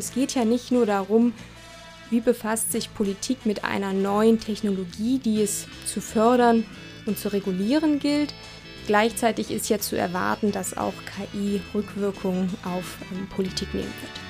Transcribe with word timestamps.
es 0.00 0.14
geht 0.14 0.34
ja 0.34 0.46
nicht 0.46 0.72
nur 0.72 0.86
darum, 0.86 1.34
wie 2.08 2.20
befasst 2.20 2.72
sich 2.72 2.94
Politik 2.94 3.44
mit 3.44 3.64
einer 3.64 3.92
neuen 3.92 4.40
Technologie, 4.40 5.18
die 5.18 5.42
es 5.42 5.66
zu 5.84 6.00
fördern 6.00 6.64
und 7.04 7.18
zu 7.18 7.30
regulieren 7.30 7.98
gilt. 7.98 8.32
Gleichzeitig 8.86 9.50
ist 9.50 9.68
ja 9.68 9.78
zu 9.78 9.98
erwarten, 9.98 10.52
dass 10.52 10.74
auch 10.74 10.94
KI 11.04 11.60
Rückwirkungen 11.74 12.48
auf 12.64 12.96
ähm, 13.12 13.28
Politik 13.28 13.74
nehmen 13.74 13.92
wird. 14.00 14.20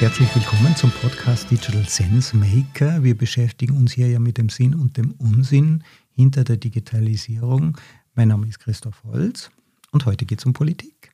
Herzlich 0.00 0.34
willkommen 0.34 0.74
zum 0.74 0.90
Podcast 0.90 1.48
Digital 1.48 1.84
Sense 1.88 2.36
Maker. 2.36 3.04
Wir 3.04 3.16
beschäftigen 3.16 3.76
uns 3.76 3.92
hier 3.92 4.08
ja 4.08 4.18
mit 4.18 4.36
dem 4.36 4.48
Sinn 4.48 4.74
und 4.74 4.96
dem 4.96 5.12
Unsinn 5.12 5.84
hinter 6.18 6.42
der 6.42 6.56
Digitalisierung. 6.56 7.76
Mein 8.18 8.26
Name 8.26 8.48
ist 8.48 8.58
Christoph 8.58 9.04
Holz 9.04 9.52
und 9.92 10.04
heute 10.04 10.26
geht 10.26 10.40
es 10.40 10.44
um 10.44 10.52
Politik. 10.52 11.12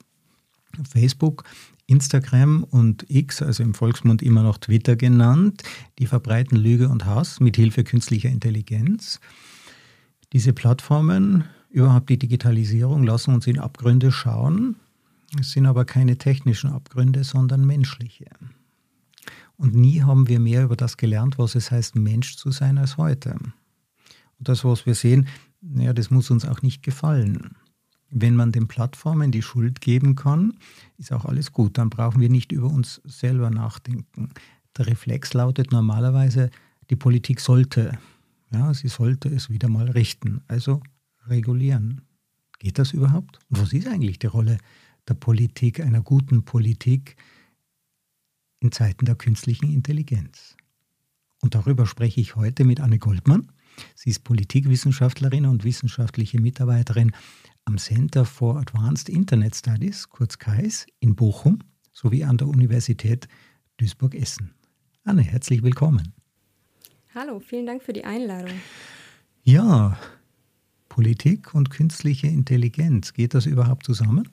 Facebook, 0.89 1.45
Instagram 1.87 2.65
und 2.65 3.05
X, 3.11 3.43
also 3.43 3.63
im 3.63 3.75
Volksmund 3.75 4.23
immer 4.23 4.43
noch 4.43 4.57
Twitter 4.57 4.97
genannt, 4.97 5.65
die 5.99 6.07
verbreiten 6.07 6.57
Lüge 6.57 6.89
und 6.89 7.05
Hass 7.05 7.41
mit 7.41 7.57
Hilfe 7.57 7.85
künstlicher 7.85 8.31
Intelligenz. 8.31 9.21
Diese 10.33 10.55
Plattformen, 10.55 11.45
überhaupt 11.69 12.09
die 12.09 12.19
Digitalisierung, 12.19 13.03
lassen 13.03 13.35
uns 13.35 13.47
in 13.47 13.59
Abgründe 13.59 14.11
schauen. 14.11 14.77
Es 15.39 15.51
sind 15.51 15.67
aber 15.67 15.85
keine 15.85 16.17
technischen 16.17 16.71
Abgründe, 16.71 17.23
sondern 17.23 17.67
menschliche. 17.67 18.31
Und 19.59 19.75
nie 19.75 20.01
haben 20.01 20.27
wir 20.27 20.41
mehr 20.41 20.65
über 20.65 20.77
das 20.77 20.97
gelernt, 20.97 21.37
was 21.37 21.55
es 21.55 21.71
heißt, 21.71 21.97
Mensch 21.97 22.39
zu 22.39 22.51
sein, 22.51 22.79
als 22.79 22.97
heute. 22.97 23.33
Und 23.33 24.49
das, 24.49 24.65
was 24.65 24.87
wir 24.87 24.95
sehen, 24.95 25.29
naja, 25.67 25.93
das 25.93 26.11
muss 26.11 26.31
uns 26.31 26.45
auch 26.45 26.63
nicht 26.63 26.83
gefallen. 26.83 27.57
Wenn 28.11 28.37
man 28.37 28.53
den 28.53 28.69
Plattformen 28.69 29.33
die 29.33 29.43
Schuld 29.43 29.81
geben 29.81 30.15
kann, 30.15 30.55
ist 30.99 31.13
auch 31.13 31.25
alles 31.25 31.53
gut. 31.53 31.79
Dann 31.79 31.91
brauchen 31.91 32.21
wir 32.21 32.29
nicht 32.29 32.53
über 32.53 32.69
uns 32.69 33.01
selber 33.05 33.51
nachdenken. 33.51 34.31
Der 34.77 34.87
Reflex 34.87 35.35
lautet 35.35 35.73
normalerweise, 35.73 36.51
die 36.91 36.97
Politik 36.97 37.41
sollte, 37.41 37.99
ja, 38.53 38.73
sie 38.75 38.89
sollte 38.89 39.29
es 39.29 39.51
wieder 39.51 39.69
mal 39.69 39.91
richten, 39.91 40.43
also 40.49 40.81
regulieren. 41.27 42.03
Geht 42.59 42.79
das 42.79 42.93
überhaupt? 42.93 43.39
Und 43.49 43.61
was 43.61 43.73
ist 43.73 43.89
eigentlich 43.89 44.19
die 44.19 44.27
Rolle 44.27 44.59
der 45.09 45.15
Politik, 45.15 45.81
einer 45.81 46.03
guten 46.03 46.45
Politik? 46.45 47.17
in 48.65 48.73
Zeiten 48.73 49.05
der 49.05 49.15
künstlichen 49.15 49.71
Intelligenz. 49.71 50.57
Und 51.43 51.55
darüber 51.55 51.87
spreche 51.87 52.21
ich 52.21 52.35
heute 52.35 52.65
mit 52.65 52.81
Anne 52.81 52.99
Goldmann. 52.99 53.53
Sie 53.95 54.11
ist 54.11 54.25
Politikwissenschaftlerin 54.25 55.47
und 55.47 55.65
wissenschaftliche 55.65 56.41
Mitarbeiterin 56.41 57.13
am 57.65 57.79
Center 57.79 58.25
for 58.25 58.59
Advanced 58.59 59.09
Internet 59.09 59.57
Studies, 59.57 60.09
kurz 60.09 60.39
KAIS, 60.39 60.87
in 61.01 61.15
Bochum 61.17 61.61
sowie 61.93 62.25
an 62.25 62.37
der 62.37 62.49
Universität 62.49 63.29
Duisburg-Essen. 63.79 64.53
Anne, 65.05 65.23
herzlich 65.23 65.63
willkommen. 65.63 66.13
Hallo, 67.15 67.41
vielen 67.41 67.67
Dank 67.67 67.83
für 67.83 67.93
die 67.93 68.05
Einladung. 68.05 68.61
Ja, 69.45 69.99
Politik 70.89 71.55
und 71.55 71.71
künstliche 71.71 72.27
Intelligenz, 72.27 73.13
geht 73.13 73.35
das 73.35 73.47
überhaupt 73.47 73.85
zusammen? 73.85 74.29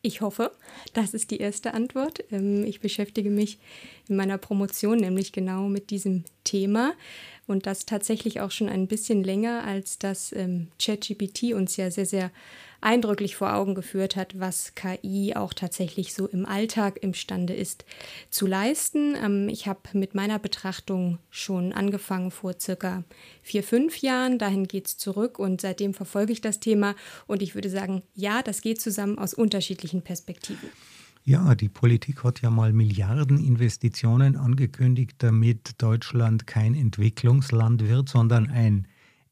Ich 0.00 0.20
hoffe, 0.20 0.52
das 0.94 1.12
ist 1.12 1.30
die 1.32 1.38
erste 1.38 1.74
Antwort. 1.74 2.24
Ähm, 2.30 2.64
ich 2.64 2.80
beschäftige 2.80 3.30
mich 3.30 3.58
in 4.08 4.16
meiner 4.16 4.38
Promotion 4.38 4.98
nämlich 4.98 5.32
genau 5.32 5.68
mit 5.68 5.90
diesem 5.90 6.24
Thema 6.44 6.94
und 7.46 7.66
das 7.66 7.84
tatsächlich 7.84 8.40
auch 8.40 8.50
schon 8.50 8.68
ein 8.68 8.86
bisschen 8.86 9.24
länger, 9.24 9.64
als 9.64 9.98
das 9.98 10.32
ähm, 10.32 10.68
ChatGPT 10.78 11.54
uns 11.54 11.76
ja 11.76 11.90
sehr, 11.90 12.06
sehr 12.06 12.30
eindrücklich 12.80 13.36
vor 13.36 13.54
Augen 13.54 13.74
geführt 13.74 14.16
hat, 14.16 14.38
was 14.38 14.74
KI 14.74 15.34
auch 15.34 15.52
tatsächlich 15.52 16.14
so 16.14 16.26
im 16.26 16.46
Alltag 16.46 16.98
imstande 17.02 17.54
ist 17.54 17.84
zu 18.30 18.46
leisten. 18.46 19.14
Ähm, 19.16 19.48
ich 19.48 19.66
habe 19.66 19.80
mit 19.92 20.14
meiner 20.14 20.38
Betrachtung 20.38 21.18
schon 21.30 21.72
angefangen 21.72 22.30
vor 22.30 22.54
circa 22.58 23.04
vier, 23.42 23.62
fünf 23.62 23.98
Jahren. 23.98 24.38
Dahin 24.38 24.68
geht 24.68 24.86
es 24.86 24.96
zurück 24.96 25.38
und 25.38 25.60
seitdem 25.60 25.94
verfolge 25.94 26.32
ich 26.32 26.40
das 26.40 26.60
Thema 26.60 26.94
und 27.26 27.42
ich 27.42 27.54
würde 27.54 27.70
sagen, 27.70 28.02
ja, 28.14 28.42
das 28.42 28.60
geht 28.60 28.80
zusammen 28.80 29.18
aus 29.18 29.34
unterschiedlichen 29.34 30.02
Perspektiven. 30.02 30.68
Ja, 31.24 31.54
die 31.54 31.68
Politik 31.68 32.24
hat 32.24 32.40
ja 32.40 32.48
mal 32.48 32.72
Milliardeninvestitionen 32.72 34.36
angekündigt, 34.36 35.16
damit 35.18 35.82
Deutschland 35.82 36.46
kein 36.46 36.74
Entwicklungsland 36.74 37.86
wird, 37.86 38.08
sondern 38.08 38.48
ein 38.48 38.88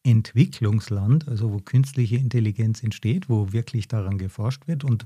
Entwicklungsland, 0.06 1.26
also 1.26 1.52
wo 1.52 1.58
künstliche 1.58 2.16
Intelligenz 2.16 2.82
entsteht, 2.82 3.28
wo 3.28 3.52
wirklich 3.52 3.88
daran 3.88 4.18
geforscht 4.18 4.68
wird. 4.68 4.84
Und 4.84 5.04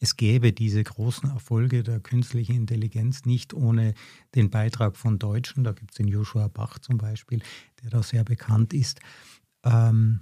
es 0.00 0.16
gäbe 0.16 0.52
diese 0.52 0.84
großen 0.84 1.28
Erfolge 1.30 1.82
der 1.82 1.98
künstlichen 1.98 2.54
Intelligenz 2.54 3.24
nicht 3.24 3.52
ohne 3.52 3.94
den 4.36 4.50
Beitrag 4.50 4.96
von 4.96 5.18
Deutschen. 5.18 5.64
Da 5.64 5.72
gibt 5.72 5.90
es 5.90 5.96
den 5.96 6.06
Joshua 6.06 6.46
Bach 6.46 6.78
zum 6.78 6.98
Beispiel, 6.98 7.42
der 7.82 7.90
da 7.90 8.02
sehr 8.02 8.22
bekannt 8.22 8.72
ist. 8.72 9.00
Ähm, 9.64 10.20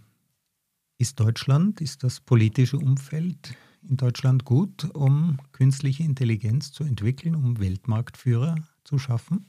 ist 0.97 1.21
Deutschland, 1.21 1.83
ist 1.83 2.05
das 2.05 2.21
politische 2.21 2.79
Umfeld 2.79 3.55
in 3.87 3.99
Deutschland 3.99 4.47
gut, 4.47 4.85
um 4.95 5.39
künstliche 5.53 6.05
Intelligenz 6.05 6.73
zu 6.73 6.85
entwickeln, 6.85 7.35
um 7.35 7.59
Weltmarktführer 7.59 8.55
zu 8.85 8.99
schaffen? 8.99 9.45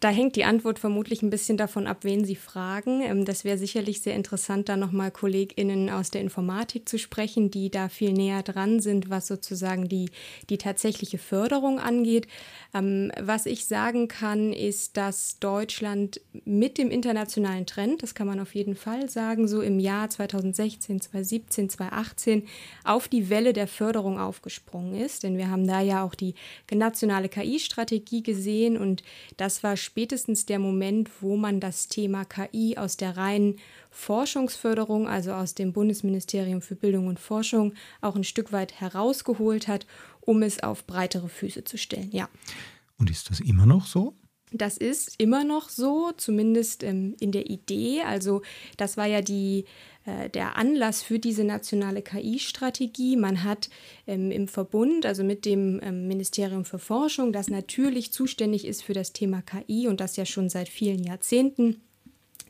Da 0.00 0.10
hängt 0.10 0.36
die 0.36 0.44
Antwort 0.44 0.78
vermutlich 0.78 1.22
ein 1.22 1.30
bisschen 1.30 1.56
davon 1.56 1.88
ab, 1.88 1.98
wen 2.02 2.24
Sie 2.24 2.36
fragen. 2.36 3.02
Ähm, 3.02 3.24
das 3.24 3.44
wäre 3.44 3.58
sicherlich 3.58 4.00
sehr 4.00 4.14
interessant, 4.14 4.68
da 4.68 4.76
nochmal 4.76 5.10
KollegInnen 5.10 5.90
aus 5.90 6.10
der 6.10 6.20
Informatik 6.20 6.88
zu 6.88 6.98
sprechen, 6.98 7.50
die 7.50 7.70
da 7.70 7.88
viel 7.88 8.12
näher 8.12 8.42
dran 8.42 8.80
sind, 8.80 9.10
was 9.10 9.26
sozusagen 9.26 9.88
die, 9.88 10.10
die 10.50 10.58
tatsächliche 10.58 11.18
Förderung 11.18 11.80
angeht. 11.80 12.28
Ähm, 12.74 13.10
was 13.18 13.46
ich 13.46 13.66
sagen 13.66 14.06
kann, 14.06 14.52
ist, 14.52 14.96
dass 14.96 15.40
Deutschland 15.40 16.20
mit 16.44 16.78
dem 16.78 16.90
internationalen 16.90 17.66
Trend, 17.66 18.02
das 18.02 18.14
kann 18.14 18.28
man 18.28 18.38
auf 18.38 18.54
jeden 18.54 18.76
Fall 18.76 19.08
sagen, 19.10 19.48
so 19.48 19.62
im 19.62 19.80
Jahr 19.80 20.08
2016, 20.08 21.00
2017, 21.00 21.70
2018 21.70 22.46
auf 22.84 23.08
die 23.08 23.30
Welle 23.30 23.52
der 23.52 23.66
Förderung 23.66 24.20
aufgesprungen 24.20 24.94
ist. 24.94 25.24
Denn 25.24 25.38
wir 25.38 25.50
haben 25.50 25.66
da 25.66 25.80
ja 25.80 26.04
auch 26.04 26.14
die 26.14 26.34
nationale 26.70 27.28
KI-Strategie 27.28 28.22
gesehen 28.22 28.76
und 28.76 29.02
das 29.36 29.64
war 29.64 29.76
spätestens 29.88 30.44
der 30.44 30.58
Moment, 30.58 31.08
wo 31.22 31.38
man 31.38 31.60
das 31.60 31.88
Thema 31.88 32.26
KI 32.26 32.76
aus 32.76 32.98
der 32.98 33.16
reinen 33.16 33.56
Forschungsförderung, 33.90 35.08
also 35.08 35.32
aus 35.32 35.54
dem 35.54 35.72
Bundesministerium 35.72 36.60
für 36.60 36.76
Bildung 36.76 37.06
und 37.06 37.18
Forschung, 37.18 37.72
auch 38.02 38.14
ein 38.14 38.24
Stück 38.24 38.52
weit 38.52 38.82
herausgeholt 38.82 39.66
hat, 39.66 39.86
um 40.20 40.42
es 40.42 40.62
auf 40.62 40.84
breitere 40.86 41.30
Füße 41.30 41.64
zu 41.64 41.78
stellen. 41.78 42.10
Ja. 42.12 42.28
Und 42.98 43.08
ist 43.08 43.30
das 43.30 43.40
immer 43.40 43.64
noch 43.64 43.86
so? 43.86 44.14
Das 44.52 44.76
ist 44.78 45.14
immer 45.18 45.44
noch 45.44 45.68
so, 45.68 46.12
zumindest 46.16 46.82
ähm, 46.82 47.16
in 47.20 47.32
der 47.32 47.50
Idee. 47.50 48.02
Also 48.02 48.42
das 48.76 48.96
war 48.96 49.06
ja 49.06 49.20
die, 49.20 49.64
äh, 50.06 50.30
der 50.30 50.56
Anlass 50.56 51.02
für 51.02 51.18
diese 51.18 51.44
nationale 51.44 52.02
KI-Strategie. 52.02 53.16
Man 53.16 53.44
hat 53.44 53.68
ähm, 54.06 54.30
im 54.30 54.48
Verbund, 54.48 55.04
also 55.04 55.22
mit 55.24 55.44
dem 55.44 55.80
ähm, 55.82 56.08
Ministerium 56.08 56.64
für 56.64 56.78
Forschung, 56.78 57.32
das 57.32 57.48
natürlich 57.48 58.12
zuständig 58.12 58.66
ist 58.66 58.82
für 58.82 58.94
das 58.94 59.12
Thema 59.12 59.42
KI 59.42 59.86
und 59.86 60.00
das 60.00 60.16
ja 60.16 60.24
schon 60.24 60.48
seit 60.48 60.68
vielen 60.68 61.04
Jahrzehnten, 61.04 61.82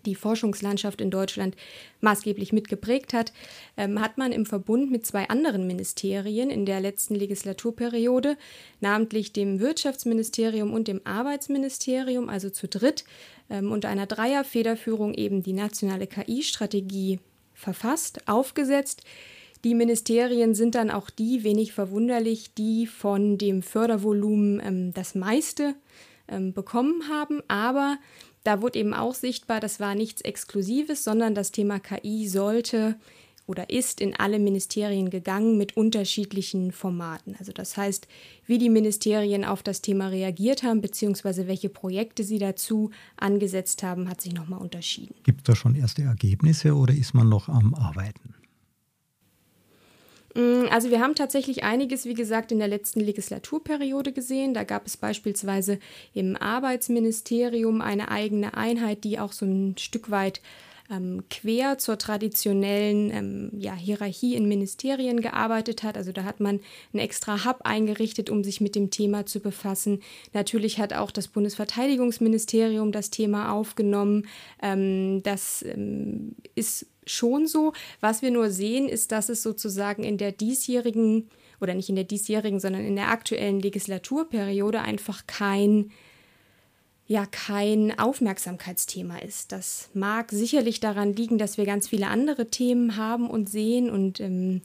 die 0.09 0.15
Forschungslandschaft 0.15 1.01
in 1.01 1.11
Deutschland 1.11 1.55
maßgeblich 2.01 2.53
mitgeprägt 2.53 3.13
hat, 3.13 3.33
ähm, 3.77 4.01
hat 4.01 4.19
man 4.19 4.33
im 4.33 4.47
Verbund 4.47 4.91
mit 4.91 5.07
zwei 5.07 5.29
anderen 5.29 5.67
Ministerien 5.67 6.51
in 6.51 6.65
der 6.67 6.81
letzten 6.81 7.15
Legislaturperiode, 7.15 8.37
namentlich 8.81 9.33
dem 9.33 9.61
Wirtschaftsministerium 9.61 10.73
und 10.73 10.89
dem 10.89 11.01
Arbeitsministerium, 11.05 12.29
also 12.29 12.51
zu 12.51 12.67
dritt, 12.67 13.05
ähm, 13.51 13.71
unter 13.71 13.89
einer 13.89 14.07
Dreierfederführung 14.07 15.15
eben 15.15 15.43
die 15.43 15.53
nationale 15.53 16.07
KI-Strategie 16.07 17.21
verfasst, 17.55 18.27
aufgesetzt. 18.27 19.03
Die 19.65 19.75
Ministerien 19.75 20.55
sind 20.55 20.75
dann 20.75 20.91
auch 20.91 21.11
die, 21.11 21.43
wenig 21.43 21.73
verwunderlich, 21.73 22.55
die 22.55 22.87
von 22.87 23.39
dem 23.39 23.63
Fördervolumen 23.63 24.61
ähm, 24.65 24.95
das 24.95 25.15
meiste 25.15 25.75
ähm, 26.29 26.53
bekommen 26.53 27.09
haben. 27.09 27.43
Aber 27.49 27.99
da 28.45 28.63
wurde 28.63 28.79
eben 28.79 28.95
auch 28.95 29.15
sichtbar, 29.15 29.61
das 29.61 29.81
war 29.81 29.95
nichts 29.95 30.23
Exklusives, 30.23 31.05
sondern 31.05 31.35
das 31.35 31.53
Thema 31.53 31.81
KI 31.81 32.29
sollte 32.29 32.97
oder 33.49 33.71
ist 33.71 34.01
in 34.01 34.15
alle 34.15 34.39
Ministerien 34.39 35.09
gegangen 35.09 35.57
mit 35.57 35.77
unterschiedlichen 35.77 36.71
Formaten. 36.71 37.35
Also 37.39 37.51
das 37.51 37.77
heißt, 37.79 38.07
wie 38.47 38.59
die 38.59 38.69
Ministerien 38.69 39.45
auf 39.45 39.63
das 39.63 39.81
Thema 39.81 40.09
reagiert 40.09 40.63
haben, 40.63 40.83
beziehungsweise 40.83 41.49
welche 41.49 41.71
Projekte 41.71 42.25
sie 42.25 42.39
dazu 42.39 42.91
angesetzt 43.17 43.83
haben, 43.83 44.09
hat 44.09 44.21
sich 44.21 44.35
nochmal 44.35 44.61
unterschieden. 44.61 45.15
Gibt 45.25 45.41
es 45.41 45.45
da 45.45 45.57
schon 45.57 45.75
erste 45.75 46.03
Ergebnisse 46.03 46.75
oder 46.75 46.93
ist 46.93 47.15
man 47.15 47.31
noch 47.31 47.49
am 47.49 47.75
Arbeiten? 47.75 48.35
Mm, 50.39 50.69
also 50.71 50.91
wir 50.91 51.01
haben 51.01 51.17
tatsächlich 51.17 51.65
einiges, 51.65 52.05
wie 52.05 52.15
gesagt, 52.15 52.53
in 52.53 52.61
der 52.61 52.69
letzten 52.69 53.01
Legislaturperiode 53.01 54.13
gesehen. 54.13 54.55
Da 54.55 54.63
gab 54.63 54.87
es 54.87 54.97
beispielsweise 54.97 55.81
im 56.15 56.37
Arbeitsministerium 56.37 57.81
eine 57.81 58.09
eigene 58.09 58.55
Einheit, 58.55 59.03
die 59.03 59.19
auch 59.19 59.33
so 59.33 59.47
ein 59.47 59.77
Stück 59.79 60.13
weit 60.13 60.41
ähm, 60.91 61.25
quer 61.29 61.79
zur 61.79 61.99
traditionellen 61.99 63.11
ähm, 63.11 63.51
ja, 63.59 63.75
Hierarchie 63.75 64.37
in 64.37 64.47
Ministerien 64.47 65.21
gearbeitet 65.21 65.83
hat. 65.83 65.97
Also 65.97 66.13
da 66.13 66.23
hat 66.23 66.39
man 66.39 66.61
einen 66.93 67.03
extra 67.03 67.45
Hub 67.45 67.63
eingerichtet, 67.65 68.31
um 68.31 68.45
sich 68.45 68.61
mit 68.61 68.77
dem 68.77 68.91
Thema 68.91 69.27
zu 69.27 69.41
befassen. 69.41 70.03
Natürlich 70.35 70.79
hat 70.79 70.93
auch 70.93 71.11
das 71.11 71.27
Bundesverteidigungsministerium 71.27 72.93
das 72.93 73.11
Thema 73.11 73.53
aufgenommen. 73.53 74.29
Ähm, 74.63 75.21
das 75.25 75.65
ähm, 75.67 76.37
ist 76.55 76.87
schon 77.09 77.47
so. 77.47 77.73
Was 78.01 78.23
wir 78.23 78.31
nur 78.31 78.51
sehen, 78.51 78.89
ist, 78.89 79.13
dass 79.13 79.29
es 79.29 79.43
sozusagen 79.43 80.05
in 80.05 80.19
der 80.19 80.33
diesjährigen 80.33 81.29
oder 81.61 81.75
nicht 81.75 81.89
in 81.89 81.97
der 81.97 82.05
diesjährigen, 82.05 82.61
sondern 82.61 82.85
in 82.85 82.97
der 82.97 83.11
aktuellen 83.11 83.61
Legislaturperiode 83.61 84.81
einfach 84.81 85.27
kein 85.27 85.91
ja 87.09 87.25
kein 87.25 87.99
Aufmerksamkeitsthema 87.99 89.19
ist. 89.21 89.51
Das 89.51 89.89
mag 89.95 90.31
sicherlich 90.31 90.79
daran 90.79 91.15
liegen, 91.15 91.39
dass 91.39 91.57
wir 91.57 91.65
ganz 91.65 91.89
viele 91.89 92.09
andere 92.09 92.51
Themen 92.51 92.97
haben 92.97 93.31
und 93.31 93.49
sehen 93.49 93.91
und 93.91 94.21
ähm, 94.21 94.61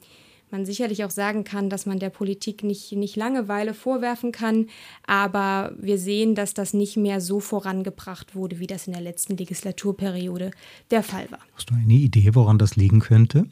man 0.54 0.66
sicherlich 0.66 1.04
auch 1.04 1.10
sagen 1.10 1.44
kann, 1.44 1.70
dass 1.70 1.86
man 1.86 2.00
der 2.00 2.10
Politik 2.10 2.64
nicht, 2.64 2.94
nicht 2.94 3.18
Langeweile 3.18 3.74
vorwerfen 3.74 4.32
kann, 4.32 4.68
aber 5.06 5.76
wir 5.78 5.98
sehen, 5.98 6.36
dass 6.36 6.54
das 6.54 6.74
nicht 6.74 6.96
mehr 6.96 7.20
so 7.20 7.42
vorangebracht 7.42 8.36
wurde, 8.36 8.60
wie 8.60 8.68
das 8.68 8.88
in 8.88 8.94
der 8.94 9.02
letzten 9.02 9.36
Legislaturperiode 9.36 10.52
der 10.92 11.04
Fall 11.04 11.30
war. 11.30 11.40
Hast 11.56 11.70
du 11.70 11.74
eine 11.74 11.94
Idee, 11.94 12.30
woran 12.34 12.58
das 12.58 12.78
liegen 12.78 13.02
könnte? 13.02 13.48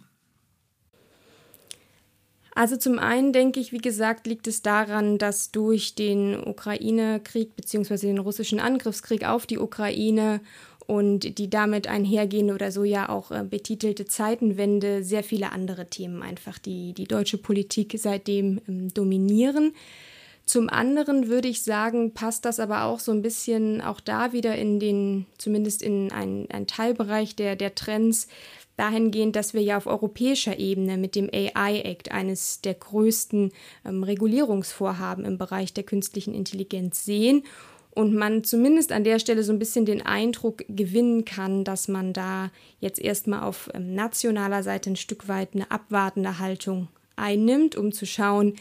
Also 2.54 2.76
zum 2.76 3.00
einen 3.00 3.32
denke 3.32 3.60
ich, 3.60 3.72
wie 3.72 3.78
gesagt, 3.78 4.28
liegt 4.28 4.46
es 4.46 4.62
daran, 4.62 5.18
dass 5.18 5.52
durch 5.52 5.96
den 5.96 6.36
Ukraine-Krieg 6.36 7.56
bzw. 7.56 8.08
den 8.08 8.20
russischen 8.20 8.60
Angriffskrieg 8.60 9.26
auf 9.26 9.46
die 9.46 9.58
Ukraine 9.58 10.42
und 10.88 11.38
die 11.38 11.50
damit 11.50 11.88
einhergehende 11.88 12.54
oder 12.54 12.72
so 12.72 12.84
ja 12.84 13.10
auch 13.10 13.32
äh, 13.32 13.44
betitelte 13.44 14.06
Zeitenwende 14.06 15.04
sehr 15.04 15.24
viele 15.24 15.52
andere 15.52 15.90
Themen 15.90 16.22
einfach 16.22 16.58
die, 16.58 16.94
die 16.94 17.06
deutsche 17.06 17.38
Politik 17.38 17.96
seitdem 17.98 18.62
ähm, 18.68 18.94
dominieren. 18.94 19.74
Zum 20.46 20.70
anderen 20.70 21.28
würde 21.28 21.48
ich 21.48 21.64
sagen, 21.64 22.14
passt 22.14 22.46
das 22.46 22.60
aber 22.60 22.84
auch 22.84 23.00
so 23.00 23.12
ein 23.12 23.22
bisschen 23.22 23.80
auch 23.80 24.00
da 24.02 24.34
wieder 24.34 24.56
in 24.56 24.80
den, 24.80 25.26
zumindest 25.38 25.82
in 25.82 26.12
einen, 26.12 26.50
einen 26.52 26.68
Teilbereich 26.68 27.36
der, 27.36 27.56
der 27.56 27.76
Trends, 27.76 28.28
dahingehend, 28.82 29.36
dass 29.36 29.54
wir 29.54 29.62
ja 29.62 29.78
auf 29.78 29.86
europäischer 29.86 30.58
Ebene 30.58 30.98
mit 30.98 31.16
dem 31.16 31.30
AI 31.32 31.82
Act 31.82 32.12
eines 32.12 32.62
der 32.62 32.74
größten 32.74 33.52
ähm, 33.86 34.04
Regulierungsvorhaben 34.04 35.24
im 35.24 35.38
Bereich 35.38 35.74
der 35.74 35.84
künstlichen 35.84 36.34
Intelligenz 36.34 37.06
sehen 37.06 37.44
und 37.92 38.16
man 38.16 38.44
zumindest 38.44 38.92
an 38.92 39.04
der 39.04 39.20
Stelle 39.20 39.44
so 39.44 39.52
ein 39.52 39.60
bisschen 39.60 39.86
den 39.86 40.02
Eindruck 40.02 40.64
gewinnen 40.68 41.26
kann, 41.26 41.64
dass 41.64 41.88
man 41.88 42.14
da 42.14 42.52
jetzt 42.80 43.00
erstmal 43.00 43.44
auf 43.44 43.70
ähm, 43.74 43.94
nationaler 43.94 44.64
Seite 44.64 44.92
ein 44.92 44.96
Stück 44.96 45.28
weit 45.28 45.56
eine 45.56 45.70
abwartende 45.72 46.40
Haltung 46.40 46.88
einnimmt, 47.16 47.76
um 47.76 47.92
zu 47.92 48.06
schauen, 48.06 48.56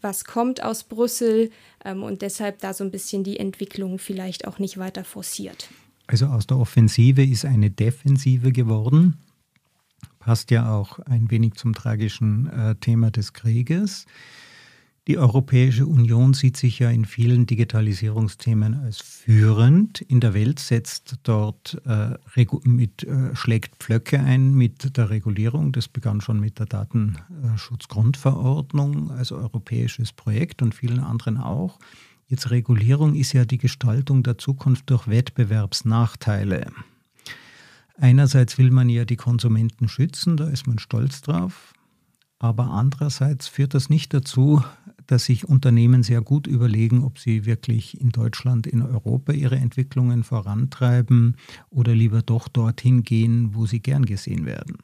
was 0.00 0.24
kommt 0.24 0.62
aus 0.62 0.84
Brüssel 0.84 1.50
ähm, 1.84 2.02
und 2.02 2.22
deshalb 2.22 2.60
da 2.60 2.72
so 2.72 2.84
ein 2.84 2.90
bisschen 2.90 3.24
die 3.24 3.38
Entwicklung 3.38 3.98
vielleicht 3.98 4.46
auch 4.46 4.58
nicht 4.58 4.78
weiter 4.78 5.04
forciert. 5.04 5.68
Also 6.06 6.26
aus 6.26 6.46
der 6.46 6.58
Offensive 6.58 7.22
ist 7.22 7.44
eine 7.44 7.70
Defensive 7.70 8.52
geworden 8.52 9.18
passt 10.26 10.50
ja 10.50 10.74
auch 10.74 10.98
ein 10.98 11.30
wenig 11.30 11.54
zum 11.54 11.72
tragischen 11.72 12.48
äh, 12.48 12.74
Thema 12.74 13.12
des 13.12 13.32
Krieges. 13.32 14.06
Die 15.08 15.18
Europäische 15.18 15.86
Union 15.86 16.34
sieht 16.34 16.56
sich 16.56 16.80
ja 16.80 16.90
in 16.90 17.04
vielen 17.04 17.46
Digitalisierungsthemen 17.46 18.74
als 18.74 19.00
führend 19.00 20.00
in 20.00 20.18
der 20.18 20.34
Welt, 20.34 20.58
setzt 20.58 21.18
dort 21.22 21.80
äh, 21.86 22.16
mit, 22.64 23.04
äh, 23.04 23.36
schlägt 23.36 23.76
Pflöcke 23.76 24.18
ein 24.18 24.52
mit 24.52 24.96
der 24.96 25.10
Regulierung. 25.10 25.70
Das 25.70 25.86
begann 25.86 26.20
schon 26.20 26.40
mit 26.40 26.58
der 26.58 26.66
Datenschutzgrundverordnung 26.66 29.12
als 29.12 29.30
europäisches 29.30 30.12
Projekt 30.12 30.60
und 30.60 30.74
vielen 30.74 30.98
anderen 30.98 31.38
auch. 31.38 31.78
Jetzt 32.26 32.50
Regulierung 32.50 33.14
ist 33.14 33.32
ja 33.32 33.44
die 33.44 33.58
Gestaltung 33.58 34.24
der 34.24 34.38
Zukunft 34.38 34.90
durch 34.90 35.06
Wettbewerbsnachteile. 35.06 36.72
Einerseits 37.96 38.58
will 38.58 38.72
man 38.72 38.88
ja 38.88 39.04
die 39.04 39.14
Konsumenten 39.14 39.88
schützen, 39.88 40.36
da 40.36 40.48
ist 40.48 40.66
man 40.66 40.80
stolz 40.80 41.22
drauf. 41.22 41.74
Aber 42.38 42.70
andererseits 42.70 43.48
führt 43.48 43.74
das 43.74 43.88
nicht 43.88 44.12
dazu, 44.12 44.62
dass 45.06 45.26
sich 45.26 45.48
Unternehmen 45.48 46.02
sehr 46.02 46.20
gut 46.20 46.46
überlegen, 46.46 47.04
ob 47.04 47.18
sie 47.18 47.46
wirklich 47.46 48.00
in 48.00 48.10
Deutschland, 48.10 48.66
in 48.66 48.82
Europa 48.82 49.32
ihre 49.32 49.56
Entwicklungen 49.56 50.24
vorantreiben 50.24 51.36
oder 51.70 51.94
lieber 51.94 52.22
doch 52.22 52.48
dorthin 52.48 53.02
gehen, 53.02 53.54
wo 53.54 53.66
sie 53.66 53.80
gern 53.80 54.04
gesehen 54.04 54.46
werden. 54.46 54.78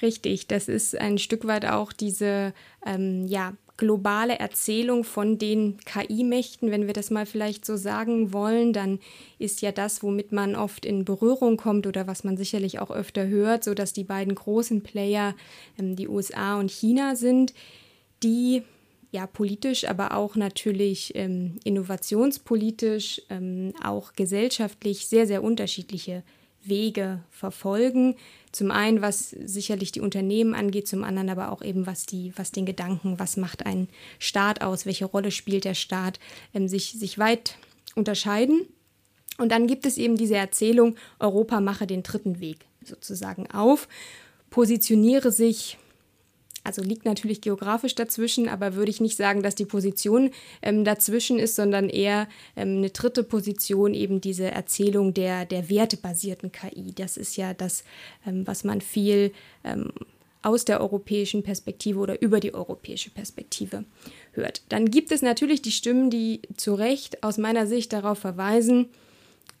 Richtig, 0.00 0.46
das 0.46 0.68
ist 0.68 0.96
ein 0.96 1.18
Stück 1.18 1.46
weit 1.46 1.66
auch 1.66 1.92
diese 1.92 2.54
ähm, 2.86 3.26
ja, 3.26 3.54
globale 3.78 4.38
Erzählung 4.38 5.04
von 5.04 5.38
den 5.38 5.78
KI-Mächten, 5.78 6.70
wenn 6.70 6.86
wir 6.86 6.92
das 6.92 7.10
mal 7.10 7.26
vielleicht 7.26 7.64
so 7.64 7.76
sagen 7.76 8.32
wollen, 8.32 8.72
dann 8.72 8.98
ist 9.38 9.62
ja 9.62 9.72
das, 9.72 10.02
womit 10.02 10.32
man 10.32 10.56
oft 10.56 10.84
in 10.84 11.04
Berührung 11.04 11.56
kommt 11.56 11.86
oder 11.86 12.06
was 12.06 12.24
man 12.24 12.36
sicherlich 12.36 12.80
auch 12.80 12.90
öfter 12.90 13.26
hört, 13.28 13.64
so 13.64 13.74
dass 13.74 13.92
die 13.92 14.04
beiden 14.04 14.34
großen 14.34 14.82
Player 14.82 15.34
ähm, 15.78 15.96
die 15.96 16.08
USA 16.08 16.58
und 16.58 16.70
China 16.70 17.16
sind, 17.16 17.54
die 18.22 18.62
ja 19.10 19.26
politisch, 19.26 19.88
aber 19.88 20.14
auch 20.14 20.36
natürlich 20.36 21.12
ähm, 21.14 21.58
innovationspolitisch, 21.64 23.22
ähm, 23.30 23.72
auch 23.82 24.12
gesellschaftlich 24.12 25.06
sehr, 25.06 25.26
sehr 25.26 25.42
unterschiedliche 25.42 26.22
Wege 26.62 27.22
verfolgen. 27.30 28.16
Zum 28.52 28.70
einen, 28.70 29.00
was 29.00 29.30
sicherlich 29.30 29.92
die 29.92 30.00
Unternehmen 30.00 30.54
angeht, 30.54 30.88
zum 30.88 31.04
anderen 31.04 31.30
aber 31.30 31.52
auch 31.52 31.62
eben, 31.62 31.86
was, 31.86 32.04
die, 32.04 32.32
was 32.36 32.50
den 32.50 32.66
Gedanken, 32.66 33.18
was 33.18 33.36
macht 33.36 33.64
ein 33.64 33.88
Staat 34.18 34.62
aus, 34.62 34.84
welche 34.84 35.06
Rolle 35.06 35.30
spielt 35.30 35.64
der 35.64 35.74
Staat, 35.74 36.18
ähm, 36.54 36.68
sich, 36.68 36.92
sich 36.92 37.18
weit 37.18 37.56
unterscheiden. 37.94 38.66
Und 39.38 39.52
dann 39.52 39.66
gibt 39.66 39.86
es 39.86 39.96
eben 39.96 40.16
diese 40.16 40.36
Erzählung, 40.36 40.96
Europa 41.18 41.60
mache 41.60 41.86
den 41.86 42.02
dritten 42.02 42.40
Weg 42.40 42.66
sozusagen 42.84 43.50
auf, 43.50 43.88
positioniere 44.50 45.30
sich 45.30 45.78
also 46.64 46.82
liegt 46.82 47.04
natürlich 47.04 47.40
geografisch 47.40 47.94
dazwischen, 47.94 48.48
aber 48.48 48.74
würde 48.74 48.90
ich 48.90 49.00
nicht 49.00 49.16
sagen, 49.16 49.42
dass 49.42 49.54
die 49.54 49.64
Position 49.64 50.30
ähm, 50.62 50.84
dazwischen 50.84 51.38
ist, 51.38 51.56
sondern 51.56 51.88
eher 51.88 52.28
ähm, 52.56 52.78
eine 52.78 52.90
dritte 52.90 53.22
Position, 53.22 53.94
eben 53.94 54.20
diese 54.20 54.50
Erzählung 54.50 55.14
der, 55.14 55.44
der 55.44 55.68
wertebasierten 55.68 56.52
KI. 56.52 56.92
Das 56.94 57.16
ist 57.16 57.36
ja 57.36 57.54
das, 57.54 57.84
ähm, 58.26 58.46
was 58.46 58.64
man 58.64 58.80
viel 58.80 59.32
ähm, 59.64 59.92
aus 60.42 60.64
der 60.64 60.80
europäischen 60.80 61.42
Perspektive 61.42 61.98
oder 61.98 62.20
über 62.22 62.40
die 62.40 62.54
europäische 62.54 63.10
Perspektive 63.10 63.84
hört. 64.32 64.62
Dann 64.68 64.90
gibt 64.90 65.10
es 65.10 65.22
natürlich 65.22 65.62
die 65.62 65.72
Stimmen, 65.72 66.10
die 66.10 66.42
zu 66.56 66.74
Recht 66.74 67.22
aus 67.22 67.38
meiner 67.38 67.66
Sicht 67.66 67.92
darauf 67.92 68.18
verweisen, 68.18 68.88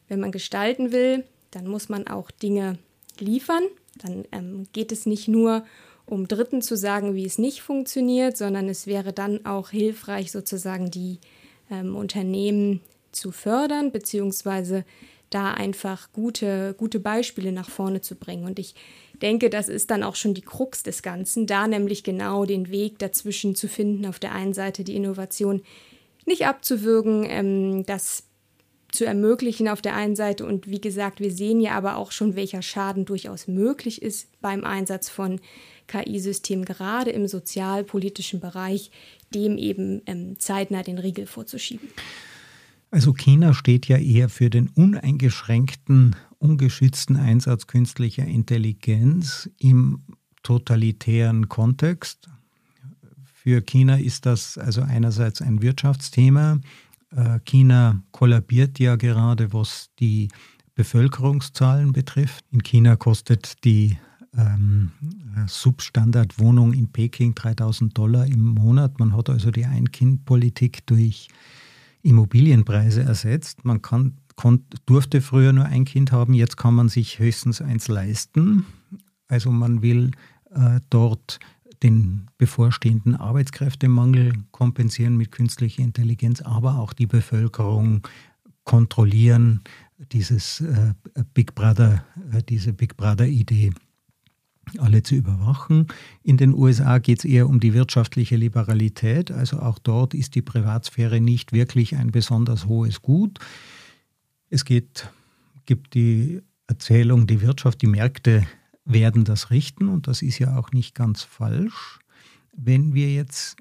wenn 0.08 0.20
man 0.20 0.32
gestalten 0.32 0.92
will, 0.92 1.24
dann 1.50 1.66
muss 1.66 1.88
man 1.88 2.06
auch 2.06 2.30
Dinge 2.30 2.78
liefern. 3.18 3.62
Dann 4.02 4.24
ähm, 4.32 4.66
geht 4.72 4.92
es 4.92 5.06
nicht 5.06 5.28
nur 5.28 5.56
um 5.58 5.64
um 6.08 6.28
Dritten 6.28 6.62
zu 6.62 6.76
sagen, 6.76 7.14
wie 7.14 7.26
es 7.26 7.38
nicht 7.38 7.62
funktioniert, 7.62 8.36
sondern 8.36 8.68
es 8.68 8.86
wäre 8.86 9.12
dann 9.12 9.44
auch 9.44 9.70
hilfreich, 9.70 10.32
sozusagen 10.32 10.90
die 10.90 11.18
ähm, 11.70 11.96
Unternehmen 11.96 12.80
zu 13.12 13.32
fördern, 13.32 13.92
beziehungsweise 13.92 14.84
da 15.30 15.52
einfach 15.52 16.12
gute, 16.12 16.74
gute 16.78 17.00
Beispiele 17.00 17.52
nach 17.52 17.68
vorne 17.68 18.00
zu 18.00 18.14
bringen. 18.14 18.44
Und 18.44 18.58
ich 18.58 18.74
denke, 19.20 19.50
das 19.50 19.68
ist 19.68 19.90
dann 19.90 20.02
auch 20.02 20.16
schon 20.16 20.34
die 20.34 20.42
Krux 20.42 20.82
des 20.82 21.02
Ganzen, 21.02 21.46
da 21.46 21.66
nämlich 21.66 22.04
genau 22.04 22.44
den 22.44 22.70
Weg 22.70 22.98
dazwischen 22.98 23.54
zu 23.54 23.68
finden, 23.68 24.06
auf 24.06 24.18
der 24.18 24.32
einen 24.32 24.54
Seite 24.54 24.84
die 24.84 24.96
Innovation 24.96 25.62
nicht 26.24 26.46
abzuwürgen, 26.46 27.26
ähm, 27.28 27.86
das 27.86 28.24
zu 28.92 29.04
ermöglichen 29.04 29.68
auf 29.68 29.82
der 29.82 29.94
einen 29.94 30.16
Seite. 30.16 30.46
Und 30.46 30.68
wie 30.68 30.80
gesagt, 30.80 31.20
wir 31.20 31.30
sehen 31.30 31.60
ja 31.60 31.72
aber 31.72 31.96
auch 31.96 32.12
schon, 32.12 32.36
welcher 32.36 32.62
Schaden 32.62 33.04
durchaus 33.04 33.48
möglich 33.48 34.02
ist 34.02 34.28
beim 34.40 34.64
Einsatz 34.64 35.08
von 35.08 35.40
KI-System 35.88 36.64
gerade 36.64 37.10
im 37.10 37.26
sozialpolitischen 37.26 38.40
Bereich, 38.40 38.90
dem 39.34 39.58
eben 39.58 40.02
ähm, 40.06 40.38
zeitnah 40.38 40.82
den 40.82 40.98
Riegel 40.98 41.26
vorzuschieben. 41.26 41.88
Also 42.90 43.12
China 43.12 43.52
steht 43.52 43.86
ja 43.86 43.98
eher 43.98 44.28
für 44.28 44.48
den 44.48 44.68
uneingeschränkten, 44.68 46.16
ungeschützten 46.38 47.16
Einsatz 47.16 47.66
künstlicher 47.66 48.24
Intelligenz 48.24 49.50
im 49.58 50.00
totalitären 50.42 51.48
Kontext. 51.48 52.30
Für 53.24 53.60
China 53.60 53.96
ist 53.96 54.24
das 54.24 54.56
also 54.56 54.80
einerseits 54.82 55.42
ein 55.42 55.60
Wirtschaftsthema. 55.60 56.60
Äh, 57.10 57.40
China 57.44 58.02
kollabiert 58.12 58.78
ja 58.78 58.96
gerade, 58.96 59.52
was 59.52 59.90
die 59.98 60.28
Bevölkerungszahlen 60.74 61.92
betrifft. 61.92 62.44
In 62.50 62.62
China 62.62 62.96
kostet 62.96 63.64
die 63.64 63.98
ähm, 64.36 64.92
Substandardwohnung 65.46 66.72
in 66.72 66.92
Peking 66.92 67.34
3000 67.34 67.96
Dollar 67.96 68.26
im 68.26 68.40
Monat. 68.40 68.98
Man 68.98 69.16
hat 69.16 69.30
also 69.30 69.50
die 69.50 69.64
Ein-Kind-Politik 69.64 70.86
durch 70.86 71.28
Immobilienpreise 72.02 73.02
ersetzt. 73.02 73.64
Man 73.64 73.82
kann 73.82 74.18
durfte 74.86 75.20
früher 75.20 75.52
nur 75.52 75.64
ein 75.64 75.84
Kind 75.84 76.12
haben, 76.12 76.32
jetzt 76.32 76.56
kann 76.56 76.74
man 76.74 76.88
sich 76.88 77.18
höchstens 77.18 77.60
eins 77.60 77.88
leisten. 77.88 78.64
Also 79.26 79.50
man 79.50 79.82
will 79.82 80.12
äh, 80.50 80.80
dort 80.90 81.40
den 81.82 82.26
bevorstehenden 82.38 83.14
Arbeitskräftemangel 83.14 84.32
kompensieren 84.50 85.16
mit 85.16 85.32
künstlicher 85.32 85.82
Intelligenz, 85.82 86.40
aber 86.42 86.78
auch 86.78 86.92
die 86.92 87.06
Bevölkerung 87.06 88.06
kontrollieren, 88.64 89.62
dieses 90.12 90.60
äh, 90.60 90.94
Big 91.34 91.54
Brother, 91.54 92.04
äh, 92.32 92.42
diese 92.42 92.72
Big 92.72 92.96
Brother-Idee 92.96 93.72
alle 94.76 95.02
zu 95.02 95.14
überwachen. 95.14 95.86
In 96.22 96.36
den 96.36 96.52
USA 96.52 96.98
geht 96.98 97.20
es 97.20 97.24
eher 97.24 97.48
um 97.48 97.60
die 97.60 97.72
wirtschaftliche 97.72 98.36
Liberalität, 98.36 99.30
also 99.30 99.60
auch 99.60 99.78
dort 99.78 100.12
ist 100.12 100.34
die 100.34 100.42
Privatsphäre 100.42 101.20
nicht 101.20 101.52
wirklich 101.52 101.96
ein 101.96 102.10
besonders 102.10 102.66
hohes 102.66 103.00
Gut. 103.00 103.38
Es 104.50 104.66
geht, 104.66 105.10
gibt 105.64 105.94
die 105.94 106.42
Erzählung, 106.66 107.26
die 107.26 107.40
Wirtschaft, 107.40 107.80
die 107.80 107.86
Märkte 107.86 108.46
werden 108.88 109.24
das 109.24 109.50
richten 109.50 109.88
und 109.88 110.08
das 110.08 110.22
ist 110.22 110.38
ja 110.38 110.56
auch 110.56 110.72
nicht 110.72 110.94
ganz 110.94 111.22
falsch. 111.22 111.98
Wenn 112.56 112.94
wir 112.94 113.12
jetzt 113.12 113.56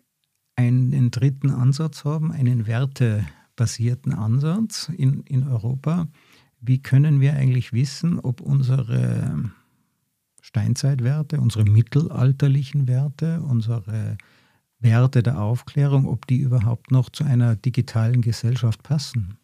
einen 0.56 1.12
dritten 1.12 1.52
Ansatz 1.52 2.04
haben, 2.06 2.32
einen 2.32 2.66
wertebasierten 2.66 4.14
Ansatz 4.14 4.90
in, 4.96 5.22
in 5.24 5.48
Europa, 5.48 6.08
wie 6.62 6.82
können 6.82 7.20
wir 7.20 7.34
eigentlich 7.34 7.74
wissen, 7.74 8.20
ob 8.20 8.42
unsere 8.42 9.52
Steinzeitwerte, 10.42 11.40
unsere 11.40 11.66
mittelalterlichen 11.66 12.88
Werte, 12.88 13.42
unsere 13.42 14.18
Werte 14.80 15.22
der 15.22 15.42
Aufklärung, 15.42 16.08
ob 16.08 16.26
die 16.26 16.38
überhaupt 16.38 16.90
noch 16.90 17.10
zu 17.10 17.26
einer 17.26 17.56
digitalen 17.56 18.22
Gesellschaft 18.22 18.82
passen? 18.82 19.38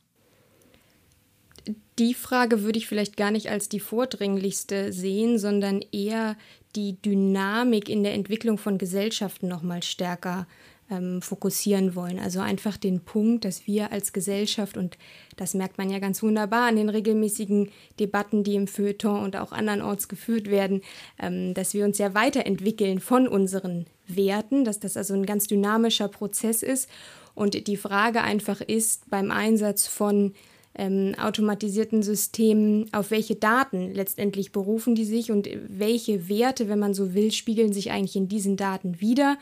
Die 2.00 2.14
Frage 2.14 2.64
würde 2.64 2.80
ich 2.80 2.88
vielleicht 2.88 3.18
gar 3.18 3.32
nicht 3.32 3.50
als 3.50 3.70
die 3.70 3.80
vordringlichste 3.80 4.92
sehen, 4.92 5.38
sondern 5.38 5.84
eher 5.92 6.36
die 6.76 7.00
Dynamik 7.02 7.90
in 7.90 8.04
der 8.04 8.14
Entwicklung 8.14 8.58
von 8.58 8.78
Gesellschaften 8.78 9.48
noch 9.48 9.62
mal 9.62 9.84
stärker 9.84 10.48
ähm, 10.90 11.22
fokussieren 11.22 11.96
wollen. 11.96 12.20
Also 12.20 12.40
einfach 12.40 12.78
den 12.78 13.02
Punkt, 13.02 13.46
dass 13.46 13.68
wir 13.68 13.92
als 13.92 14.12
Gesellschaft, 14.12 14.76
und 14.76 14.98
das 15.38 15.54
merkt 15.54 15.78
man 15.78 15.90
ja 15.90 16.00
ganz 16.00 16.22
wunderbar 16.24 16.68
an 16.68 16.76
den 16.76 16.90
regelmäßigen 16.90 17.70
Debatten, 18.00 18.44
die 18.44 18.56
im 18.56 18.68
Feuilleton 18.68 19.24
und 19.24 19.36
auch 19.36 19.52
andernorts 19.52 20.08
geführt 20.08 20.50
werden, 20.50 20.82
ähm, 21.20 21.54
dass 21.54 21.74
wir 21.74 21.86
uns 21.86 21.98
ja 21.98 22.14
weiterentwickeln 22.14 23.00
von 23.00 23.28
unseren 23.28 23.86
Werten, 24.08 24.66
dass 24.66 24.80
das 24.80 24.98
also 24.98 25.14
ein 25.14 25.26
ganz 25.26 25.48
dynamischer 25.48 26.08
Prozess 26.08 26.64
ist. 26.64 26.90
Und 27.36 27.68
die 27.68 27.78
Frage 27.78 28.22
einfach 28.22 28.62
ist 28.62 29.10
beim 29.10 29.32
Einsatz 29.32 29.88
von 29.88 30.34
ähm, 30.76 31.14
automatisierten 31.18 32.02
Systemen, 32.04 32.92
auf 32.94 33.12
welche 33.12 33.36
Daten 33.36 33.94
letztendlich 33.94 34.52
berufen 34.52 34.96
die 34.96 35.06
sich 35.06 35.32
und 35.32 35.48
welche 35.68 36.28
Werte, 36.30 36.68
wenn 36.68 36.80
man 36.80 36.94
so 36.94 37.14
will, 37.14 37.32
spiegeln 37.32 37.74
sich 37.74 37.92
eigentlich 37.92 38.16
in 38.16 38.28
diesen 38.28 38.58
Daten 38.58 39.00
wieder. 39.00 39.38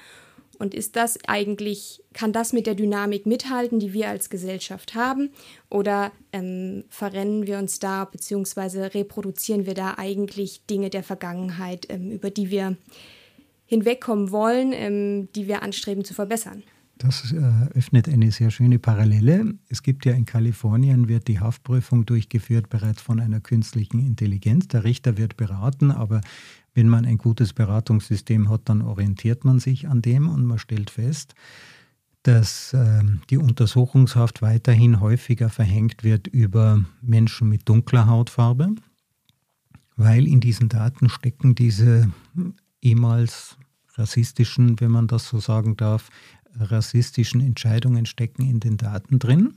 Und 0.59 0.75
ist 0.75 0.95
das 0.95 1.17
eigentlich, 1.25 2.03
kann 2.13 2.33
das 2.33 2.53
mit 2.53 2.67
der 2.67 2.75
Dynamik 2.75 3.25
mithalten, 3.25 3.79
die 3.79 3.93
wir 3.93 4.09
als 4.09 4.29
Gesellschaft 4.29 4.93
haben? 4.93 5.31
Oder 5.71 6.11
ähm, 6.33 6.83
verrennen 6.89 7.47
wir 7.47 7.57
uns 7.57 7.79
da, 7.79 8.05
beziehungsweise 8.05 8.93
reproduzieren 8.93 9.65
wir 9.65 9.73
da 9.73 9.95
eigentlich 9.97 10.63
Dinge 10.67 10.91
der 10.91 11.01
Vergangenheit, 11.01 11.87
ähm, 11.89 12.11
über 12.11 12.29
die 12.29 12.51
wir 12.51 12.77
hinwegkommen 13.65 14.31
wollen, 14.31 14.71
ähm, 14.73 15.29
die 15.33 15.47
wir 15.47 15.63
anstreben 15.63 16.03
zu 16.03 16.13
verbessern? 16.13 16.61
Das 17.01 17.33
äh, 17.33 17.41
öffnet 17.73 18.07
eine 18.07 18.31
sehr 18.31 18.51
schöne 18.51 18.77
Parallele. 18.77 19.55
Es 19.69 19.81
gibt 19.81 20.05
ja 20.05 20.13
in 20.13 20.25
Kalifornien, 20.25 21.07
wird 21.07 21.27
die 21.27 21.39
Haftprüfung 21.39 22.05
durchgeführt 22.05 22.69
bereits 22.69 23.01
von 23.01 23.19
einer 23.19 23.39
künstlichen 23.39 23.97
Intelligenz. 23.97 24.67
Der 24.67 24.83
Richter 24.83 25.17
wird 25.17 25.35
beraten, 25.35 25.89
aber 25.89 26.21
wenn 26.75 26.87
man 26.87 27.05
ein 27.05 27.17
gutes 27.17 27.53
Beratungssystem 27.53 28.49
hat, 28.49 28.61
dann 28.65 28.83
orientiert 28.83 29.45
man 29.45 29.57
sich 29.59 29.87
an 29.87 30.03
dem 30.03 30.29
und 30.29 30.45
man 30.45 30.59
stellt 30.59 30.91
fest, 30.91 31.33
dass 32.21 32.71
äh, 32.73 33.01
die 33.31 33.39
Untersuchungshaft 33.39 34.43
weiterhin 34.43 34.99
häufiger 34.99 35.49
verhängt 35.49 36.03
wird 36.03 36.27
über 36.27 36.85
Menschen 37.01 37.49
mit 37.49 37.67
dunkler 37.67 38.05
Hautfarbe, 38.05 38.75
weil 39.95 40.27
in 40.27 40.39
diesen 40.39 40.69
Daten 40.69 41.09
stecken 41.09 41.55
diese 41.55 42.11
ehemals 42.79 43.57
rassistischen, 43.95 44.79
wenn 44.79 44.91
man 44.91 45.07
das 45.07 45.27
so 45.27 45.39
sagen 45.39 45.75
darf, 45.77 46.09
rassistischen 46.59 47.41
Entscheidungen 47.41 48.05
stecken 48.05 48.47
in 48.49 48.59
den 48.59 48.77
Daten 48.77 49.19
drin. 49.19 49.55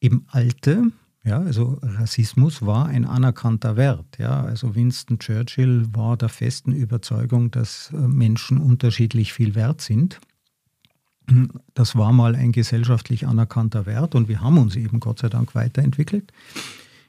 Eben 0.00 0.26
alte, 0.28 0.90
ja, 1.24 1.38
also 1.38 1.78
Rassismus 1.82 2.62
war 2.62 2.86
ein 2.86 3.04
anerkannter 3.04 3.76
Wert. 3.76 4.18
Ja, 4.18 4.42
also 4.42 4.74
Winston 4.74 5.20
Churchill 5.20 5.86
war 5.92 6.16
der 6.16 6.28
festen 6.28 6.72
Überzeugung, 6.72 7.50
dass 7.52 7.92
äh, 7.92 7.96
Menschen 7.96 8.58
unterschiedlich 8.58 9.32
viel 9.32 9.54
wert 9.54 9.80
sind. 9.80 10.20
Das 11.74 11.94
war 11.94 12.12
mal 12.12 12.34
ein 12.34 12.50
gesellschaftlich 12.50 13.28
anerkannter 13.28 13.86
Wert 13.86 14.16
und 14.16 14.28
wir 14.28 14.40
haben 14.40 14.58
uns 14.58 14.74
eben 14.74 14.98
Gott 14.98 15.20
sei 15.20 15.28
Dank 15.28 15.54
weiterentwickelt. 15.54 16.32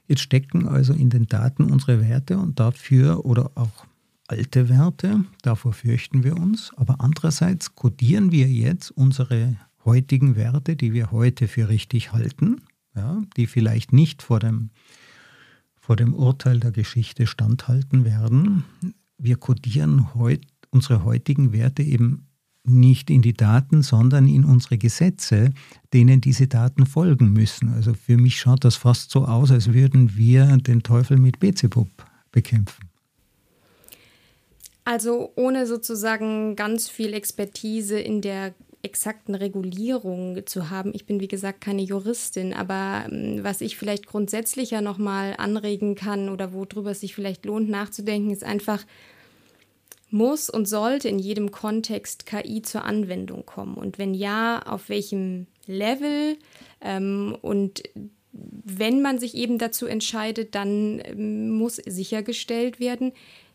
Jetzt 0.06 0.20
stecken 0.20 0.68
also 0.68 0.92
in 0.92 1.10
den 1.10 1.26
Daten 1.26 1.64
unsere 1.64 2.00
Werte 2.00 2.38
und 2.38 2.60
dafür 2.60 3.24
oder 3.24 3.50
auch 3.56 3.86
alte 4.28 4.68
Werte, 4.68 5.24
davor 5.42 5.72
fürchten 5.72 6.24
wir 6.24 6.36
uns, 6.36 6.72
aber 6.76 7.00
andererseits 7.00 7.74
kodieren 7.74 8.32
wir 8.32 8.48
jetzt 8.48 8.90
unsere 8.90 9.56
heutigen 9.84 10.36
Werte, 10.36 10.76
die 10.76 10.92
wir 10.92 11.10
heute 11.10 11.48
für 11.48 11.68
richtig 11.68 12.12
halten, 12.12 12.62
ja, 12.94 13.22
die 13.36 13.46
vielleicht 13.46 13.92
nicht 13.92 14.22
vor 14.22 14.40
dem, 14.40 14.70
vor 15.78 15.96
dem 15.96 16.14
Urteil 16.14 16.60
der 16.60 16.72
Geschichte 16.72 17.26
standhalten 17.26 18.04
werden. 18.04 18.64
Wir 19.18 19.36
kodieren 19.36 20.14
heut, 20.14 20.46
unsere 20.70 21.04
heutigen 21.04 21.52
Werte 21.52 21.82
eben 21.82 22.26
nicht 22.66 23.10
in 23.10 23.20
die 23.20 23.34
Daten, 23.34 23.82
sondern 23.82 24.26
in 24.26 24.44
unsere 24.44 24.78
Gesetze, 24.78 25.52
denen 25.92 26.22
diese 26.22 26.46
Daten 26.46 26.86
folgen 26.86 27.32
müssen. 27.32 27.68
Also 27.68 27.92
für 27.92 28.16
mich 28.16 28.40
schaut 28.40 28.64
das 28.64 28.76
fast 28.76 29.10
so 29.10 29.26
aus, 29.26 29.50
als 29.50 29.72
würden 29.74 30.16
wir 30.16 30.56
den 30.56 30.82
Teufel 30.82 31.18
mit 31.18 31.40
Beelzebub 31.40 31.88
bekämpfen. 32.32 32.83
Also 34.84 35.32
ohne 35.36 35.66
sozusagen 35.66 36.56
ganz 36.56 36.90
viel 36.90 37.14
Expertise 37.14 37.98
in 37.98 38.20
der 38.20 38.54
exakten 38.82 39.34
Regulierung 39.34 40.46
zu 40.46 40.68
haben. 40.68 40.92
Ich 40.94 41.06
bin 41.06 41.18
wie 41.20 41.28
gesagt 41.28 41.62
keine 41.62 41.82
Juristin, 41.82 42.52
aber 42.52 43.06
ähm, 43.10 43.42
was 43.42 43.62
ich 43.62 43.78
vielleicht 43.78 44.06
grundsätzlicher 44.06 44.82
nochmal 44.82 45.34
anregen 45.38 45.94
kann 45.94 46.28
oder 46.28 46.52
worüber 46.52 46.90
es 46.90 47.00
sich 47.00 47.14
vielleicht 47.14 47.46
lohnt 47.46 47.70
nachzudenken, 47.70 48.30
ist 48.30 48.44
einfach, 48.44 48.84
muss 50.10 50.50
und 50.50 50.66
sollte 50.66 51.08
in 51.08 51.18
jedem 51.18 51.50
Kontext 51.50 52.26
KI 52.26 52.60
zur 52.60 52.84
Anwendung 52.84 53.46
kommen? 53.46 53.74
Und 53.76 53.98
wenn 53.98 54.12
ja, 54.12 54.62
auf 54.64 54.90
welchem 54.90 55.46
Level? 55.66 56.36
Ähm, 56.82 57.36
und 57.40 57.82
wenn 58.32 59.00
man 59.00 59.18
sich 59.18 59.34
eben 59.34 59.58
dazu 59.58 59.86
entscheidet, 59.86 60.54
dann 60.54 61.00
ähm, 61.04 61.50
muss 61.50 61.76
sichergestellt 61.76 62.80
werden, 62.80 63.12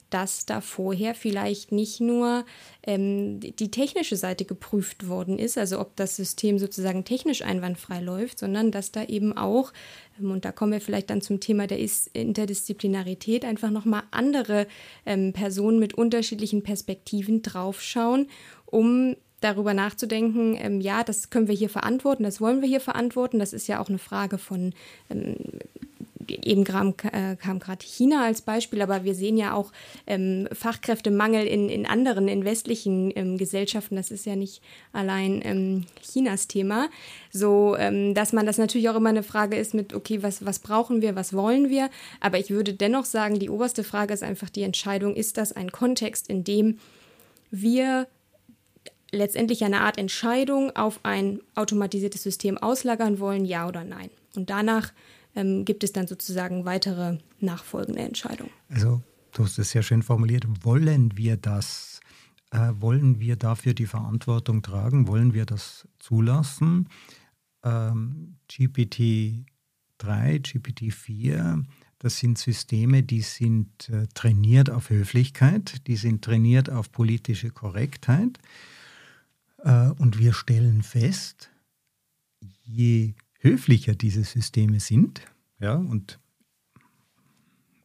dass 0.09 0.45
da 0.45 0.61
vorher 0.61 1.15
vielleicht 1.15 1.71
nicht 1.71 1.99
nur 1.99 2.45
ähm, 2.83 3.39
die 3.39 3.71
technische 3.71 4.15
Seite 4.15 4.45
geprüft 4.45 5.07
worden 5.07 5.37
ist, 5.39 5.57
also 5.57 5.79
ob 5.79 5.95
das 5.95 6.15
System 6.15 6.59
sozusagen 6.59 7.05
technisch 7.05 7.41
einwandfrei 7.41 7.99
läuft, 7.99 8.39
sondern 8.39 8.71
dass 8.71 8.91
da 8.91 9.03
eben 9.03 9.35
auch, 9.37 9.71
ähm, 10.19 10.31
und 10.31 10.45
da 10.45 10.51
kommen 10.51 10.71
wir 10.71 10.81
vielleicht 10.81 11.09
dann 11.09 11.21
zum 11.21 11.39
Thema 11.39 11.67
der 11.67 11.79
Interdisziplinarität, 12.13 13.45
einfach 13.45 13.71
nochmal 13.71 14.03
andere 14.11 14.67
ähm, 15.05 15.33
Personen 15.33 15.79
mit 15.79 15.93
unterschiedlichen 15.93 16.63
Perspektiven 16.63 17.41
draufschauen, 17.41 18.27
um 18.65 19.15
darüber 19.41 19.73
nachzudenken, 19.73 20.57
ähm, 20.59 20.81
ja, 20.81 21.03
das 21.03 21.29
können 21.29 21.47
wir 21.47 21.55
hier 21.55 21.69
verantworten, 21.69 22.23
das 22.23 22.41
wollen 22.41 22.61
wir 22.61 22.67
hier 22.67 22.81
verantworten. 22.81 23.39
Das 23.39 23.53
ist 23.53 23.67
ja 23.67 23.79
auch 23.79 23.89
eine 23.89 23.99
Frage 23.99 24.37
von 24.37 24.73
ähm, 25.09 25.35
eben 26.29 26.63
kam, 26.63 26.93
äh, 27.11 27.35
kam 27.35 27.59
gerade 27.59 27.85
China 27.85 28.25
als 28.25 28.41
Beispiel, 28.41 28.81
aber 28.81 29.03
wir 29.03 29.15
sehen 29.15 29.37
ja 29.37 29.53
auch 29.53 29.71
ähm, 30.07 30.47
Fachkräftemangel 30.51 31.45
in, 31.45 31.69
in 31.69 31.85
anderen, 31.85 32.27
in 32.27 32.45
westlichen 32.45 33.11
ähm, 33.15 33.37
Gesellschaften. 33.37 33.95
Das 33.95 34.11
ist 34.11 34.25
ja 34.25 34.35
nicht 34.35 34.61
allein 34.93 35.41
ähm, 35.43 35.85
Chinas 36.01 36.47
Thema. 36.47 36.89
So, 37.31 37.75
ähm, 37.77 38.13
dass 38.13 38.33
man 38.33 38.45
das 38.45 38.57
natürlich 38.57 38.89
auch 38.89 38.95
immer 38.95 39.09
eine 39.09 39.23
Frage 39.23 39.57
ist 39.57 39.73
mit, 39.73 39.93
okay, 39.93 40.23
was, 40.23 40.45
was 40.45 40.59
brauchen 40.59 41.01
wir, 41.01 41.15
was 41.15 41.33
wollen 41.33 41.69
wir? 41.69 41.89
Aber 42.19 42.39
ich 42.39 42.49
würde 42.49 42.73
dennoch 42.73 43.05
sagen, 43.05 43.39
die 43.39 43.49
oberste 43.49 43.83
Frage 43.83 44.13
ist 44.13 44.23
einfach 44.23 44.49
die 44.49 44.63
Entscheidung, 44.63 45.15
ist 45.15 45.37
das 45.37 45.51
ein 45.51 45.71
Kontext, 45.71 46.29
in 46.29 46.43
dem 46.43 46.79
wir 47.51 48.07
letztendlich 49.11 49.63
eine 49.63 49.81
Art 49.81 49.97
Entscheidung 49.97 50.75
auf 50.75 50.99
ein 51.03 51.39
automatisiertes 51.55 52.23
System 52.23 52.57
auslagern 52.57 53.19
wollen, 53.19 53.45
ja 53.45 53.67
oder 53.67 53.83
nein. 53.83 54.09
Und 54.35 54.49
danach 54.49 54.91
ähm, 55.35 55.65
gibt 55.65 55.83
es 55.83 55.91
dann 55.91 56.07
sozusagen 56.07 56.65
weitere 56.65 57.17
nachfolgende 57.39 58.01
Entscheidungen. 58.01 58.51
Also, 58.69 59.01
du 59.33 59.43
hast 59.43 59.59
es 59.59 59.71
sehr 59.71 59.83
schön 59.83 60.03
formuliert. 60.03 60.45
Wollen 60.63 61.17
wir 61.17 61.37
das? 61.37 61.99
Äh, 62.51 62.71
wollen 62.79 63.19
wir 63.19 63.35
dafür 63.35 63.73
die 63.73 63.85
Verantwortung 63.85 64.61
tragen? 64.61 65.07
Wollen 65.07 65.33
wir 65.33 65.45
das 65.45 65.87
zulassen? 65.99 66.89
Ähm, 67.63 68.37
GPT 68.47 69.45
GPT-3, 69.99 70.41
GPT-4, 70.41 71.65
das 71.99 72.17
sind 72.17 72.37
Systeme, 72.37 73.03
die 73.03 73.21
sind 73.21 73.89
äh, 73.89 74.07
trainiert 74.13 74.69
auf 74.69 74.89
Höflichkeit, 74.89 75.85
die 75.87 75.97
sind 75.97 76.23
trainiert 76.23 76.69
auf 76.69 76.91
politische 76.91 77.49
Korrektheit. 77.49 78.39
Äh, 79.63 79.89
und 79.97 80.17
wir 80.17 80.33
stellen 80.33 80.81
fest, 80.81 81.49
je 82.63 83.13
höflicher 83.39 83.95
diese 83.95 84.23
Systeme 84.23 84.79
sind, 84.79 85.21
ja, 85.59 85.75
und 85.75 86.19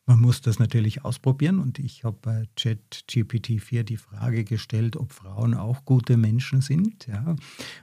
man 0.06 0.20
muss 0.20 0.42
das 0.42 0.58
natürlich 0.58 1.04
ausprobieren 1.04 1.58
und 1.58 1.78
ich 1.78 2.04
habe 2.04 2.18
bei 2.20 2.44
ChatGPT 2.56 3.61
4 3.61 3.84
die 3.84 3.96
Frage 3.96 4.44
gestellt, 4.44 4.96
ob 4.96 5.12
Frauen 5.12 5.54
auch 5.54 5.87
gute 5.87 6.18
Menschen 6.18 6.61
sind. 6.61 7.06
Ja. 7.06 7.37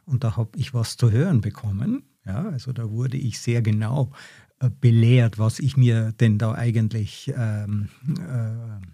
Und 0.05 0.23
da 0.23 0.37
habe 0.37 0.51
ich 0.55 0.71
was 0.73 0.97
zu 0.97 1.09
hören 1.09 1.41
bekommen. 1.41 2.03
Ja. 2.25 2.47
Also 2.49 2.73
da 2.73 2.91
wurde 2.91 3.17
ich 3.17 3.39
sehr 3.39 3.63
genau 3.63 4.11
äh, 4.59 4.69
belehrt, 4.69 5.39
was 5.39 5.57
ich 5.57 5.77
mir 5.77 6.11
denn 6.11 6.37
da 6.37 6.53
eigentlich 6.53 7.33
ähm, 7.35 7.89
äh, 8.19 8.85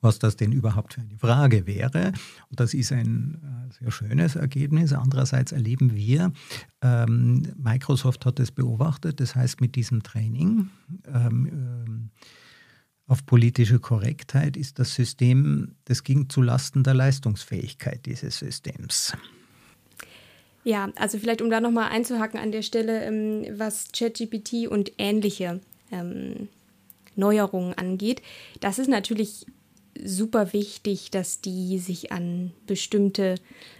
was 0.00 0.18
das 0.18 0.36
denn 0.36 0.52
überhaupt 0.52 0.94
für 0.94 1.00
eine 1.00 1.18
Frage 1.18 1.66
wäre. 1.66 2.12
Und 2.50 2.60
das 2.60 2.74
ist 2.74 2.92
ein 2.92 3.68
äh, 3.70 3.74
sehr 3.80 3.90
schönes 3.90 4.36
Ergebnis. 4.36 4.92
Andererseits 4.92 5.52
erleben 5.52 5.94
wir, 5.94 6.32
ähm, 6.82 7.42
Microsoft 7.56 8.26
hat 8.26 8.40
es 8.40 8.50
beobachtet, 8.50 9.20
das 9.20 9.34
heißt 9.34 9.60
mit 9.60 9.74
diesem 9.74 10.02
Training 10.02 10.70
ähm, 11.06 11.46
ähm, 11.46 12.10
auf 13.08 13.24
politische 13.24 13.78
Korrektheit 13.78 14.56
ist 14.56 14.80
das 14.80 14.94
System, 14.94 15.76
das 15.84 16.02
ging 16.02 16.28
zulasten 16.28 16.82
der 16.82 16.94
Leistungsfähigkeit 16.94 18.04
dieses 18.04 18.38
Systems. 18.38 19.12
Ja, 20.64 20.90
also 20.96 21.18
vielleicht 21.18 21.40
um 21.40 21.48
da 21.48 21.60
nochmal 21.60 21.90
einzuhaken 21.90 22.40
an 22.40 22.50
der 22.50 22.62
Stelle, 22.62 23.04
ähm, 23.04 23.46
was 23.56 23.92
ChatGPT 23.92 24.66
und 24.68 24.90
ähnliche 24.98 25.60
ähm, 25.92 26.48
Neuerungen 27.14 27.74
angeht. 27.74 28.22
Das 28.58 28.80
ist 28.80 28.88
natürlich 28.88 29.46
super 30.04 30.52
wichtig, 30.52 31.10
dass 31.10 31.40
die 31.40 31.78
sich 31.78 32.12
an 32.12 32.52
bestimmte 32.66 33.36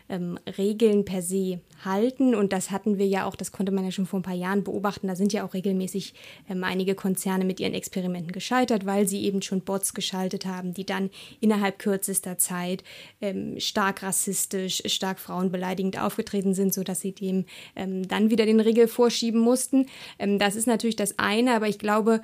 ähm, 0.09 0.39
Regeln 0.59 1.05
per 1.05 1.23
se 1.23 1.61
halten. 1.85 2.35
Und 2.35 2.53
das 2.53 2.71
hatten 2.71 2.99
wir 2.99 3.07
ja 3.07 3.25
auch, 3.27 3.35
das 3.35 3.53
konnte 3.53 3.73
man 3.73 3.85
ja 3.85 3.91
schon 3.91 4.07
vor 4.07 4.21
ein 4.21 4.25
paar 4.25 4.35
Jahren 4.35 4.65
beobachten. 4.65 5.09
Da 5.09 5.17
sind 5.17 5.33
ja 5.33 5.45
auch 5.45 5.55
regelmäßig 5.55 6.15
ähm, 6.49 6.65
einige 6.65 6.95
Konzerne 6.95 7.45
mit 7.45 7.61
ihren 7.61 7.75
Experimenten 7.75 8.33
gescheitert, 8.33 8.87
weil 8.87 9.09
sie 9.09 9.25
eben 9.25 9.43
schon 9.43 9.63
Bots 9.63 9.95
geschaltet 9.95 10.47
haben, 10.47 10.75
die 10.75 10.87
dann 10.87 11.11
innerhalb 11.41 11.79
kürzester 11.79 12.39
Zeit 12.39 12.85
ähm, 13.21 13.59
stark 13.59 14.03
rassistisch, 14.03 14.83
stark 14.87 15.19
frauenbeleidigend 15.19 16.01
aufgetreten 16.01 16.55
sind, 16.55 16.73
sodass 16.73 17.01
sie 17.01 17.13
dem 17.13 17.45
ähm, 17.75 18.07
dann 18.07 18.31
wieder 18.31 18.47
den 18.47 18.61
Riegel 18.61 18.89
vorschieben 18.89 19.41
mussten. 19.41 19.87
Ähm, 20.19 20.39
das 20.39 20.57
ist 20.57 20.67
natürlich 20.67 20.97
das 20.97 21.19
eine, 21.19 21.55
aber 21.55 21.69
ich 21.69 21.79
glaube, 21.79 22.21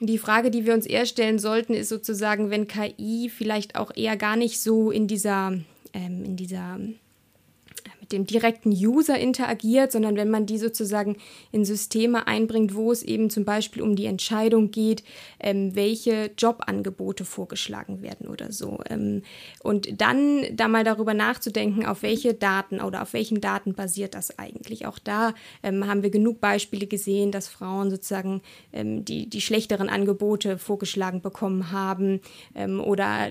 die 0.00 0.18
Frage, 0.18 0.50
die 0.50 0.66
wir 0.66 0.74
uns 0.74 0.86
eher 0.86 1.06
stellen 1.06 1.38
sollten, 1.38 1.74
ist 1.74 1.88
sozusagen, 1.88 2.50
wenn 2.50 2.68
KI 2.68 3.30
vielleicht 3.34 3.76
auch 3.76 3.90
eher 3.94 4.16
gar 4.16 4.36
nicht 4.36 4.60
so 4.60 4.90
in 4.90 5.06
dieser, 5.06 5.52
ähm, 5.92 6.24
in 6.24 6.36
dieser 6.36 6.78
mit 8.00 8.12
dem 8.12 8.26
direkten 8.26 8.70
User 8.70 9.18
interagiert, 9.18 9.92
sondern 9.92 10.16
wenn 10.16 10.30
man 10.30 10.46
die 10.46 10.58
sozusagen 10.58 11.16
in 11.52 11.64
Systeme 11.64 12.26
einbringt, 12.26 12.74
wo 12.74 12.92
es 12.92 13.02
eben 13.02 13.30
zum 13.30 13.44
Beispiel 13.44 13.82
um 13.82 13.96
die 13.96 14.06
Entscheidung 14.06 14.70
geht, 14.70 15.04
ähm, 15.40 15.74
welche 15.74 16.30
Jobangebote 16.36 17.24
vorgeschlagen 17.24 18.02
werden 18.02 18.28
oder 18.28 18.52
so. 18.52 18.80
Ähm, 18.88 19.22
und 19.62 20.00
dann 20.00 20.44
da 20.52 20.68
mal 20.68 20.84
darüber 20.84 21.14
nachzudenken, 21.14 21.86
auf 21.86 22.02
welche 22.02 22.34
Daten 22.34 22.80
oder 22.80 23.02
auf 23.02 23.12
welchen 23.12 23.40
Daten 23.40 23.74
basiert 23.74 24.14
das 24.14 24.38
eigentlich. 24.38 24.86
Auch 24.86 24.98
da 24.98 25.34
ähm, 25.62 25.86
haben 25.86 26.02
wir 26.02 26.10
genug 26.10 26.40
Beispiele 26.40 26.86
gesehen, 26.86 27.32
dass 27.32 27.48
Frauen 27.48 27.90
sozusagen 27.90 28.42
ähm, 28.72 29.04
die, 29.04 29.28
die 29.28 29.40
schlechteren 29.40 29.88
Angebote 29.88 30.58
vorgeschlagen 30.58 31.20
bekommen 31.20 31.72
haben 31.72 32.20
ähm, 32.54 32.80
oder 32.80 33.30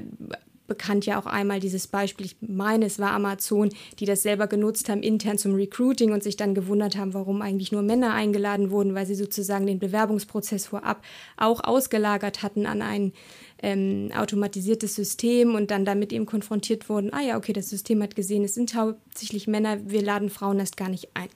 bekannt 0.68 1.06
ja 1.06 1.20
auch 1.20 1.26
einmal 1.26 1.60
dieses 1.60 1.88
Beispiel, 1.88 2.26
ich 2.26 2.36
meine, 2.42 2.86
es 2.86 3.00
war 3.00 3.12
Amazon, 3.12 3.70
die 4.00 4.06
das 4.06 4.22
selber 4.22 4.48
genutzt 4.48 4.90
haben 4.90 5.02
intern 5.02 5.38
zum 5.38 5.56
Recruiting 5.56 6.12
und 6.12 6.24
sich 6.24 6.38
dann 6.38 6.54
gewundert 6.54 6.98
haben, 6.98 7.14
warum 7.14 7.42
eigentlich 7.42 7.72
nur 7.72 7.82
Männer 7.82 8.14
eingeladen 8.14 8.72
wurden, 8.72 8.96
weil 8.96 9.06
sie 9.06 9.16
sozusagen 9.16 9.66
den 9.66 9.80
Bewerbungsprozess 9.80 10.68
vorab 10.68 11.04
auch 11.38 11.64
ausgelagert 11.64 12.44
hatten 12.44 12.66
an 12.66 12.82
ein 12.82 13.14
ähm, 13.62 14.12
automatisiertes 14.16 14.96
System 14.96 15.56
und 15.56 15.72
dann 15.72 15.86
damit 15.86 16.14
eben 16.14 16.26
konfrontiert 16.26 16.90
wurden, 16.90 17.14
ah 17.14 17.22
ja, 17.22 17.38
okay, 17.38 17.54
das 17.54 17.70
System 17.70 18.04
hat 18.04 18.16
gesehen, 18.16 18.44
es 18.44 18.54
sind 18.54 18.76
hauptsächlich 18.76 19.48
Männer, 19.48 19.80
wir 19.90 20.02
laden 20.02 20.30
Frauen 20.30 20.60
erst 20.60 20.78
gar 20.78 20.90
nicht 20.90 21.10
ein. 21.14 21.30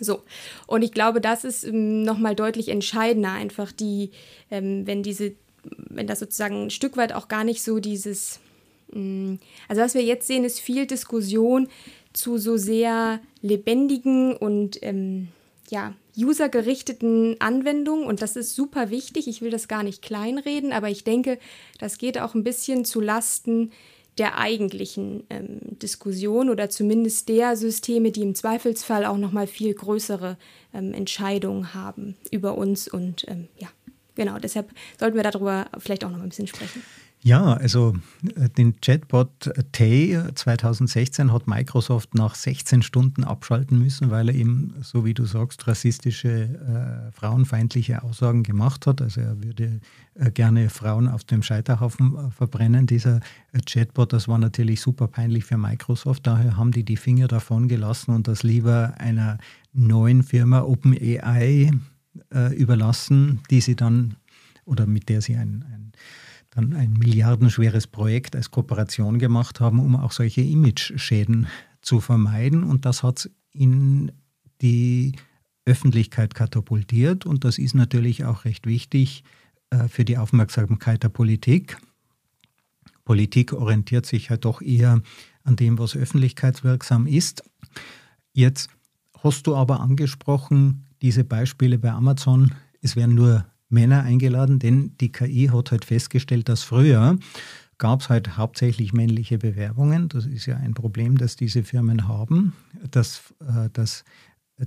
So, 0.00 0.22
und 0.66 0.82
ich 0.82 0.92
glaube, 0.92 1.20
das 1.20 1.44
ist 1.44 1.64
ähm, 1.64 2.02
nochmal 2.02 2.34
deutlich 2.34 2.68
entscheidender, 2.68 3.32
einfach 3.32 3.70
die, 3.70 4.10
ähm, 4.50 4.86
wenn 4.86 5.02
diese 5.02 5.34
wenn 5.64 6.06
das 6.06 6.20
sozusagen 6.20 6.64
ein 6.64 6.70
Stück 6.70 6.96
weit 6.96 7.12
auch 7.12 7.28
gar 7.28 7.44
nicht 7.44 7.62
so 7.62 7.78
dieses, 7.78 8.40
mm, 8.92 9.34
also 9.68 9.82
was 9.82 9.94
wir 9.94 10.02
jetzt 10.02 10.26
sehen, 10.26 10.44
ist 10.44 10.60
viel 10.60 10.86
Diskussion 10.86 11.68
zu 12.12 12.38
so 12.38 12.56
sehr 12.56 13.20
lebendigen 13.40 14.36
und 14.36 14.82
ähm, 14.82 15.28
ja, 15.68 15.94
usergerichteten 16.16 17.36
Anwendungen 17.40 18.04
und 18.04 18.22
das 18.22 18.36
ist 18.36 18.54
super 18.54 18.90
wichtig. 18.90 19.28
Ich 19.28 19.42
will 19.42 19.50
das 19.50 19.68
gar 19.68 19.82
nicht 19.82 20.02
kleinreden, 20.02 20.72
aber 20.72 20.90
ich 20.90 21.04
denke, 21.04 21.38
das 21.78 21.98
geht 21.98 22.18
auch 22.18 22.34
ein 22.34 22.44
bisschen 22.44 22.84
zu 22.84 23.00
Lasten 23.00 23.70
der 24.18 24.38
eigentlichen 24.38 25.24
ähm, 25.30 25.60
Diskussion 25.78 26.50
oder 26.50 26.68
zumindest 26.68 27.28
der 27.28 27.56
Systeme, 27.56 28.10
die 28.10 28.22
im 28.22 28.34
Zweifelsfall 28.34 29.06
auch 29.06 29.16
noch 29.16 29.32
mal 29.32 29.46
viel 29.46 29.72
größere 29.72 30.36
ähm, 30.74 30.92
Entscheidungen 30.92 31.74
haben 31.74 32.16
über 32.30 32.58
uns 32.58 32.88
und 32.88 33.24
ähm, 33.28 33.48
ja, 33.58 33.68
Genau, 34.20 34.38
deshalb 34.38 34.70
sollten 34.98 35.16
wir 35.16 35.22
darüber 35.22 35.64
vielleicht 35.78 36.04
auch 36.04 36.10
noch 36.10 36.20
ein 36.20 36.28
bisschen 36.28 36.46
sprechen. 36.46 36.82
Ja, 37.22 37.54
also 37.54 37.94
äh, 38.36 38.50
den 38.50 38.78
Chatbot 38.82 39.46
äh, 39.46 39.62
Tay 39.72 40.18
2016 40.34 41.32
hat 41.32 41.46
Microsoft 41.46 42.14
nach 42.14 42.34
16 42.34 42.82
Stunden 42.82 43.24
abschalten 43.24 43.78
müssen, 43.78 44.10
weil 44.10 44.28
er 44.28 44.34
eben, 44.34 44.74
so 44.82 45.06
wie 45.06 45.14
du 45.14 45.24
sagst, 45.24 45.66
rassistische, 45.66 46.28
äh, 46.28 47.12
frauenfeindliche 47.12 48.02
Aussagen 48.02 48.42
gemacht 48.42 48.86
hat. 48.86 49.00
Also 49.00 49.22
er 49.22 49.42
würde 49.42 49.80
äh, 50.16 50.30
gerne 50.30 50.68
Frauen 50.68 51.08
auf 51.08 51.24
dem 51.24 51.42
Scheiterhaufen 51.42 52.14
äh, 52.14 52.30
verbrennen. 52.30 52.86
Dieser 52.86 53.20
äh, 53.54 53.60
Chatbot, 53.64 54.12
das 54.12 54.28
war 54.28 54.36
natürlich 54.36 54.82
super 54.82 55.08
peinlich 55.08 55.46
für 55.46 55.56
Microsoft. 55.56 56.26
Daher 56.26 56.58
haben 56.58 56.72
die 56.72 56.84
die 56.84 56.98
Finger 56.98 57.26
davon 57.26 57.68
gelassen 57.68 58.14
und 58.14 58.28
das 58.28 58.42
lieber 58.42 58.92
einer 58.98 59.38
neuen 59.72 60.22
Firma 60.22 60.60
OpenAI 60.60 61.70
äh, 62.32 62.54
überlassen, 62.54 63.40
die 63.50 63.60
sie 63.60 63.76
dann 63.76 64.16
oder 64.64 64.86
mit 64.86 65.08
der 65.08 65.20
sie 65.20 65.36
ein, 65.36 65.64
ein, 65.72 65.92
dann 66.50 66.74
ein 66.74 66.92
milliardenschweres 66.92 67.86
Projekt 67.86 68.36
als 68.36 68.50
Kooperation 68.50 69.18
gemacht 69.18 69.60
haben, 69.60 69.80
um 69.80 69.96
auch 69.96 70.12
solche 70.12 70.42
Image-Schäden 70.42 71.46
zu 71.82 72.00
vermeiden. 72.00 72.64
Und 72.64 72.84
das 72.84 73.02
hat 73.02 73.30
in 73.52 74.12
die 74.60 75.14
Öffentlichkeit 75.64 76.34
katapultiert 76.34 77.26
und 77.26 77.44
das 77.44 77.58
ist 77.58 77.74
natürlich 77.74 78.24
auch 78.24 78.44
recht 78.44 78.66
wichtig 78.66 79.24
äh, 79.70 79.88
für 79.88 80.04
die 80.04 80.18
Aufmerksamkeit 80.18 81.02
der 81.02 81.08
Politik. 81.08 81.78
Politik 83.04 83.52
orientiert 83.52 84.06
sich 84.06 84.28
ja 84.28 84.36
doch 84.36 84.62
eher 84.62 85.02
an 85.42 85.56
dem, 85.56 85.78
was 85.78 85.96
öffentlichkeitswirksam 85.96 87.06
ist. 87.06 87.42
Jetzt 88.32 88.70
hast 89.18 89.46
du 89.46 89.56
aber 89.56 89.80
angesprochen, 89.80 90.86
diese 91.02 91.24
Beispiele 91.24 91.78
bei 91.78 91.90
Amazon, 91.90 92.52
es 92.82 92.96
werden 92.96 93.14
nur 93.14 93.46
Männer 93.68 94.02
eingeladen, 94.02 94.58
denn 94.58 94.96
die 95.00 95.12
KI 95.12 95.50
hat 95.52 95.70
halt 95.70 95.84
festgestellt, 95.84 96.48
dass 96.48 96.62
früher 96.62 97.16
gab 97.78 98.02
es 98.02 98.08
halt 98.10 98.36
hauptsächlich 98.36 98.92
männliche 98.92 99.38
Bewerbungen. 99.38 100.08
Das 100.08 100.26
ist 100.26 100.46
ja 100.46 100.56
ein 100.56 100.74
Problem, 100.74 101.16
das 101.16 101.36
diese 101.36 101.62
Firmen 101.62 102.06
haben, 102.06 102.52
dass, 102.90 103.34
äh, 103.40 103.70
dass 103.72 104.04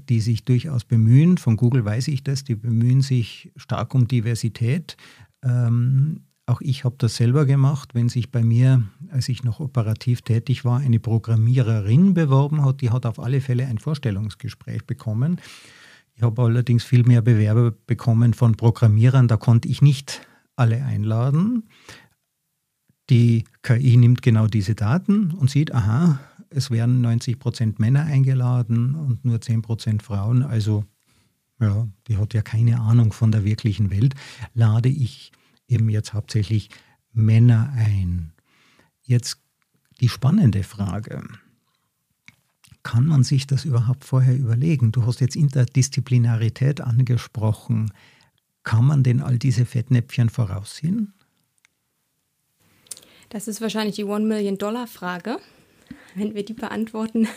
die 0.10 0.20
sich 0.20 0.46
durchaus 0.46 0.84
bemühen. 0.84 1.38
Von 1.38 1.56
Google 1.56 1.86
weiß 1.86 2.08
ich 2.08 2.24
das, 2.24 2.44
die 2.44 2.56
bemühen 2.56 3.02
sich 3.02 3.52
stark 3.56 3.94
um 3.94 4.08
Diversität. 4.08 4.98
Ähm, 5.44 6.22
auch 6.46 6.60
ich 6.60 6.84
habe 6.84 6.96
das 6.98 7.16
selber 7.16 7.46
gemacht, 7.46 7.94
wenn 7.94 8.10
sich 8.10 8.32
bei 8.32 8.44
mir, 8.44 8.84
als 9.12 9.30
ich 9.30 9.44
noch 9.44 9.60
operativ 9.60 10.24
tätig 10.24 10.66
war, 10.66 10.80
eine 10.80 11.00
Programmiererin 11.00 12.14
beworben 12.14 12.66
hat, 12.66 12.82
die 12.82 12.90
hat 12.90 13.06
auf 13.06 13.20
alle 13.20 13.40
Fälle 13.40 13.68
ein 13.68 13.78
Vorstellungsgespräch 13.78 14.86
bekommen. 14.86 15.40
Ich 16.16 16.22
habe 16.22 16.42
allerdings 16.44 16.84
viel 16.84 17.04
mehr 17.04 17.22
Bewerber 17.22 17.72
bekommen 17.72 18.34
von 18.34 18.56
Programmierern, 18.56 19.28
da 19.28 19.38
konnte 19.38 19.68
ich 19.68 19.82
nicht 19.82 20.26
alle 20.56 20.84
einladen. 20.84 21.64
Die 23.10 23.46
KI 23.64 23.98
nimmt 23.98 24.22
genau 24.22 24.48
diese 24.48 24.76
Daten 24.76 25.32
und 25.32 25.50
sieht, 25.50 25.74
aha, 25.74 26.20
es 26.50 26.72
werden 26.72 27.02
90 27.02 27.40
Prozent 27.40 27.80
Männer 27.80 28.06
eingeladen 28.06 28.96
und 28.96 29.26
nur 29.26 29.42
10 29.42 29.62
Prozent 29.62 30.04
Frauen. 30.04 30.44
Also, 30.44 30.86
ja, 31.60 31.88
die 32.08 32.18
hat 32.18 32.34
ja 32.34 32.42
keine 32.42 32.80
Ahnung 32.80 33.12
von 33.12 33.32
der 33.32 33.44
wirklichen 33.44 33.90
Welt. 33.90 34.16
Lade 34.54 34.90
ich 34.90 35.32
eben 35.68 35.90
jetzt 35.90 36.14
hauptsächlich 36.14 36.70
Männer 37.12 37.74
ein. 37.76 38.32
Jetzt 39.02 39.40
die 40.00 40.10
spannende 40.10 40.64
Frage. 40.64 41.24
Kann 42.84 43.06
man 43.06 43.24
sich 43.24 43.48
das 43.48 43.66
überhaupt 43.66 44.04
vorher 44.04 44.36
überlegen? 44.36 44.92
Du 44.92 45.06
hast 45.06 45.22
jetzt 45.22 45.36
Interdisziplinarität 45.36 46.82
angesprochen. 46.82 47.94
Kann 48.64 48.86
man 48.86 49.04
denn 49.04 49.22
all 49.22 49.40
diese 49.40 49.66
Fettnäpfchen 49.66 50.30
voraussehen? 50.30 51.14
Das 53.30 53.48
ist 53.48 53.62
wahrscheinlich 53.62 53.96
die 53.96 54.04
One-Million-Dollar-Frage. 54.04 55.38
Wenn 56.16 56.36
wir 56.36 56.46
die 56.46 56.54
beantworten, 56.54 57.28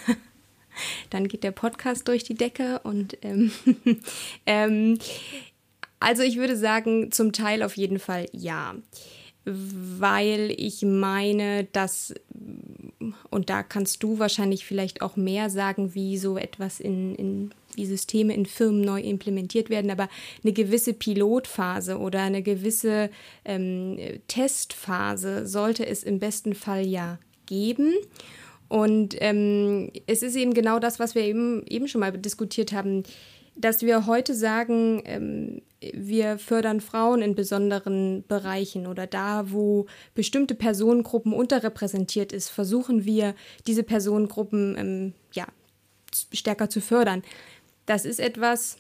dann 1.11 1.29
geht 1.29 1.45
der 1.45 1.53
Podcast 1.53 2.07
durch 2.09 2.25
die 2.25 2.35
Decke. 2.35 2.81
Und 2.81 3.17
ähm, 3.23 3.51
ähm, 4.47 4.99
also 6.01 6.23
ich 6.23 6.37
würde 6.37 6.57
sagen, 6.57 7.13
zum 7.13 7.33
Teil 7.33 7.63
auf 7.63 7.77
jeden 7.77 7.99
Fall 7.99 8.27
ja 8.33 8.75
weil 9.47 10.53
ich 10.57 10.83
meine, 10.83 11.65
dass, 11.65 12.13
und 13.31 13.51
da 13.51 13.63
kannst 13.63 14.03
du 14.03 14.19
wahrscheinlich 14.19 14.65
vielleicht 14.65 15.03
auch 15.03 15.17
mehr 15.17 15.51
sagen, 15.51 15.95
wie 15.95 16.19
so 16.19 16.37
etwas 16.39 16.81
in, 16.81 17.15
in 17.15 17.51
wie 17.75 17.87
Systeme 17.87 18.35
in 18.35 18.47
Firmen 18.47 18.81
neu 18.81 19.01
implementiert 19.01 19.69
werden, 19.69 19.91
aber 19.91 20.09
eine 20.43 20.53
gewisse 20.53 20.95
Pilotphase 20.95 21.99
oder 21.99 22.23
eine 22.23 22.43
gewisse 22.43 23.11
ähm, 23.45 23.99
Testphase 24.29 25.47
sollte 25.47 25.87
es 25.87 26.03
im 26.03 26.19
besten 26.19 26.55
Fall 26.55 26.87
ja 26.87 27.19
geben. 27.45 27.93
Und 28.69 29.15
ähm, 29.21 29.91
es 30.07 30.23
ist 30.23 30.37
eben 30.37 30.55
genau 30.55 30.79
das, 30.79 30.99
was 30.99 31.15
wir 31.15 31.23
eben, 31.23 31.65
eben 31.67 31.87
schon 31.87 32.01
mal 32.01 32.13
diskutiert 32.13 32.73
haben 32.73 33.05
dass 33.57 33.83
wir 33.83 34.07
heute 34.07 34.35
sagen, 34.35 35.03
ähm, 35.07 35.63
wir 35.95 36.39
fördern 36.39 36.81
Frauen 36.81 37.23
in 37.23 37.35
besonderen 37.35 38.25
Bereichen 38.29 38.87
oder 38.87 39.07
da, 39.07 39.51
wo 39.51 39.87
bestimmte 40.15 40.55
Personengruppen 40.55 41.33
unterrepräsentiert 41.33 42.33
ist, 42.33 42.49
versuchen 42.49 43.05
wir, 43.05 43.35
diese 43.67 43.83
Personengruppen 43.83 44.77
ähm, 44.79 45.13
ja, 45.33 45.47
stärker 46.33 46.71
zu 46.71 46.81
fördern. 46.81 47.23
Das 47.87 48.05
ist 48.05 48.21
etwas, 48.21 48.79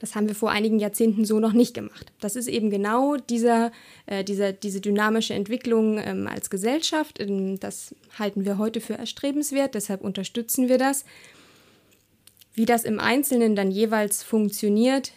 das 0.00 0.14
haben 0.14 0.28
wir 0.28 0.34
vor 0.34 0.50
einigen 0.50 0.78
Jahrzehnten 0.78 1.24
so 1.24 1.40
noch 1.40 1.52
nicht 1.52 1.74
gemacht. 1.74 2.12
Das 2.20 2.36
ist 2.36 2.48
eben 2.48 2.70
genau 2.70 3.16
dieser, 3.16 3.72
äh, 4.06 4.24
dieser, 4.24 4.52
diese 4.52 4.80
dynamische 4.80 5.34
Entwicklung 5.34 5.98
ähm, 5.98 6.26
als 6.26 6.50
Gesellschaft. 6.50 7.20
Ähm, 7.20 7.58
das 7.58 7.94
halten 8.18 8.44
wir 8.44 8.58
heute 8.58 8.80
für 8.80 8.94
erstrebenswert, 8.94 9.74
deshalb 9.74 10.02
unterstützen 10.02 10.68
wir 10.68 10.78
das. 10.78 11.04
Wie 12.54 12.66
das 12.66 12.84
im 12.84 13.00
Einzelnen 13.00 13.56
dann 13.56 13.70
jeweils 13.70 14.22
funktioniert, 14.22 15.12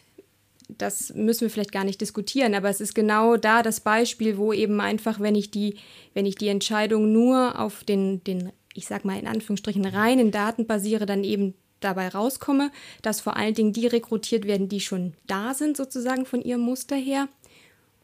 das 0.70 1.14
müssen 1.14 1.42
wir 1.42 1.50
vielleicht 1.50 1.72
gar 1.72 1.84
nicht 1.84 2.02
diskutieren, 2.02 2.54
aber 2.54 2.70
es 2.70 2.82
ist 2.82 2.94
genau 2.94 3.38
da 3.38 3.64
das 3.64 3.80
Beispiel, 3.80 4.38
wo 4.38 4.52
eben 4.52 4.82
einfach, 4.82 5.20
wenn 5.20 5.36
ich 5.36 5.52
die, 5.52 5.76
wenn 6.14 6.26
ich 6.26 6.36
die 6.36 6.50
Entscheidung 6.50 7.12
nur 7.12 7.60
auf 7.60 7.84
den, 7.84 8.24
den, 8.24 8.52
ich 8.74 8.86
sag 8.88 9.06
mal 9.06 9.18
in 9.18 9.28
Anführungsstrichen, 9.28 9.86
reinen 9.86 10.32
Daten 10.32 10.68
basiere, 10.68 11.06
dann 11.06 11.24
eben 11.24 11.54
dabei 11.80 12.10
rauskomme, 12.10 12.72
dass 13.02 13.22
vor 13.22 13.38
allen 13.38 13.54
Dingen 13.54 13.74
die 13.74 13.88
rekrutiert 13.88 14.46
werden, 14.46 14.68
die 14.68 14.82
schon 14.82 15.14
da 15.28 15.54
sind, 15.54 15.78
sozusagen 15.78 16.26
von 16.26 16.42
ihrem 16.42 16.62
Muster 16.62 16.96
her. 16.96 17.30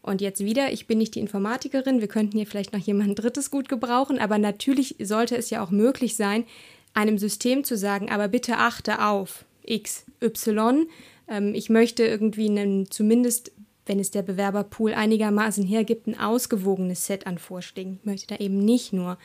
Und 0.02 0.22
jetzt 0.22 0.44
wieder, 0.44 0.72
ich 0.72 0.86
bin 0.86 0.98
nicht 0.98 1.16
die 1.16 1.22
Informatikerin, 1.22 2.02
wir 2.02 2.10
könnten 2.10 2.38
hier 2.38 2.46
vielleicht 2.46 2.74
noch 2.74 2.80
jemanden 2.80 3.16
Drittes 3.16 3.52
gut 3.52 3.70
gebrauchen, 3.70 4.20
aber 4.20 4.38
natürlich 4.38 4.96
sollte 5.02 5.38
es 5.38 5.50
ja 5.50 5.64
auch 5.64 5.72
möglich 5.72 6.16
sein, 6.16 6.46
einem 6.94 7.18
System 7.18 7.64
zu 7.64 7.78
sagen, 7.78 8.12
aber 8.12 8.28
bitte 8.28 8.58
achte 8.58 9.04
auf 9.04 9.46
X, 9.66 10.06
Y. 10.22 10.88
Ähm, 11.28 11.54
ich 11.54 11.70
möchte 11.70 12.04
irgendwie 12.04 12.50
einen, 12.50 12.90
zumindest, 12.90 13.52
wenn 13.86 14.00
es 14.00 14.12
der 14.12 14.22
Bewerberpool 14.22 14.94
einigermaßen 14.94 15.66
hergibt, 15.66 16.08
ein 16.08 16.20
ausgewogenes 16.20 17.06
Set 17.06 17.28
an 17.28 17.38
Vorschlägen. 17.38 18.00
Ich 18.00 18.06
möchte 18.06 18.28
da 18.28 18.38
eben 18.38 18.64
nicht 18.64 18.94
nur 18.94 19.18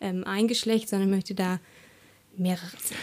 ähm, 0.00 0.24
ein 0.24 0.48
Geschlecht, 0.48 0.88
sondern 0.88 1.10
möchte 1.10 1.34
da 1.34 1.60
mehrere 2.36 2.66
sehen. 2.78 2.96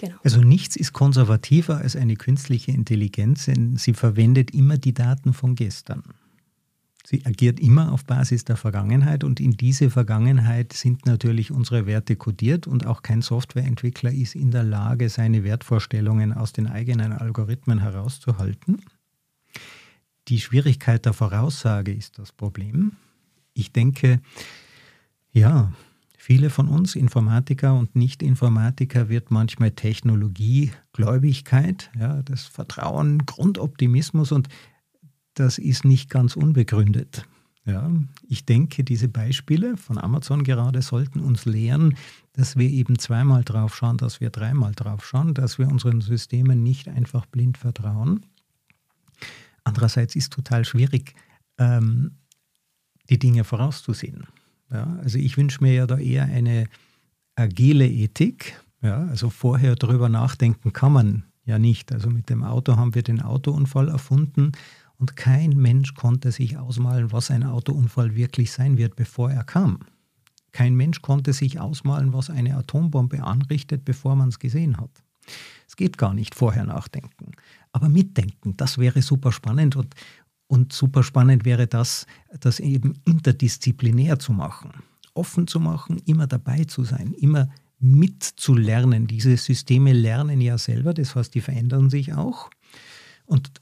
Genau. 0.00 0.16
Also 0.22 0.40
nichts 0.40 0.76
ist 0.76 0.92
konservativer 0.92 1.78
als 1.78 1.96
eine 1.96 2.14
künstliche 2.16 2.70
Intelligenz, 2.70 3.46
denn 3.46 3.76
sie 3.76 3.94
verwendet 3.94 4.52
immer 4.52 4.78
die 4.78 4.94
Daten 4.94 5.32
von 5.32 5.54
gestern. 5.56 6.04
Sie 7.10 7.24
agiert 7.24 7.58
immer 7.58 7.92
auf 7.92 8.04
Basis 8.04 8.44
der 8.44 8.58
Vergangenheit 8.58 9.24
und 9.24 9.40
in 9.40 9.52
diese 9.52 9.88
Vergangenheit 9.88 10.74
sind 10.74 11.06
natürlich 11.06 11.50
unsere 11.50 11.86
Werte 11.86 12.16
kodiert 12.16 12.66
und 12.66 12.84
auch 12.84 13.00
kein 13.00 13.22
Softwareentwickler 13.22 14.12
ist 14.12 14.34
in 14.34 14.50
der 14.50 14.62
Lage, 14.62 15.08
seine 15.08 15.42
Wertvorstellungen 15.42 16.34
aus 16.34 16.52
den 16.52 16.66
eigenen 16.66 17.12
Algorithmen 17.12 17.78
herauszuhalten. 17.78 18.82
Die 20.28 20.38
Schwierigkeit 20.38 21.06
der 21.06 21.14
Voraussage 21.14 21.94
ist 21.94 22.18
das 22.18 22.30
Problem. 22.30 22.92
Ich 23.54 23.72
denke, 23.72 24.20
ja, 25.32 25.72
viele 26.18 26.50
von 26.50 26.68
uns, 26.68 26.94
Informatiker 26.94 27.72
und 27.72 27.96
Nicht-Informatiker, 27.96 29.08
wird 29.08 29.30
manchmal 29.30 29.70
Technologiegläubigkeit, 29.70 31.90
ja, 31.98 32.22
das 32.22 32.44
Vertrauen, 32.44 33.24
Grundoptimismus 33.24 34.30
und 34.30 34.50
das 35.38 35.58
ist 35.58 35.84
nicht 35.84 36.10
ganz 36.10 36.36
unbegründet. 36.36 37.26
Ja, 37.64 37.90
ich 38.26 38.46
denke, 38.46 38.82
diese 38.82 39.08
Beispiele 39.08 39.76
von 39.76 39.98
Amazon 39.98 40.42
gerade 40.42 40.80
sollten 40.80 41.20
uns 41.20 41.44
lehren, 41.44 41.96
dass 42.32 42.56
wir 42.56 42.70
eben 42.70 42.98
zweimal 42.98 43.44
drauf 43.44 43.76
schauen, 43.76 43.98
dass 43.98 44.22
wir 44.22 44.30
dreimal 44.30 44.72
drauf 44.74 45.04
schauen, 45.06 45.34
dass 45.34 45.58
wir 45.58 45.68
unseren 45.68 46.00
Systemen 46.00 46.62
nicht 46.62 46.88
einfach 46.88 47.26
blind 47.26 47.58
vertrauen. 47.58 48.24
Andererseits 49.64 50.16
ist 50.16 50.32
total 50.32 50.64
schwierig, 50.64 51.14
ähm, 51.58 52.12
die 53.10 53.18
Dinge 53.18 53.44
vorauszusehen. 53.44 54.26
Ja, 54.70 54.98
also 55.02 55.18
ich 55.18 55.36
wünsche 55.36 55.62
mir 55.62 55.74
ja 55.74 55.86
da 55.86 55.98
eher 55.98 56.24
eine 56.24 56.68
agile 57.34 57.86
Ethik. 57.86 58.58
Ja, 58.80 59.06
also 59.08 59.28
vorher 59.28 59.76
darüber 59.76 60.08
nachdenken 60.08 60.72
kann 60.72 60.92
man 60.92 61.24
ja 61.44 61.58
nicht. 61.58 61.92
Also 61.92 62.08
mit 62.08 62.30
dem 62.30 62.44
Auto 62.44 62.76
haben 62.76 62.94
wir 62.94 63.02
den 63.02 63.20
Autounfall 63.20 63.88
erfunden 63.88 64.52
und 64.98 65.16
kein 65.16 65.50
Mensch 65.50 65.94
konnte 65.94 66.32
sich 66.32 66.58
ausmalen, 66.58 67.12
was 67.12 67.30
ein 67.30 67.44
Autounfall 67.44 68.14
wirklich 68.16 68.50
sein 68.52 68.76
wird, 68.76 68.96
bevor 68.96 69.30
er 69.30 69.44
kam. 69.44 69.80
Kein 70.52 70.74
Mensch 70.74 71.02
konnte 71.02 71.32
sich 71.32 71.60
ausmalen, 71.60 72.12
was 72.12 72.30
eine 72.30 72.56
Atombombe 72.56 73.22
anrichtet, 73.22 73.84
bevor 73.84 74.16
man 74.16 74.30
es 74.30 74.38
gesehen 74.38 74.76
hat. 74.78 74.90
Es 75.68 75.76
geht 75.76 75.98
gar 75.98 76.14
nicht 76.14 76.34
vorher 76.34 76.64
nachdenken. 76.64 77.32
Aber 77.72 77.88
mitdenken, 77.88 78.56
das 78.56 78.78
wäre 78.78 79.02
super 79.02 79.30
spannend 79.30 79.76
und, 79.76 79.94
und 80.46 80.72
super 80.72 81.02
spannend 81.02 81.44
wäre 81.44 81.66
das, 81.66 82.06
das 82.40 82.58
eben 82.58 82.94
interdisziplinär 83.04 84.18
zu 84.18 84.32
machen. 84.32 84.72
Offen 85.14 85.46
zu 85.46 85.60
machen, 85.60 85.98
immer 86.06 86.26
dabei 86.26 86.64
zu 86.64 86.84
sein, 86.84 87.12
immer 87.12 87.48
mitzulernen. 87.78 89.06
Diese 89.06 89.36
Systeme 89.36 89.92
lernen 89.92 90.40
ja 90.40 90.58
selber, 90.58 90.94
das 90.94 91.14
heißt, 91.14 91.34
die 91.34 91.40
verändern 91.40 91.90
sich 91.90 92.14
auch. 92.14 92.50
Und 93.26 93.52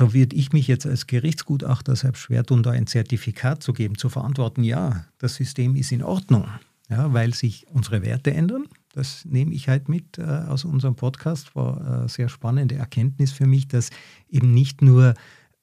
da 0.00 0.14
würde 0.14 0.34
ich 0.34 0.52
mich 0.54 0.66
jetzt 0.66 0.86
als 0.86 1.06
Gerichtsgutachter 1.06 1.94
selbst 1.94 2.20
schwer 2.20 2.42
tun, 2.42 2.62
da 2.62 2.70
ein 2.70 2.86
Zertifikat 2.86 3.62
zu 3.62 3.74
geben, 3.74 3.98
zu 3.98 4.08
verantworten, 4.08 4.64
ja, 4.64 5.04
das 5.18 5.34
System 5.34 5.76
ist 5.76 5.92
in 5.92 6.02
Ordnung, 6.02 6.48
ja, 6.88 7.12
weil 7.12 7.34
sich 7.34 7.66
unsere 7.68 8.02
Werte 8.02 8.32
ändern. 8.32 8.64
Das 8.94 9.26
nehme 9.26 9.52
ich 9.52 9.68
halt 9.68 9.90
mit 9.90 10.16
äh, 10.16 10.22
aus 10.22 10.64
unserem 10.64 10.96
Podcast. 10.96 11.54
War 11.54 11.80
eine 11.80 12.08
sehr 12.08 12.30
spannende 12.30 12.76
Erkenntnis 12.76 13.30
für 13.30 13.46
mich, 13.46 13.68
dass 13.68 13.90
eben 14.30 14.54
nicht 14.54 14.80
nur 14.80 15.12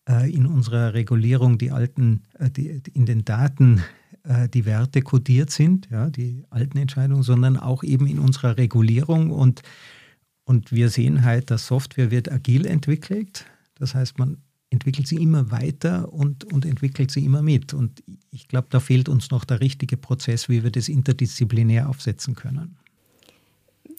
äh, 0.08 0.32
in 0.32 0.46
unserer 0.46 0.94
Regulierung 0.94 1.58
die 1.58 1.72
alten, 1.72 2.22
äh, 2.38 2.52
die, 2.52 2.80
in 2.94 3.08
den 3.08 3.26
Daten 3.26 3.82
äh, 4.24 4.48
die 4.48 4.66
Werte 4.66 5.02
kodiert 5.02 5.50
sind, 5.50 5.90
ja, 5.90 6.12
die 6.12 6.46
alten 6.52 6.78
Entscheidungen, 6.78 7.24
sondern 7.24 7.58
auch 7.58 7.84
eben 7.84 8.06
in 8.06 8.20
unserer 8.20 8.58
Regulierung 8.58 9.32
und 9.32 9.64
und 10.46 10.72
wir 10.72 10.88
sehen 10.88 11.26
halt, 11.26 11.52
dass 11.52 11.68
Software 11.68 12.10
wird 12.10 12.32
agil 12.32 12.66
entwickelt. 12.66 13.46
Das 13.80 13.96
heißt, 13.96 14.20
man 14.20 14.38
entwickelt 14.70 15.08
sie 15.08 15.16
immer 15.18 15.50
weiter 15.52 16.12
und, 16.12 16.44
und 16.44 16.66
entwickelt 16.66 17.12
sie 17.12 17.24
immer 17.24 17.42
mit. 17.42 17.74
Und 17.74 18.04
ich 18.32 18.48
glaube, 18.48 18.68
da 18.70 18.80
fehlt 18.80 19.08
uns 19.10 19.32
noch 19.32 19.46
der 19.46 19.62
richtige 19.62 19.98
Prozess, 19.98 20.50
wie 20.50 20.64
wir 20.64 20.72
das 20.72 20.90
interdisziplinär 20.90 21.90
aufsetzen 21.90 22.36
können. 22.36 22.78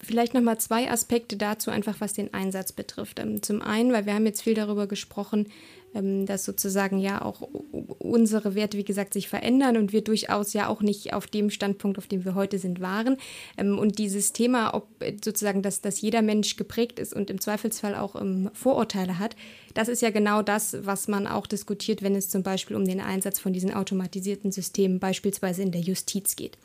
Vielleicht 0.01 0.33
nochmal 0.33 0.57
zwei 0.59 0.89
Aspekte 0.89 1.35
dazu, 1.35 1.71
einfach 1.71 1.95
was 1.99 2.13
den 2.13 2.33
Einsatz 2.33 2.71
betrifft. 2.71 3.19
Ähm, 3.19 3.43
zum 3.43 3.61
einen, 3.61 3.91
weil 3.91 4.05
wir 4.05 4.13
haben 4.13 4.25
jetzt 4.25 4.41
viel 4.41 4.53
darüber 4.53 4.87
gesprochen, 4.87 5.47
ähm, 5.93 6.25
dass 6.25 6.45
sozusagen 6.45 6.99
ja 6.99 7.21
auch 7.21 7.41
unsere 7.41 8.55
Werte, 8.55 8.77
wie 8.77 8.85
gesagt, 8.85 9.13
sich 9.13 9.27
verändern 9.27 9.75
und 9.75 9.91
wir 9.91 10.01
durchaus 10.01 10.53
ja 10.53 10.67
auch 10.67 10.81
nicht 10.81 11.13
auf 11.13 11.27
dem 11.27 11.49
Standpunkt, 11.49 11.97
auf 11.97 12.07
dem 12.07 12.23
wir 12.23 12.33
heute 12.33 12.59
sind, 12.59 12.79
waren. 12.79 13.17
Ähm, 13.57 13.77
und 13.77 13.97
dieses 13.97 14.31
Thema, 14.31 14.73
ob 14.73 14.87
sozusagen, 15.23 15.63
dass, 15.63 15.81
dass 15.81 15.99
jeder 15.99 16.21
Mensch 16.21 16.55
geprägt 16.55 16.97
ist 16.97 17.13
und 17.13 17.29
im 17.29 17.41
Zweifelsfall 17.41 17.95
auch 17.95 18.15
Vorurteile 18.53 19.19
hat, 19.19 19.35
das 19.73 19.89
ist 19.89 20.01
ja 20.01 20.11
genau 20.11 20.41
das, 20.41 20.77
was 20.85 21.07
man 21.07 21.27
auch 21.27 21.45
diskutiert, 21.45 22.01
wenn 22.01 22.15
es 22.15 22.29
zum 22.29 22.43
Beispiel 22.43 22.75
um 22.77 22.85
den 22.85 23.01
Einsatz 23.01 23.39
von 23.39 23.51
diesen 23.51 23.73
automatisierten 23.73 24.51
Systemen 24.51 24.99
beispielsweise 24.99 25.61
in 25.61 25.71
der 25.71 25.81
Justiz 25.81 26.35
geht. 26.35 26.57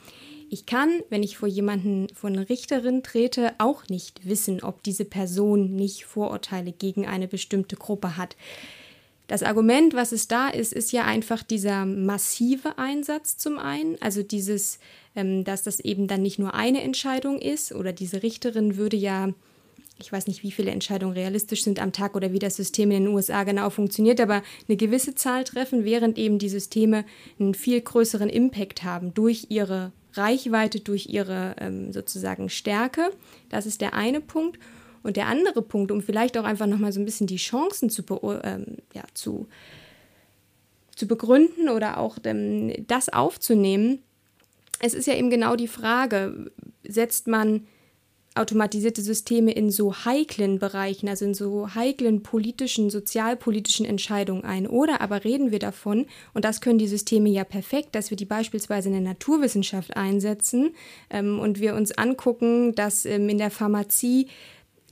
Ich 0.54 0.66
kann, 0.66 1.02
wenn 1.10 1.24
ich 1.24 1.36
vor 1.36 1.48
jemanden, 1.48 2.06
vor 2.14 2.30
eine 2.30 2.48
Richterin 2.48 3.02
trete, 3.02 3.54
auch 3.58 3.88
nicht 3.88 4.24
wissen, 4.24 4.62
ob 4.62 4.84
diese 4.84 5.04
Person 5.04 5.74
nicht 5.74 6.04
Vorurteile 6.04 6.70
gegen 6.70 7.06
eine 7.06 7.26
bestimmte 7.26 7.74
Gruppe 7.74 8.16
hat. 8.16 8.36
das 9.26 9.42
Argument, 9.42 9.94
was 9.94 10.12
es 10.12 10.28
da 10.28 10.48
ist, 10.48 10.72
ist 10.72 10.92
ja 10.92 11.06
einfach 11.06 11.42
dieser 11.42 11.86
massive 11.86 12.78
Einsatz 12.78 13.36
zum 13.36 13.58
einen, 13.58 14.00
also 14.00 14.22
dieses, 14.22 14.78
ähm, 15.16 15.42
dass 15.42 15.64
das 15.64 15.80
eben 15.80 16.06
dann 16.06 16.22
nicht 16.22 16.38
nur 16.38 16.54
eine 16.54 16.82
Entscheidung 16.82 17.40
ist 17.40 17.72
oder 17.72 17.92
diese 17.92 18.22
Richterin 18.22 18.76
würde 18.76 18.96
ja, 18.96 19.30
ich 19.98 20.12
weiß 20.12 20.28
nicht, 20.28 20.44
wie 20.44 20.52
viele 20.52 20.70
Entscheidungen 20.70 21.14
realistisch 21.14 21.64
sind 21.64 21.82
am 21.82 21.90
Tag 21.90 22.14
oder 22.14 22.30
wie 22.30 22.38
das 22.38 22.54
System 22.54 22.92
in 22.92 23.06
den 23.06 23.12
USA 23.12 23.42
genau 23.42 23.70
funktioniert, 23.70 24.20
aber 24.20 24.44
eine 24.68 24.76
gewisse 24.76 25.16
Zahl 25.16 25.42
treffen, 25.42 25.84
während 25.84 26.16
eben 26.16 26.38
die 26.38 26.48
Systeme 26.48 27.04
einen 27.40 27.54
viel 27.54 27.80
größeren 27.80 28.28
Impact 28.28 28.84
haben 28.84 29.14
durch 29.14 29.46
ihre 29.48 29.90
Reichweite, 30.16 30.80
durch 30.80 31.06
ihre 31.06 31.56
ähm, 31.58 31.92
sozusagen 31.92 32.48
Stärke. 32.48 33.10
Das 33.48 33.66
ist 33.66 33.80
der 33.80 33.94
eine 33.94 34.20
Punkt. 34.20 34.58
Und 35.02 35.16
der 35.16 35.26
andere 35.26 35.60
Punkt, 35.60 35.92
um 35.92 36.00
vielleicht 36.00 36.38
auch 36.38 36.44
einfach 36.44 36.66
nochmal 36.66 36.92
so 36.92 37.00
ein 37.00 37.04
bisschen 37.04 37.26
die 37.26 37.36
Chancen 37.36 37.90
zu, 37.90 38.02
ähm, 38.42 38.78
ja, 38.94 39.02
zu, 39.12 39.46
zu 40.96 41.06
begründen 41.06 41.68
oder 41.68 41.98
auch 41.98 42.16
ähm, 42.24 42.72
das 42.86 43.10
aufzunehmen, 43.10 43.98
es 44.80 44.94
ist 44.94 45.06
ja 45.06 45.14
eben 45.14 45.30
genau 45.30 45.56
die 45.56 45.68
Frage, 45.68 46.50
setzt 46.86 47.28
man 47.28 47.66
automatisierte 48.34 49.00
Systeme 49.00 49.52
in 49.52 49.70
so 49.70 49.94
heiklen 49.94 50.58
Bereichen, 50.58 51.08
also 51.08 51.24
in 51.24 51.34
so 51.34 51.74
heiklen 51.74 52.22
politischen, 52.22 52.90
sozialpolitischen 52.90 53.86
Entscheidungen 53.86 54.44
ein. 54.44 54.66
Oder 54.66 55.00
aber 55.00 55.24
reden 55.24 55.52
wir 55.52 55.60
davon, 55.60 56.06
und 56.32 56.44
das 56.44 56.60
können 56.60 56.78
die 56.78 56.88
Systeme 56.88 57.28
ja 57.28 57.44
perfekt, 57.44 57.94
dass 57.94 58.10
wir 58.10 58.16
die 58.16 58.24
beispielsweise 58.24 58.88
in 58.88 58.94
der 58.94 59.02
Naturwissenschaft 59.02 59.96
einsetzen 59.96 60.74
ähm, 61.10 61.38
und 61.38 61.60
wir 61.60 61.74
uns 61.74 61.92
angucken, 61.92 62.74
dass 62.74 63.04
ähm, 63.04 63.28
in 63.28 63.38
der 63.38 63.50
Pharmazie 63.50 64.26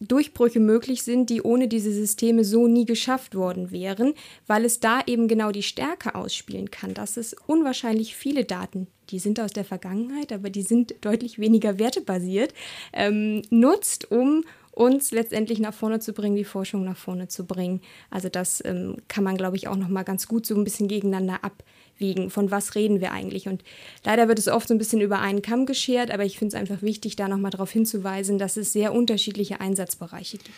Durchbrüche 0.09 0.61
möglich 0.61 1.02
sind, 1.02 1.31
die 1.31 1.42
ohne 1.42 1.68
diese 1.68 1.92
Systeme 1.92 2.44
so 2.44 2.66
nie 2.66 2.85
geschafft 2.85 3.35
worden 3.35 3.70
wären, 3.70 4.14
weil 4.46 4.64
es 4.64 4.81
da 4.81 5.00
eben 5.07 5.28
genau 5.28 5.52
die 5.52 5.62
Stärke 5.62 6.14
ausspielen 6.14 6.70
kann. 6.70 6.94
Das 6.94 7.16
ist 7.16 7.37
unwahrscheinlich 7.46 8.16
viele 8.16 8.44
Daten, 8.44 8.88
die 9.12 9.18
sind 9.18 9.38
aus 9.38 9.53
der 9.53 9.64
Vergangenheit, 9.64 10.33
aber 10.33 10.51
die 10.51 10.62
sind 10.62 10.94
deutlich 11.03 11.38
weniger 11.38 11.79
wertebasiert, 11.79 12.53
ähm, 12.92 13.42
nutzt, 13.51 14.11
um 14.11 14.42
uns 14.72 15.11
letztendlich 15.11 15.61
nach 15.61 15.75
vorne 15.75 16.01
zu 16.01 16.14
bringen, 16.14 16.35
die 16.35 16.44
Forschung 16.44 16.83
nach 16.83 16.96
vorne 16.96 17.29
zu 17.29 17.44
bringen. 17.44 17.83
Also 18.11 18.31
das 18.31 18.62
ähm, 18.64 18.96
kann 19.07 19.22
man, 19.22 19.37
glaube 19.37 19.57
ich, 19.57 19.68
auch 19.68 19.77
noch 19.77 19.88
mal 19.88 20.03
ganz 20.03 20.27
gut 20.27 20.46
so 20.46 20.57
ein 20.57 20.64
bisschen 20.64 20.88
gegeneinander 20.88 21.44
ab 21.44 21.62
abwiegen, 22.03 22.31
von 22.31 22.51
was 22.51 22.75
reden 22.75 23.01
wir 23.01 23.12
eigentlich. 23.12 23.48
Und 23.48 23.62
leider 24.05 24.29
wird 24.29 24.38
es 24.38 24.48
oft 24.48 24.68
so 24.68 24.75
ein 24.75 24.79
bisschen 24.79 25.01
über 25.01 25.20
einen 25.20 25.42
Kamm 25.42 25.66
geschert, 25.66 26.11
aber 26.11 26.25
ich 26.25 26.38
finde 26.38 26.57
es 26.57 26.61
einfach 26.61 26.83
wichtig, 26.83 27.16
da 27.16 27.29
nochmal 27.29 27.51
darauf 27.51 27.70
hinzuweisen, 27.70 28.38
dass 28.38 28.57
es 28.57 28.72
sehr 28.72 28.92
unterschiedliche 28.92 29.61
Einsatzbereiche 29.61 30.38
gibt. 30.38 30.57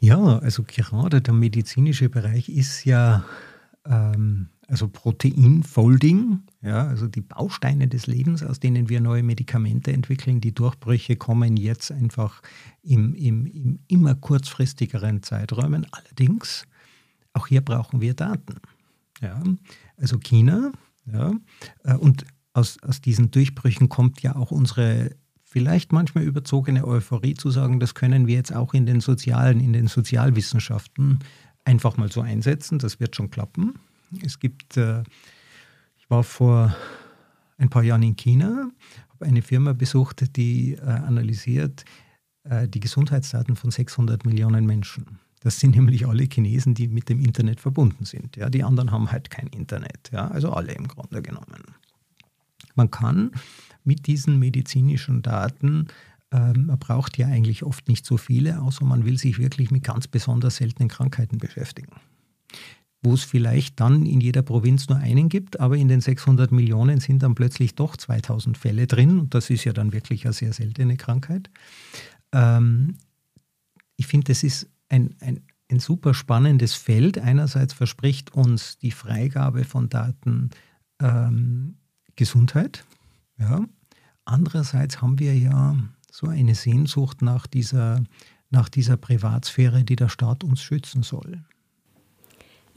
Ja, 0.00 0.38
also 0.38 0.64
gerade 0.64 1.20
der 1.20 1.34
medizinische 1.34 2.08
Bereich 2.08 2.48
ist 2.48 2.84
ja 2.84 3.24
ähm, 3.86 4.48
also 4.68 4.86
Proteinfolding, 4.86 6.42
ja, 6.60 6.86
also 6.86 7.08
die 7.08 7.22
Bausteine 7.22 7.88
des 7.88 8.06
Lebens, 8.06 8.42
aus 8.42 8.60
denen 8.60 8.90
wir 8.90 9.00
neue 9.00 9.22
Medikamente 9.22 9.92
entwickeln. 9.92 10.42
Die 10.42 10.54
Durchbrüche 10.54 11.16
kommen 11.16 11.56
jetzt 11.56 11.90
einfach 11.90 12.42
im, 12.82 13.14
im, 13.14 13.46
im 13.46 13.78
immer 13.88 14.14
kurzfristigeren 14.14 15.22
Zeiträumen. 15.22 15.86
Allerdings, 15.90 16.64
auch 17.32 17.46
hier 17.46 17.62
brauchen 17.62 18.02
wir 18.02 18.12
Daten. 18.12 18.56
Ja, 19.22 19.42
also 19.96 20.18
China. 20.18 20.70
Ja, 21.10 21.32
äh, 21.84 21.94
und 21.94 22.26
aus, 22.52 22.76
aus 22.82 23.00
diesen 23.00 23.30
Durchbrüchen 23.30 23.88
kommt 23.88 24.20
ja 24.20 24.36
auch 24.36 24.50
unsere 24.50 25.16
vielleicht 25.44 25.92
manchmal 25.92 26.24
überzogene 26.24 26.86
Euphorie 26.86 27.32
zu 27.32 27.50
sagen, 27.50 27.80
das 27.80 27.94
können 27.94 28.26
wir 28.26 28.34
jetzt 28.34 28.54
auch 28.54 28.74
in 28.74 28.84
den 28.84 29.00
sozialen, 29.00 29.60
in 29.60 29.72
den 29.72 29.86
Sozialwissenschaften 29.86 31.20
einfach 31.64 31.96
mal 31.96 32.12
so 32.12 32.20
einsetzen. 32.20 32.78
Das 32.78 33.00
wird 33.00 33.16
schon 33.16 33.30
klappen. 33.30 33.74
Es 34.24 34.38
gibt, 34.38 34.76
äh, 34.76 35.02
ich 35.98 36.08
war 36.08 36.22
vor 36.22 36.74
ein 37.58 37.68
paar 37.68 37.82
Jahren 37.82 38.02
in 38.02 38.16
China, 38.16 38.70
habe 39.10 39.26
eine 39.26 39.42
Firma 39.42 39.72
besucht, 39.72 40.36
die 40.36 40.74
äh, 40.74 40.80
analysiert 40.80 41.84
die 42.68 42.80
Gesundheitsdaten 42.80 43.56
von 43.56 43.70
600 43.70 44.24
Millionen 44.24 44.64
Menschen. 44.64 45.18
Das 45.40 45.60
sind 45.60 45.76
nämlich 45.76 46.06
alle 46.06 46.24
Chinesen, 46.24 46.74
die 46.74 46.88
mit 46.88 47.08
dem 47.08 47.20
Internet 47.20 47.60
verbunden 47.60 48.04
sind. 48.04 48.36
Ja, 48.36 48.48
die 48.48 48.64
anderen 48.64 48.90
haben 48.90 49.10
halt 49.10 49.30
kein 49.30 49.48
Internet. 49.48 50.10
Ja, 50.12 50.28
also 50.28 50.52
alle 50.52 50.72
im 50.72 50.88
Grunde 50.88 51.22
genommen. 51.22 51.62
Man 52.74 52.90
kann 52.90 53.32
mit 53.84 54.06
diesen 54.06 54.38
medizinischen 54.38 55.22
Daten, 55.22 55.88
ähm, 56.30 56.66
man 56.66 56.78
braucht 56.78 57.18
ja 57.18 57.26
eigentlich 57.26 57.64
oft 57.64 57.88
nicht 57.88 58.04
so 58.04 58.16
viele, 58.16 58.60
außer 58.60 58.84
man 58.84 59.04
will 59.04 59.18
sich 59.18 59.38
wirklich 59.38 59.70
mit 59.70 59.84
ganz 59.84 60.06
besonders 60.06 60.56
seltenen 60.56 60.88
Krankheiten 60.88 61.38
beschäftigen. 61.38 61.92
Wo 63.02 63.14
es 63.14 63.22
vielleicht 63.22 63.78
dann 63.78 64.06
in 64.06 64.20
jeder 64.20 64.42
Provinz 64.42 64.88
nur 64.88 64.98
einen 64.98 65.28
gibt, 65.28 65.60
aber 65.60 65.76
in 65.76 65.88
den 65.88 66.00
600 66.00 66.50
Millionen 66.50 66.98
sind 66.98 67.22
dann 67.22 67.34
plötzlich 67.34 67.74
doch 67.76 67.96
2000 67.96 68.58
Fälle 68.58 68.86
drin. 68.86 69.20
Und 69.20 69.34
das 69.34 69.50
ist 69.50 69.64
ja 69.64 69.72
dann 69.72 69.92
wirklich 69.92 70.24
eine 70.24 70.32
sehr 70.32 70.52
seltene 70.52 70.96
Krankheit. 70.96 71.48
Ähm, 72.32 72.96
ich 73.96 74.06
finde, 74.06 74.32
das 74.32 74.42
ist 74.42 74.68
ein, 74.88 75.14
ein, 75.20 75.42
ein 75.70 75.80
super 75.80 76.14
spannendes 76.14 76.74
Feld. 76.74 77.18
Einerseits 77.18 77.72
verspricht 77.72 78.32
uns 78.32 78.78
die 78.78 78.90
Freigabe 78.90 79.64
von 79.64 79.88
Daten 79.88 80.50
ähm, 81.00 81.76
Gesundheit. 82.16 82.84
Ja. 83.38 83.64
Andererseits 84.24 85.00
haben 85.00 85.18
wir 85.18 85.36
ja 85.36 85.76
so 86.10 86.26
eine 86.26 86.54
Sehnsucht 86.54 87.22
nach 87.22 87.46
dieser, 87.46 88.02
nach 88.50 88.68
dieser 88.68 88.96
Privatsphäre, 88.96 89.84
die 89.84 89.96
der 89.96 90.08
Staat 90.08 90.42
uns 90.42 90.60
schützen 90.60 91.02
soll. 91.02 91.44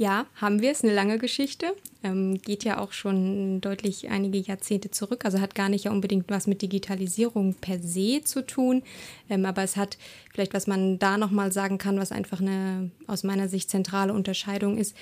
Ja, 0.02 0.26
haben 0.34 0.64
wir. 0.64 0.72
Es 0.72 0.84
eine 0.84 0.96
lange 0.96 1.20
Geschichte. 1.20 1.76
Ähm, 2.04 2.42
geht 2.42 2.64
ja 2.64 2.80
auch 2.80 2.92
schon 2.92 3.62
deutlich 3.62 4.10
einige 4.10 4.40
Jahrzehnte 4.40 4.90
zurück. 4.90 5.26
Also 5.26 5.40
hat 5.40 5.54
gar 5.54 5.70
nicht 5.70 5.84
ja 5.84 5.92
unbedingt 5.92 6.28
was 6.28 6.48
mit 6.48 6.64
Digitalisierung 6.64 7.54
per 7.54 7.78
se 7.78 8.24
zu 8.24 8.44
tun. 8.44 8.82
Ähm, 9.30 9.46
aber 9.46 9.62
es 9.62 9.78
hat 9.78 10.00
vielleicht, 10.34 10.56
was 10.56 10.66
man 10.66 10.98
da 10.98 11.20
nochmal 11.20 11.52
sagen 11.52 11.78
kann, 11.78 12.00
was 12.00 12.12
einfach 12.12 12.42
eine 12.42 12.90
aus 13.06 13.22
meiner 13.22 13.48
Sicht 13.48 13.70
zentrale 13.70 14.12
Unterscheidung 14.12 14.80
ist. 14.80 14.98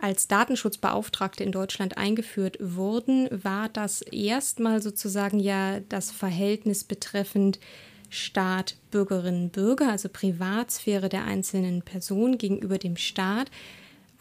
Als 0.00 0.26
Datenschutzbeauftragte 0.26 1.44
in 1.44 1.52
Deutschland 1.52 1.96
eingeführt 1.96 2.56
wurden, 2.60 3.28
war 3.30 3.68
das 3.68 4.02
erstmal 4.02 4.82
sozusagen 4.82 5.38
ja 5.38 5.78
das 5.78 6.10
Verhältnis 6.10 6.82
betreffend 6.82 7.60
Staat, 8.10 8.74
Bürgerinnen, 8.90 9.50
Bürger, 9.50 9.90
also 9.90 10.08
Privatsphäre 10.08 11.08
der 11.08 11.22
einzelnen 11.22 11.82
Person 11.82 12.36
gegenüber 12.36 12.78
dem 12.78 12.96
Staat. 12.96 13.52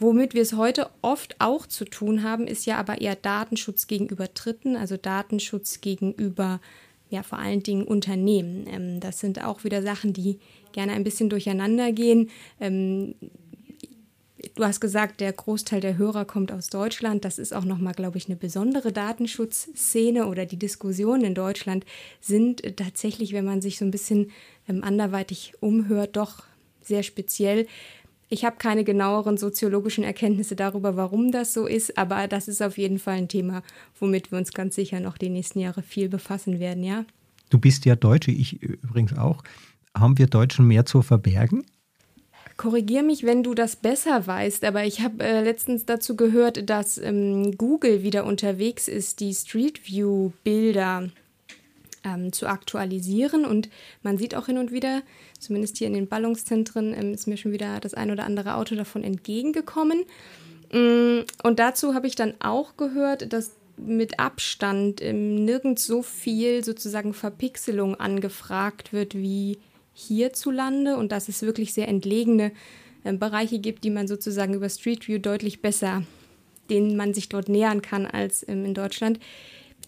Womit 0.03 0.33
wir 0.33 0.41
es 0.41 0.51
heute 0.51 0.89
oft 1.01 1.37
auch 1.39 1.65
zu 1.65 1.85
tun 1.85 2.23
haben, 2.23 2.45
ist 2.45 2.65
ja 2.65 2.75
aber 2.75 2.99
eher 2.99 3.15
Datenschutz 3.15 3.87
gegenüber 3.87 4.27
Dritten, 4.27 4.75
also 4.75 4.97
Datenschutz 4.97 5.79
gegenüber 5.79 6.59
ja 7.09 7.23
vor 7.23 7.39
allen 7.39 7.63
Dingen 7.63 7.85
Unternehmen. 7.85 8.67
Ähm, 8.67 8.99
das 8.99 9.21
sind 9.21 9.41
auch 9.41 9.63
wieder 9.63 9.81
Sachen, 9.81 10.11
die 10.11 10.39
gerne 10.73 10.91
ein 10.91 11.05
bisschen 11.05 11.29
durcheinander 11.29 11.93
gehen. 11.93 12.31
Ähm, 12.59 13.15
du 14.55 14.65
hast 14.65 14.81
gesagt, 14.81 15.21
der 15.21 15.31
Großteil 15.31 15.79
der 15.79 15.97
Hörer 15.97 16.25
kommt 16.25 16.51
aus 16.51 16.67
Deutschland. 16.67 17.23
Das 17.23 17.39
ist 17.39 17.53
auch 17.53 17.63
nochmal, 17.63 17.93
glaube 17.93 18.17
ich, 18.17 18.25
eine 18.25 18.35
besondere 18.35 18.91
Datenschutzszene 18.91 20.27
oder 20.27 20.45
die 20.45 20.59
Diskussionen 20.59 21.23
in 21.23 21.33
Deutschland 21.33 21.85
sind 22.19 22.61
tatsächlich, 22.75 23.31
wenn 23.31 23.45
man 23.45 23.61
sich 23.61 23.77
so 23.77 23.85
ein 23.85 23.91
bisschen 23.91 24.31
ähm, 24.67 24.83
anderweitig 24.83 25.53
umhört, 25.61 26.17
doch 26.17 26.43
sehr 26.81 27.03
speziell. 27.03 27.67
Ich 28.33 28.43
habe 28.43 28.55
keine 28.57 28.83
genaueren 28.83 29.37
soziologischen 29.37 30.03
Erkenntnisse 30.03 30.55
darüber, 30.55 30.97
warum 30.97 31.31
das 31.31 31.53
so 31.53 31.67
ist, 31.67 31.99
aber 31.99 32.27
das 32.27 32.47
ist 32.47 32.63
auf 32.63 32.79
jeden 32.79 32.97
Fall 32.97 33.17
ein 33.17 33.27
Thema, 33.27 33.61
womit 33.99 34.31
wir 34.31 34.39
uns 34.39 34.53
ganz 34.53 34.73
sicher 34.73 34.99
noch 34.99 35.19
die 35.19 35.29
nächsten 35.29 35.59
Jahre 35.59 35.83
viel 35.83 36.09
befassen 36.09 36.59
werden, 36.59 36.83
ja. 36.83 37.05
Du 37.51 37.59
bist 37.59 37.85
ja 37.85 37.95
Deutsche, 37.95 38.31
ich 38.31 38.59
übrigens 38.59 39.15
auch. 39.15 39.43
Haben 39.95 40.17
wir 40.17 40.25
Deutschen 40.25 40.67
mehr 40.67 40.83
zu 40.87 41.03
verbergen? 41.03 41.63
Korrigier 42.57 43.03
mich, 43.03 43.21
wenn 43.23 43.43
du 43.43 43.53
das 43.53 43.75
besser 43.75 44.25
weißt, 44.25 44.63
aber 44.63 44.83
ich 44.83 45.01
habe 45.01 45.23
äh, 45.23 45.43
letztens 45.43 45.85
dazu 45.85 46.15
gehört, 46.15 46.67
dass 46.71 46.97
ähm, 46.97 47.55
Google 47.55 48.01
wieder 48.01 48.25
unterwegs 48.25 48.87
ist, 48.87 49.19
die 49.19 49.35
Street 49.35 49.87
View 49.87 50.31
Bilder 50.43 51.11
ähm, 52.03 52.31
zu 52.33 52.47
aktualisieren. 52.47 53.45
Und 53.45 53.69
man 54.01 54.17
sieht 54.17 54.35
auch 54.35 54.47
hin 54.47 54.57
und 54.57 54.71
wieder, 54.71 55.01
zumindest 55.39 55.77
hier 55.77 55.87
in 55.87 55.93
den 55.93 56.07
Ballungszentren, 56.07 56.93
ähm, 56.93 57.13
ist 57.13 57.27
mir 57.27 57.37
schon 57.37 57.51
wieder 57.51 57.79
das 57.79 57.93
ein 57.93 58.11
oder 58.11 58.25
andere 58.25 58.55
Auto 58.55 58.75
davon 58.75 59.03
entgegengekommen. 59.03 60.03
Mm, 60.71 61.21
und 61.43 61.59
dazu 61.59 61.93
habe 61.93 62.07
ich 62.07 62.15
dann 62.15 62.33
auch 62.39 62.77
gehört, 62.77 63.31
dass 63.31 63.51
mit 63.77 64.19
Abstand 64.19 65.01
ähm, 65.01 65.45
nirgends 65.45 65.85
so 65.85 66.03
viel 66.03 66.63
sozusagen 66.63 67.13
Verpixelung 67.13 67.95
angefragt 67.95 68.93
wird 68.93 69.15
wie 69.15 69.57
hierzulande 69.93 70.97
und 70.97 71.11
dass 71.11 71.29
es 71.29 71.41
wirklich 71.41 71.73
sehr 71.73 71.87
entlegene 71.87 72.51
äh, 73.03 73.13
Bereiche 73.13 73.59
gibt, 73.59 73.83
die 73.83 73.89
man 73.89 74.07
sozusagen 74.07 74.53
über 74.53 74.69
Street 74.69 75.07
View 75.07 75.19
deutlich 75.19 75.61
besser, 75.61 76.03
denen 76.69 76.95
man 76.95 77.13
sich 77.13 77.29
dort 77.29 77.49
nähern 77.49 77.81
kann 77.81 78.05
als 78.05 78.47
ähm, 78.47 78.65
in 78.65 78.73
Deutschland. 78.73 79.19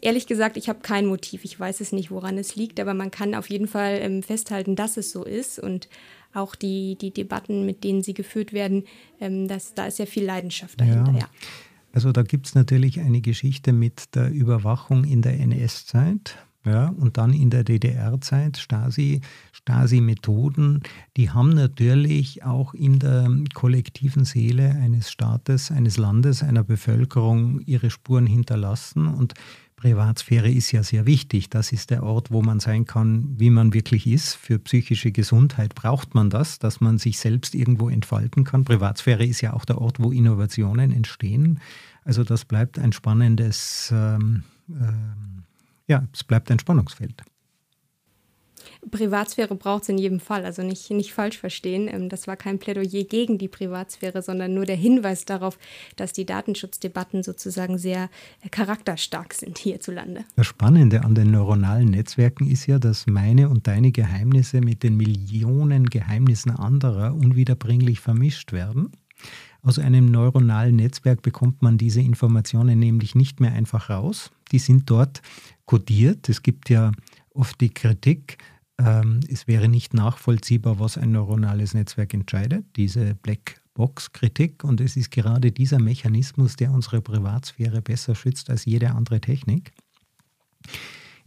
Ehrlich 0.06 0.28
gesagt, 0.28 0.56
ich 0.56 0.70
habe 0.70 0.82
kein 0.84 1.08
Motiv. 1.08 1.44
Ich 1.46 1.60
weiß 1.60 1.82
es 1.82 1.92
nicht, 1.92 2.12
woran 2.12 2.38
es 2.38 2.56
liegt, 2.56 2.80
aber 2.80 2.94
man 2.94 3.10
kann 3.10 3.34
auf 3.34 3.50
jeden 3.50 3.68
Fall 3.68 3.98
ähm, 4.00 4.22
festhalten, 4.22 4.76
dass 4.76 4.98
es 4.98 5.10
so 5.10 5.24
ist. 5.24 5.58
Und 5.58 5.90
auch 6.32 6.54
die, 6.54 6.96
die 6.96 7.10
Debatten, 7.10 7.66
mit 7.66 7.84
denen 7.84 8.04
sie 8.04 8.14
geführt 8.14 8.54
werden, 8.54 8.84
ähm, 9.20 9.48
das, 9.48 9.74
da 9.74 9.88
ist 9.88 9.98
ja 9.98 10.06
viel 10.06 10.24
Leidenschaft 10.24 10.80
dahinter. 10.80 11.12
Ja. 11.14 11.20
ja. 11.22 11.30
Also 11.92 12.12
da 12.12 12.22
gibt 12.22 12.46
es 12.46 12.54
natürlich 12.54 13.00
eine 13.00 13.20
Geschichte 13.20 13.74
mit 13.74 14.14
der 14.14 14.30
Überwachung 14.30 15.06
in 15.06 15.24
der 15.24 15.40
NS-Zeit. 15.40 16.38
Ja, 16.66 16.88
und 16.98 17.18
dann 17.18 17.32
in 17.32 17.52
der 17.52 17.64
DDR-Zeit 17.64 18.58
Stasi, 18.58 19.22
Stasi-Methoden, 19.52 20.82
die 21.16 21.30
haben 21.30 21.50
natürlich 21.50 22.44
auch 22.44 22.74
in 22.74 22.98
der 22.98 23.30
kollektiven 23.54 24.26
Seele 24.26 24.72
eines 24.72 25.12
Staates, 25.12 25.70
eines 25.70 25.98
Landes, 25.98 26.42
einer 26.42 26.64
Bevölkerung 26.64 27.62
ihre 27.68 27.92
Spuren 27.92 28.26
hinterlassen. 28.26 29.08
Und 29.08 29.36
Privatsphäre 29.76 30.50
ist 30.50 30.72
ja 30.72 30.84
sehr 30.84 31.06
wichtig. 31.06 31.50
Das 31.50 31.72
ist 31.72 31.90
der 31.90 32.04
Ort, 32.04 32.32
wo 32.32 32.42
man 32.42 32.60
sein 32.60 32.86
kann, 32.86 33.36
wie 33.38 33.50
man 33.50 33.74
wirklich 33.74 34.08
ist. 34.08 34.36
Für 34.36 34.58
psychische 34.60 35.12
Gesundheit 35.12 35.76
braucht 35.76 36.16
man 36.16 36.30
das, 36.30 36.60
dass 36.60 36.82
man 36.82 36.98
sich 36.98 37.20
selbst 37.20 37.56
irgendwo 37.56 37.90
entfalten 37.90 38.44
kann. 38.44 38.64
Privatsphäre 38.64 39.26
ist 39.26 39.42
ja 39.42 39.54
auch 39.54 39.66
der 39.66 39.80
Ort, 39.80 40.00
wo 40.00 40.12
Innovationen 40.12 40.92
entstehen. 40.92 41.60
Also 42.04 42.24
das 42.24 42.46
bleibt 42.46 42.80
ein 42.80 42.94
spannendes 42.94 43.92
ähm, 43.94 44.44
ähm, 44.70 45.44
ja, 45.88 46.08
es 46.14 46.24
bleibt 46.24 46.50
ein 46.52 46.60
Spannungsfeld. 46.60 47.24
Privatsphäre 48.92 49.56
braucht 49.56 49.84
es 49.84 49.90
in 49.90 49.98
jedem 49.98 50.20
Fall, 50.20 50.46
also 50.46 50.62
nicht, 50.62 50.90
nicht 50.92 51.14
falsch 51.14 51.38
verstehen. 51.38 51.88
Ähm, 51.88 52.10
das 52.10 52.28
war 52.28 52.36
kein 52.36 52.60
Plädoyer 52.60 53.04
gegen 53.04 53.38
die 53.38 53.48
Privatsphäre, 53.48 54.22
sondern 54.22 54.54
nur 54.54 54.66
der 54.66 54.76
Hinweis 54.76 55.26
darauf, 55.26 55.58
dass 55.96 56.14
die 56.14 56.26
Datenschutzdebatten 56.26 57.24
sozusagen 57.24 57.78
sehr 57.78 58.10
äh, 58.44 58.50
charakterstark 58.50 59.34
sind 59.34 59.58
hierzulande. 59.58 60.26
Das 60.36 60.48
Spannende 60.48 61.04
an 61.04 61.16
den 61.16 61.32
neuronalen 61.32 61.90
Netzwerken 61.90 62.50
ist 62.50 62.68
ja, 62.68 62.80
dass 62.80 63.08
meine 63.08 63.50
und 63.50 63.68
deine 63.68 63.92
Geheimnisse 63.92 64.62
mit 64.62 64.84
den 64.84 64.98
Millionen 64.98 65.90
Geheimnissen 65.90 66.52
anderer 66.52 67.14
unwiederbringlich 67.14 68.00
vermischt 68.00 68.52
werden. 68.52 68.92
Aus 69.62 69.80
einem 69.80 70.12
neuronalen 70.12 70.76
Netzwerk 70.76 71.24
bekommt 71.24 71.64
man 71.64 71.80
diese 71.80 72.00
Informationen 72.00 72.78
nämlich 72.78 73.16
nicht 73.16 73.40
mehr 73.40 73.54
einfach 73.54 73.90
raus. 73.90 74.30
Die 74.52 74.60
sind 74.60 74.92
dort 74.92 75.24
kodiert. 75.66 76.30
Es 76.30 76.44
gibt 76.44 76.70
ja 76.70 76.92
oft 77.34 77.60
die 77.62 77.74
Kritik, 77.74 78.38
ähm, 78.78 79.22
es 79.30 79.48
wäre 79.48 79.68
nicht 79.68 79.94
nachvollziehbar, 79.94 80.80
was 80.80 80.98
ein 80.98 81.12
neuronales 81.12 81.74
Netzwerk 81.74 82.14
entscheidet, 82.14 82.66
diese 82.76 83.16
Blackbox-Kritik. 83.16 84.64
Und 84.64 84.82
es 84.82 84.98
ist 84.98 85.12
gerade 85.12 85.52
dieser 85.52 85.80
Mechanismus, 85.80 86.56
der 86.56 86.72
unsere 86.72 87.02
Privatsphäre 87.02 87.82
besser 87.82 88.16
schützt 88.16 88.50
als 88.50 88.66
jede 88.66 88.92
andere 88.92 89.22
Technik. 89.22 89.72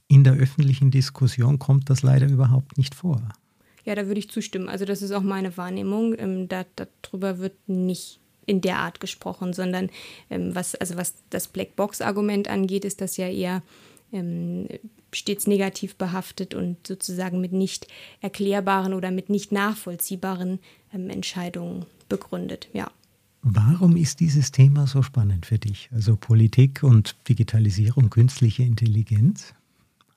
In 0.09 0.25
der 0.25 0.35
öffentlichen 0.35 0.91
Diskussion 0.91 1.59
kommt 1.59 1.91
das 1.91 2.03
leider 2.03 2.27
überhaupt 2.29 2.77
nicht 2.77 2.95
vor. 2.95 3.23
Ja, 3.85 3.95
da 3.95 4.07
würde 4.07 4.21
ich 4.21 4.29
zustimmen. 4.29 4.69
Also 4.69 4.85
das 4.85 5.01
ist 5.01 5.13
auch 5.13 5.23
meine 5.23 5.57
Wahrnehmung. 5.57 6.15
Ähm, 6.19 6.49
da, 6.49 6.65
darüber 6.77 7.39
wird 7.39 7.69
nicht 7.69 8.21
in 8.45 8.61
der 8.61 8.79
Art 8.79 9.01
gesprochen, 9.01 9.53
sondern 9.53 9.91
ähm, 10.31 10.55
was, 10.55 10.75
also 10.75 10.97
was 10.97 11.15
das 11.31 11.49
Blackbox-Argument 11.49 12.49
angeht, 12.49 12.85
ist 12.85 13.01
das 13.01 13.17
ja 13.17 13.29
eher 13.29 13.63
ähm, 14.13 14.69
stets 15.13 15.47
negativ 15.47 15.97
behaftet 15.97 16.55
und 16.55 16.87
sozusagen 16.87 17.41
mit 17.41 17.53
nicht 17.53 17.87
erklärbaren 18.21 18.93
oder 18.95 19.11
mit 19.11 19.31
nicht 19.31 19.53
nachvollziehbaren 19.53 20.59
ähm, 20.93 21.11
Entscheidungen 21.11 21.87
begründet. 22.09 22.69
Ja. 22.73 22.91
Warum 23.43 23.97
ist 23.97 24.21
dieses 24.21 24.51
Thema 24.51 24.87
so 24.87 25.03
spannend 25.03 25.47
für 25.47 25.59
dich? 25.59 25.89
Also 25.93 26.17
Politik 26.17 26.83
und 26.83 27.17
Digitalisierung, 27.29 28.11
künstliche 28.11 28.63
Intelligenz? 28.65 29.55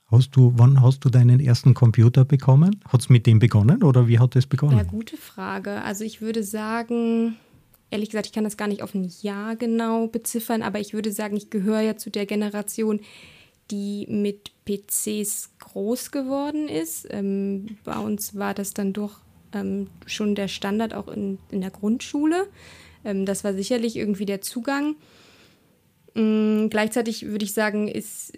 Hast 0.08 0.36
du, 0.36 0.52
wann 0.58 0.82
hast 0.82 1.06
du 1.06 1.10
deinen 1.10 1.40
ersten 1.40 1.74
Computer 1.74 2.26
bekommen? 2.26 2.82
Hat 2.90 3.02
es 3.02 3.10
mit 3.10 3.26
dem 3.26 3.40
begonnen 3.40 3.84
oder 3.84 4.10
wie 4.10 4.20
hat 4.20 4.36
es 4.36 4.46
begonnen? 4.46 4.78
Ja, 4.78 4.84
gute 4.84 5.16
Frage. 5.16 5.82
Also 5.84 6.04
ich 6.04 6.20
würde 6.20 6.44
sagen, 6.44 7.38
ehrlich 7.92 8.10
gesagt, 8.10 8.26
ich 8.26 8.34
kann 8.34 8.44
das 8.44 8.58
gar 8.58 8.68
nicht 8.68 8.84
auf 8.84 8.94
ein 8.94 9.10
Jahr 9.22 9.56
genau 9.56 10.08
beziffern, 10.08 10.64
aber 10.64 10.80
ich 10.80 10.94
würde 10.94 11.14
sagen, 11.14 11.38
ich 11.38 11.50
gehöre 11.50 11.80
ja 11.80 11.96
zu 11.96 12.10
der 12.10 12.26
Generation, 12.26 13.00
die 13.72 14.06
mit 14.10 14.52
PCs 14.66 15.52
groß 15.60 16.12
geworden 16.12 16.68
ist. 16.68 17.08
Ähm, 17.10 17.78
bei 17.84 17.98
uns 17.98 18.36
war 18.36 18.54
das 18.54 18.74
dann 18.74 18.94
doch 18.94 19.20
ähm, 19.54 19.88
schon 20.06 20.36
der 20.36 20.48
Standard 20.48 20.94
auch 20.94 21.08
in, 21.08 21.40
in 21.50 21.62
der 21.62 21.72
Grundschule. 21.72 22.48
Ähm, 23.04 23.26
das 23.26 23.44
war 23.44 23.54
sicherlich 23.54 23.96
irgendwie 23.96 24.26
der 24.26 24.42
Zugang. 24.42 24.96
Ähm, 26.16 26.70
gleichzeitig 26.70 27.28
würde 27.28 27.46
ich 27.46 27.54
sagen, 27.54 27.88
ist 27.88 28.34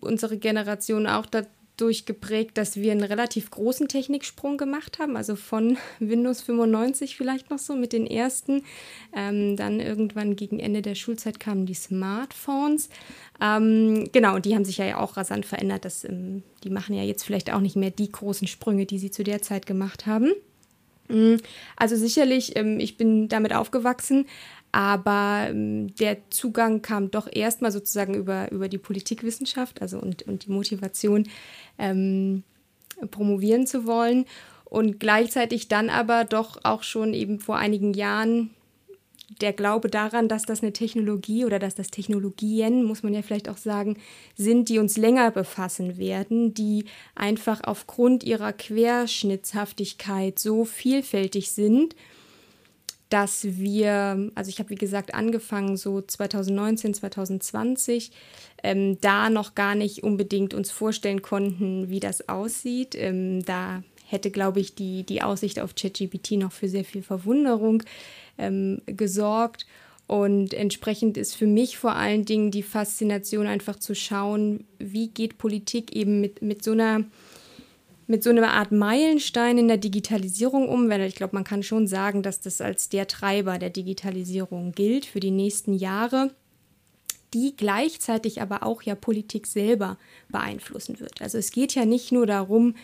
unsere 0.00 0.36
Generation 0.36 1.06
auch 1.06 1.26
da, 1.26 1.42
durchgeprägt, 1.76 2.56
dass 2.56 2.76
wir 2.76 2.92
einen 2.92 3.02
relativ 3.02 3.50
großen 3.50 3.88
Techniksprung 3.88 4.56
gemacht 4.56 4.98
haben, 4.98 5.16
also 5.16 5.34
von 5.34 5.76
Windows 5.98 6.42
95 6.42 7.16
vielleicht 7.16 7.50
noch 7.50 7.58
so 7.58 7.74
mit 7.74 7.92
den 7.92 8.06
ersten. 8.06 8.62
Ähm, 9.14 9.56
dann 9.56 9.80
irgendwann 9.80 10.36
gegen 10.36 10.60
Ende 10.60 10.82
der 10.82 10.94
Schulzeit 10.94 11.40
kamen 11.40 11.66
die 11.66 11.74
Smartphones. 11.74 12.88
Ähm, 13.40 14.08
genau, 14.12 14.38
die 14.38 14.54
haben 14.54 14.64
sich 14.64 14.78
ja 14.78 14.98
auch 14.98 15.16
rasant 15.16 15.46
verändert. 15.46 15.84
Das, 15.84 16.04
ähm, 16.04 16.42
die 16.62 16.70
machen 16.70 16.94
ja 16.94 17.02
jetzt 17.02 17.24
vielleicht 17.24 17.52
auch 17.52 17.60
nicht 17.60 17.76
mehr 17.76 17.90
die 17.90 18.10
großen 18.10 18.46
Sprünge, 18.46 18.86
die 18.86 18.98
sie 18.98 19.10
zu 19.10 19.24
der 19.24 19.42
Zeit 19.42 19.66
gemacht 19.66 20.06
haben. 20.06 20.32
Mm, 21.08 21.36
also 21.76 21.96
sicherlich, 21.96 22.56
ähm, 22.56 22.78
ich 22.80 22.96
bin 22.96 23.28
damit 23.28 23.52
aufgewachsen, 23.52 24.26
aber 24.74 25.46
ähm, 25.50 25.94
der 25.94 26.28
Zugang 26.30 26.82
kam 26.82 27.12
doch 27.12 27.28
erstmal 27.32 27.70
sozusagen 27.70 28.14
über, 28.14 28.50
über 28.50 28.68
die 28.68 28.78
Politikwissenschaft 28.78 29.80
also 29.80 30.00
und, 30.00 30.22
und 30.22 30.46
die 30.46 30.50
Motivation, 30.50 31.28
ähm, 31.78 32.42
promovieren 33.12 33.68
zu 33.68 33.86
wollen. 33.86 34.24
Und 34.64 34.98
gleichzeitig 34.98 35.68
dann 35.68 35.90
aber 35.90 36.24
doch 36.24 36.58
auch 36.64 36.82
schon 36.82 37.14
eben 37.14 37.38
vor 37.38 37.56
einigen 37.56 37.94
Jahren 37.94 38.50
der 39.40 39.52
Glaube 39.52 39.88
daran, 39.88 40.26
dass 40.26 40.42
das 40.42 40.60
eine 40.60 40.72
Technologie 40.72 41.44
oder 41.44 41.60
dass 41.60 41.76
das 41.76 41.92
Technologien, 41.92 42.82
muss 42.82 43.04
man 43.04 43.14
ja 43.14 43.22
vielleicht 43.22 43.48
auch 43.48 43.56
sagen, 43.56 43.96
sind, 44.34 44.68
die 44.68 44.80
uns 44.80 44.96
länger 44.96 45.30
befassen 45.30 45.98
werden, 45.98 46.52
die 46.52 46.86
einfach 47.14 47.60
aufgrund 47.62 48.24
ihrer 48.24 48.52
Querschnittshaftigkeit 48.52 50.40
so 50.40 50.64
vielfältig 50.64 51.52
sind 51.52 51.94
dass 53.10 53.44
wir, 53.44 54.30
also 54.34 54.48
ich 54.48 54.58
habe 54.58 54.70
wie 54.70 54.74
gesagt 54.76 55.14
angefangen 55.14 55.76
so 55.76 56.00
2019, 56.00 56.94
2020, 56.94 58.10
ähm, 58.62 58.98
da 59.00 59.30
noch 59.30 59.54
gar 59.54 59.74
nicht 59.74 60.02
unbedingt 60.02 60.54
uns 60.54 60.70
vorstellen 60.70 61.22
konnten, 61.22 61.90
wie 61.90 62.00
das 62.00 62.28
aussieht. 62.28 62.94
Ähm, 62.94 63.44
da 63.44 63.82
hätte, 64.06 64.30
glaube 64.30 64.60
ich, 64.60 64.74
die, 64.74 65.04
die 65.04 65.22
Aussicht 65.22 65.60
auf 65.60 65.74
ChatGPT 65.74 66.32
noch 66.32 66.52
für 66.52 66.68
sehr 66.68 66.84
viel 66.84 67.02
Verwunderung 67.02 67.82
ähm, 68.38 68.80
gesorgt. 68.86 69.66
Und 70.06 70.52
entsprechend 70.52 71.16
ist 71.16 71.34
für 71.34 71.46
mich 71.46 71.78
vor 71.78 71.96
allen 71.96 72.24
Dingen 72.24 72.50
die 72.50 72.62
Faszination 72.62 73.46
einfach 73.46 73.76
zu 73.76 73.94
schauen, 73.94 74.64
wie 74.78 75.08
geht 75.08 75.38
Politik 75.38 75.94
eben 75.96 76.20
mit, 76.20 76.42
mit 76.42 76.62
so 76.62 76.72
einer 76.72 77.04
mit 78.06 78.22
so 78.22 78.30
einer 78.30 78.52
Art 78.52 78.72
Meilenstein 78.72 79.58
in 79.58 79.68
der 79.68 79.78
Digitalisierung 79.78 80.68
um, 80.68 80.90
weil 80.90 81.02
ich 81.02 81.14
glaube, 81.14 81.34
man 81.34 81.44
kann 81.44 81.62
schon 81.62 81.86
sagen, 81.86 82.22
dass 82.22 82.40
das 82.40 82.60
als 82.60 82.88
der 82.88 83.06
Treiber 83.06 83.58
der 83.58 83.70
Digitalisierung 83.70 84.72
gilt 84.72 85.06
für 85.06 85.20
die 85.20 85.30
nächsten 85.30 85.72
Jahre, 85.72 86.30
die 87.32 87.56
gleichzeitig 87.56 88.42
aber 88.42 88.62
auch 88.62 88.82
ja 88.82 88.94
Politik 88.94 89.46
selber 89.46 89.98
beeinflussen 90.28 91.00
wird. 91.00 91.20
Also 91.22 91.38
es 91.38 91.50
geht 91.50 91.74
ja 91.74 91.84
nicht 91.84 92.12
nur 92.12 92.26
darum, 92.26 92.74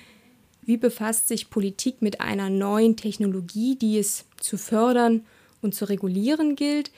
wie 0.63 0.77
befasst 0.77 1.29
sich 1.29 1.51
Politik 1.51 2.03
mit 2.03 2.21
einer 2.21 2.51
neuen 2.51 2.97
Technologie, 2.97 3.77
die 3.77 3.99
es 3.99 4.27
zu 4.41 4.57
fördern 4.57 5.25
und 5.63 5.75
zu 5.75 5.89
regulieren 5.89 6.57
gilt. 6.57 6.91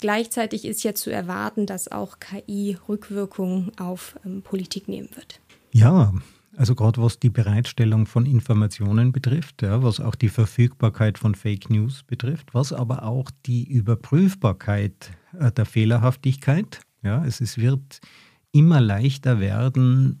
Gleichzeitig 0.00 0.64
ist 0.64 0.84
ja 0.84 0.94
zu 0.94 1.10
erwarten, 1.10 1.66
dass 1.66 1.90
auch 1.90 2.18
KI 2.20 2.76
Rückwirkungen 2.88 3.72
auf 3.78 4.16
ähm, 4.24 4.42
Politik 4.42 4.88
nehmen 4.88 5.08
wird. 5.14 5.40
Ja, 5.72 6.12
also 6.58 6.74
gerade 6.74 7.00
was 7.00 7.20
die 7.20 7.30
Bereitstellung 7.30 8.06
von 8.06 8.26
Informationen 8.26 9.12
betrifft, 9.12 9.62
ja, 9.62 9.80
was 9.84 10.00
auch 10.00 10.16
die 10.16 10.28
Verfügbarkeit 10.28 11.16
von 11.16 11.36
Fake 11.36 11.70
News 11.70 12.02
betrifft, 12.02 12.52
was 12.52 12.72
aber 12.72 13.04
auch 13.04 13.30
die 13.46 13.62
Überprüfbarkeit 13.62 15.12
äh, 15.38 15.52
der 15.52 15.64
Fehlerhaftigkeit. 15.66 16.80
Ja, 17.02 17.24
es, 17.24 17.40
es 17.40 17.58
wird 17.58 18.00
immer 18.50 18.80
leichter 18.80 19.38
werden, 19.38 20.20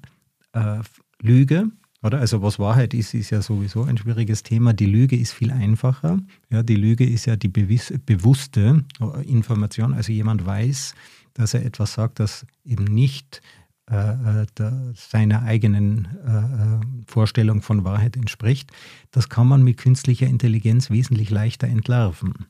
äh, 0.52 0.78
Lüge, 1.20 1.72
oder? 2.04 2.20
Also 2.20 2.40
was 2.40 2.60
Wahrheit 2.60 2.94
ist, 2.94 3.14
ist 3.14 3.30
ja 3.30 3.42
sowieso 3.42 3.82
ein 3.82 3.98
schwieriges 3.98 4.44
Thema. 4.44 4.72
Die 4.72 4.86
Lüge 4.86 5.16
ist 5.16 5.32
viel 5.32 5.50
einfacher. 5.50 6.18
Ja, 6.50 6.62
die 6.62 6.76
Lüge 6.76 7.04
ist 7.04 7.26
ja 7.26 7.34
die 7.34 7.48
bewusste 7.48 8.84
äh, 9.00 9.28
Information. 9.28 9.92
Also 9.92 10.12
jemand 10.12 10.46
weiß, 10.46 10.94
dass 11.34 11.54
er 11.54 11.64
etwas 11.64 11.94
sagt, 11.94 12.20
das 12.20 12.46
eben 12.64 12.84
nicht 12.84 13.38
äh, 13.38 13.57
äh, 13.90 14.46
der, 14.58 14.92
seiner 14.94 15.42
eigenen 15.42 16.08
äh, 16.26 16.30
äh, 16.30 17.04
Vorstellung 17.06 17.62
von 17.62 17.84
Wahrheit 17.84 18.16
entspricht, 18.16 18.70
das 19.10 19.28
kann 19.28 19.46
man 19.46 19.62
mit 19.62 19.78
künstlicher 19.78 20.26
Intelligenz 20.26 20.90
wesentlich 20.90 21.30
leichter 21.30 21.66
entlarven. 21.66 22.46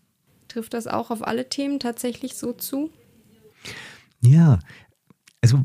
Trifft 0.48 0.74
das 0.74 0.86
auch 0.86 1.10
auf 1.10 1.26
alle 1.26 1.48
Themen 1.48 1.78
tatsächlich 1.78 2.36
so 2.36 2.52
zu? 2.52 2.90
Ja, 4.20 4.58
also 5.40 5.64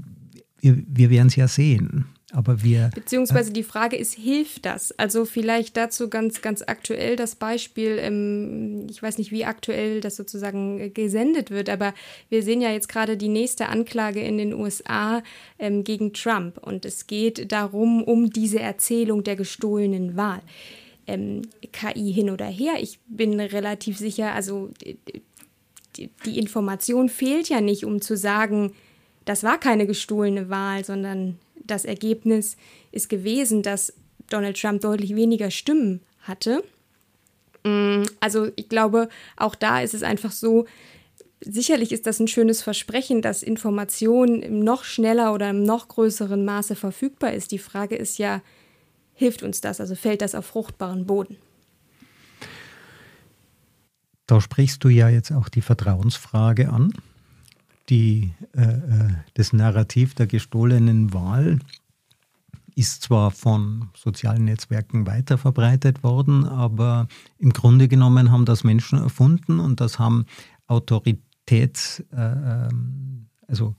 wir, 0.59 0.83
wir 0.87 1.09
werden 1.09 1.27
es 1.27 1.35
ja 1.35 1.47
sehen. 1.47 2.05
Aber 2.33 2.63
wir. 2.63 2.89
Beziehungsweise 2.95 3.53
die 3.53 3.63
Frage 3.63 3.95
ist, 3.95 4.15
hilft 4.15 4.65
das? 4.65 4.91
Also 4.97 5.23
vielleicht 5.23 5.77
dazu 5.77 6.09
ganz, 6.09 6.41
ganz 6.41 6.63
aktuell 6.65 7.15
das 7.15 7.35
Beispiel, 7.35 7.97
ähm, 7.99 8.72
ich 8.89 9.01
weiß 9.01 9.17
nicht, 9.17 9.31
wie 9.31 9.45
aktuell 9.45 10.01
das 10.01 10.15
sozusagen 10.15 10.93
gesendet 10.93 11.51
wird, 11.51 11.69
aber 11.69 11.93
wir 12.29 12.43
sehen 12.43 12.61
ja 12.61 12.71
jetzt 12.71 12.89
gerade 12.89 13.17
die 13.17 13.27
nächste 13.29 13.67
Anklage 13.67 14.21
in 14.21 14.37
den 14.37 14.53
USA 14.53 15.23
ähm, 15.59 15.83
gegen 15.83 16.13
Trump 16.13 16.57
und 16.57 16.85
es 16.85 17.07
geht 17.07 17.51
darum, 17.51 18.03
um 18.03 18.29
diese 18.29 18.59
Erzählung 18.59 19.23
der 19.23 19.35
gestohlenen 19.35 20.15
Wahl. 20.15 20.41
Ähm, 21.05 21.41
KI 21.71 22.13
hin 22.13 22.29
oder 22.29 22.45
her, 22.45 22.73
ich 22.79 22.99
bin 23.07 23.39
relativ 23.39 23.97
sicher, 23.97 24.33
also 24.33 24.69
die, 25.95 26.09
die 26.25 26.39
Information 26.39 27.09
fehlt 27.09 27.49
ja 27.49 27.61
nicht, 27.61 27.85
um 27.85 28.01
zu 28.01 28.17
sagen, 28.17 28.73
das 29.25 29.43
war 29.43 29.59
keine 29.59 29.87
gestohlene 29.87 30.49
Wahl, 30.49 30.83
sondern 30.83 31.39
das 31.55 31.85
Ergebnis 31.85 32.57
ist 32.91 33.09
gewesen, 33.09 33.63
dass 33.63 33.93
Donald 34.29 34.59
Trump 34.59 34.81
deutlich 34.81 35.15
weniger 35.15 35.51
Stimmen 35.51 36.01
hatte. 36.21 36.63
Mm, 37.63 38.03
also 38.19 38.49
ich 38.55 38.69
glaube, 38.69 39.09
auch 39.37 39.55
da 39.55 39.81
ist 39.81 39.93
es 39.93 40.03
einfach 40.03 40.31
so, 40.31 40.65
sicherlich 41.41 41.91
ist 41.91 42.07
das 42.07 42.19
ein 42.19 42.27
schönes 42.27 42.61
Versprechen, 42.61 43.21
dass 43.21 43.43
Information 43.43 44.63
noch 44.63 44.83
schneller 44.83 45.33
oder 45.33 45.49
im 45.49 45.63
noch 45.63 45.87
größeren 45.87 46.43
Maße 46.43 46.75
verfügbar 46.75 47.33
ist. 47.33 47.51
Die 47.51 47.59
Frage 47.59 47.95
ist 47.95 48.17
ja, 48.17 48.41
hilft 49.13 49.43
uns 49.43 49.61
das? 49.61 49.79
Also 49.79 49.95
fällt 49.95 50.21
das 50.21 50.35
auf 50.35 50.45
fruchtbaren 50.45 51.05
Boden? 51.05 51.37
Da 54.27 54.39
sprichst 54.39 54.83
du 54.83 54.89
ja 54.89 55.09
jetzt 55.09 55.31
auch 55.31 55.49
die 55.49 55.61
Vertrauensfrage 55.61 56.69
an 56.69 56.93
die, 57.89 58.31
äh, 58.55 58.61
äh, 58.61 59.09
das 59.33 59.53
Narrativ 59.53 60.15
der 60.15 60.27
gestohlenen 60.27 61.13
Wahl 61.13 61.59
ist 62.75 63.03
zwar 63.03 63.31
von 63.31 63.89
sozialen 63.95 64.45
Netzwerken 64.45 65.05
weiter 65.05 65.37
verbreitet 65.37 66.03
worden, 66.03 66.45
aber 66.45 67.07
im 67.37 67.51
Grunde 67.51 67.87
genommen 67.87 68.31
haben 68.31 68.45
das 68.45 68.63
Menschen 68.63 68.99
erfunden 68.99 69.59
und 69.59 69.81
das 69.81 69.99
haben 69.99 70.25
Autoritäts, 70.67 72.03
äh, 72.11 72.67
ähm, 72.67 73.27
also 73.47 73.75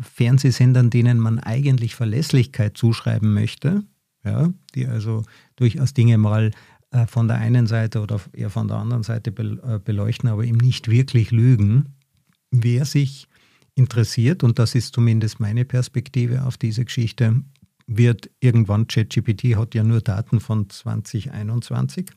Fernsehsendern, 0.00 0.90
denen 0.90 1.18
man 1.18 1.38
eigentlich 1.38 1.94
Verlässlichkeit 1.94 2.76
zuschreiben 2.76 3.32
möchte, 3.32 3.84
ja, 4.24 4.48
die 4.74 4.86
also 4.86 5.24
durchaus 5.56 5.94
Dinge 5.94 6.18
mal 6.18 6.50
äh, 6.90 7.06
von 7.06 7.28
der 7.28 7.38
einen 7.38 7.66
Seite 7.66 8.00
oder 8.00 8.20
eher 8.32 8.50
von 8.50 8.68
der 8.68 8.78
anderen 8.78 9.02
Seite 9.02 9.30
äh, 9.30 9.78
beleuchten, 9.78 10.28
aber 10.28 10.44
eben 10.44 10.58
nicht 10.58 10.88
wirklich 10.88 11.30
lügen, 11.30 11.94
wer 12.50 12.84
sich 12.84 13.28
interessiert, 13.74 14.42
und 14.42 14.58
das 14.58 14.74
ist 14.74 14.94
zumindest 14.94 15.40
meine 15.40 15.64
Perspektive 15.64 16.44
auf 16.44 16.58
diese 16.58 16.84
Geschichte, 16.84 17.42
wird 17.96 18.30
irgendwann, 18.40 18.86
ChatGPT 18.86 19.56
hat 19.56 19.74
ja 19.74 19.82
nur 19.82 20.00
Daten 20.00 20.40
von 20.40 20.68
2021. 20.68 22.10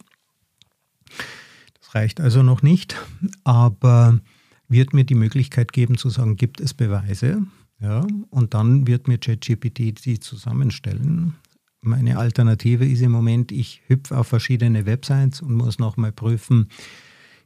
Das 1.79 1.95
reicht 1.95 2.19
also 2.19 2.43
noch 2.43 2.61
nicht, 2.61 2.95
aber 3.43 4.19
wird 4.67 4.93
mir 4.93 5.03
die 5.03 5.15
Möglichkeit 5.15 5.73
geben 5.73 5.97
zu 5.97 6.09
sagen, 6.09 6.35
gibt 6.35 6.59
es 6.59 6.73
Beweise? 6.73 7.45
Ja, 7.79 8.07
und 8.29 8.53
dann 8.53 8.87
wird 8.87 9.07
mir 9.07 9.17
ChatGPT 9.17 10.05
die 10.05 10.19
zusammenstellen. 10.19 11.35
Meine 11.81 12.17
Alternative 12.17 12.85
ist 12.85 13.01
im 13.01 13.11
Moment, 13.11 13.51
ich 13.51 13.81
hüpfe 13.87 14.17
auf 14.17 14.27
verschiedene 14.27 14.85
Websites 14.85 15.41
und 15.41 15.53
muss 15.53 15.77
nochmal 15.77 16.11
prüfen, 16.11 16.69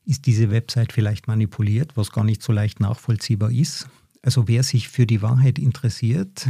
ist 0.06 0.28
diese 0.28 0.50
Website 0.50 0.94
vielleicht 0.94 1.28
manipuliert, 1.28 1.98
was 1.98 2.12
gar 2.12 2.24
nicht 2.24 2.42
so 2.42 2.54
leicht 2.54 2.80
nachvollziehbar 2.80 3.52
ist. 3.52 3.90
Also 4.22 4.48
wer 4.48 4.64
sich 4.64 4.88
für 4.88 5.06
die 5.06 5.22
Wahrheit 5.22 5.60
interessiert, 5.60 6.48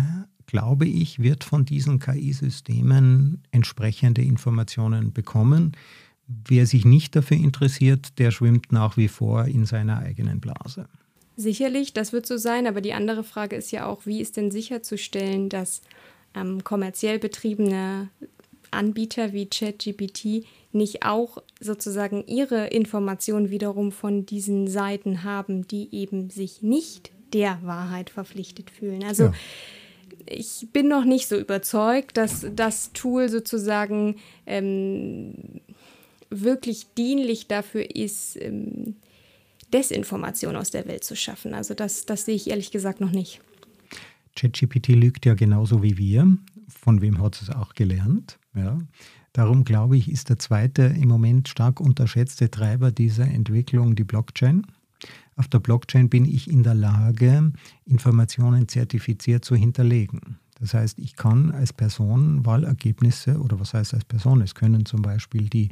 glaube 0.49 0.87
ich, 0.87 1.19
wird 1.19 1.43
von 1.43 1.63
diesen 1.63 1.99
KI-Systemen 1.99 3.43
entsprechende 3.51 4.23
Informationen 4.23 5.13
bekommen. 5.13 5.73
Wer 6.27 6.65
sich 6.65 6.85
nicht 6.85 7.15
dafür 7.15 7.37
interessiert, 7.37 8.17
der 8.17 8.31
schwimmt 8.31 8.71
nach 8.71 8.97
wie 8.97 9.07
vor 9.07 9.45
in 9.45 9.67
seiner 9.67 9.99
eigenen 9.99 10.39
Blase. 10.39 10.87
Sicherlich, 11.35 11.93
das 11.93 12.13
wird 12.13 12.25
so 12.25 12.37
sein, 12.37 12.65
aber 12.65 12.81
die 12.81 12.93
andere 12.93 13.23
Frage 13.23 13.55
ist 13.55 13.71
ja 13.71 13.85
auch, 13.85 14.07
wie 14.07 14.21
ist 14.21 14.37
denn 14.37 14.49
sicherzustellen, 14.49 15.49
dass 15.49 15.81
ähm, 16.33 16.63
kommerziell 16.63 17.19
betriebene 17.19 18.09
Anbieter 18.71 19.33
wie 19.33 19.45
ChatGPT 19.45 20.45
nicht 20.71 21.03
auch 21.03 21.37
sozusagen 21.59 22.25
ihre 22.25 22.67
Informationen 22.67 23.51
wiederum 23.51 23.91
von 23.91 24.25
diesen 24.25 24.67
Seiten 24.67 25.23
haben, 25.23 25.67
die 25.67 25.93
eben 25.93 26.31
sich 26.31 26.63
nicht 26.63 27.11
der 27.33 27.59
Wahrheit 27.61 28.09
verpflichtet 28.09 28.71
fühlen. 28.71 29.03
Also 29.03 29.25
ja. 29.25 29.33
Ich 30.29 30.67
bin 30.71 30.87
noch 30.87 31.05
nicht 31.05 31.27
so 31.27 31.37
überzeugt, 31.37 32.17
dass 32.17 32.45
das 32.55 32.93
Tool 32.93 33.29
sozusagen 33.29 34.17
ähm, 34.45 35.33
wirklich 36.29 36.93
dienlich 36.97 37.47
dafür 37.47 37.95
ist, 37.95 38.41
ähm, 38.41 38.95
Desinformation 39.73 40.55
aus 40.55 40.71
der 40.71 40.87
Welt 40.87 41.03
zu 41.03 41.15
schaffen. 41.15 41.53
Also 41.53 41.73
das, 41.73 42.05
das 42.05 42.25
sehe 42.25 42.35
ich 42.35 42.49
ehrlich 42.49 42.71
gesagt 42.71 43.01
noch 43.01 43.11
nicht. 43.11 43.41
ChatGPT 44.35 44.89
lügt 44.89 45.25
ja 45.25 45.33
genauso 45.33 45.83
wie 45.83 45.97
wir. 45.97 46.37
Von 46.67 47.01
wem 47.01 47.21
hat 47.21 47.41
es 47.41 47.49
auch 47.49 47.73
gelernt? 47.73 48.39
Ja. 48.55 48.77
Darum 49.33 49.63
glaube 49.63 49.97
ich, 49.97 50.11
ist 50.11 50.29
der 50.29 50.39
zweite 50.39 50.83
im 50.83 51.07
Moment 51.07 51.47
stark 51.49 51.79
unterschätzte 51.79 52.49
Treiber 52.49 52.91
dieser 52.91 53.25
Entwicklung 53.25 53.95
die 53.95 54.03
Blockchain. 54.03 54.65
Auf 55.35 55.47
der 55.47 55.59
Blockchain 55.59 56.09
bin 56.09 56.25
ich 56.25 56.49
in 56.49 56.63
der 56.63 56.75
Lage, 56.75 57.51
Informationen 57.85 58.67
zertifiziert 58.67 59.45
zu 59.45 59.55
hinterlegen. 59.55 60.37
Das 60.59 60.73
heißt, 60.73 60.99
ich 60.99 61.15
kann 61.15 61.51
als 61.51 61.71
Person 61.71 62.45
Wahlergebnisse 62.45 63.39
oder 63.39 63.59
was 63.59 63.73
heißt 63.73 63.93
als 63.93 64.05
Person? 64.05 64.41
Es 64.41 64.55
können 64.55 64.85
zum 64.85 65.01
Beispiel 65.01 65.49
die, 65.49 65.69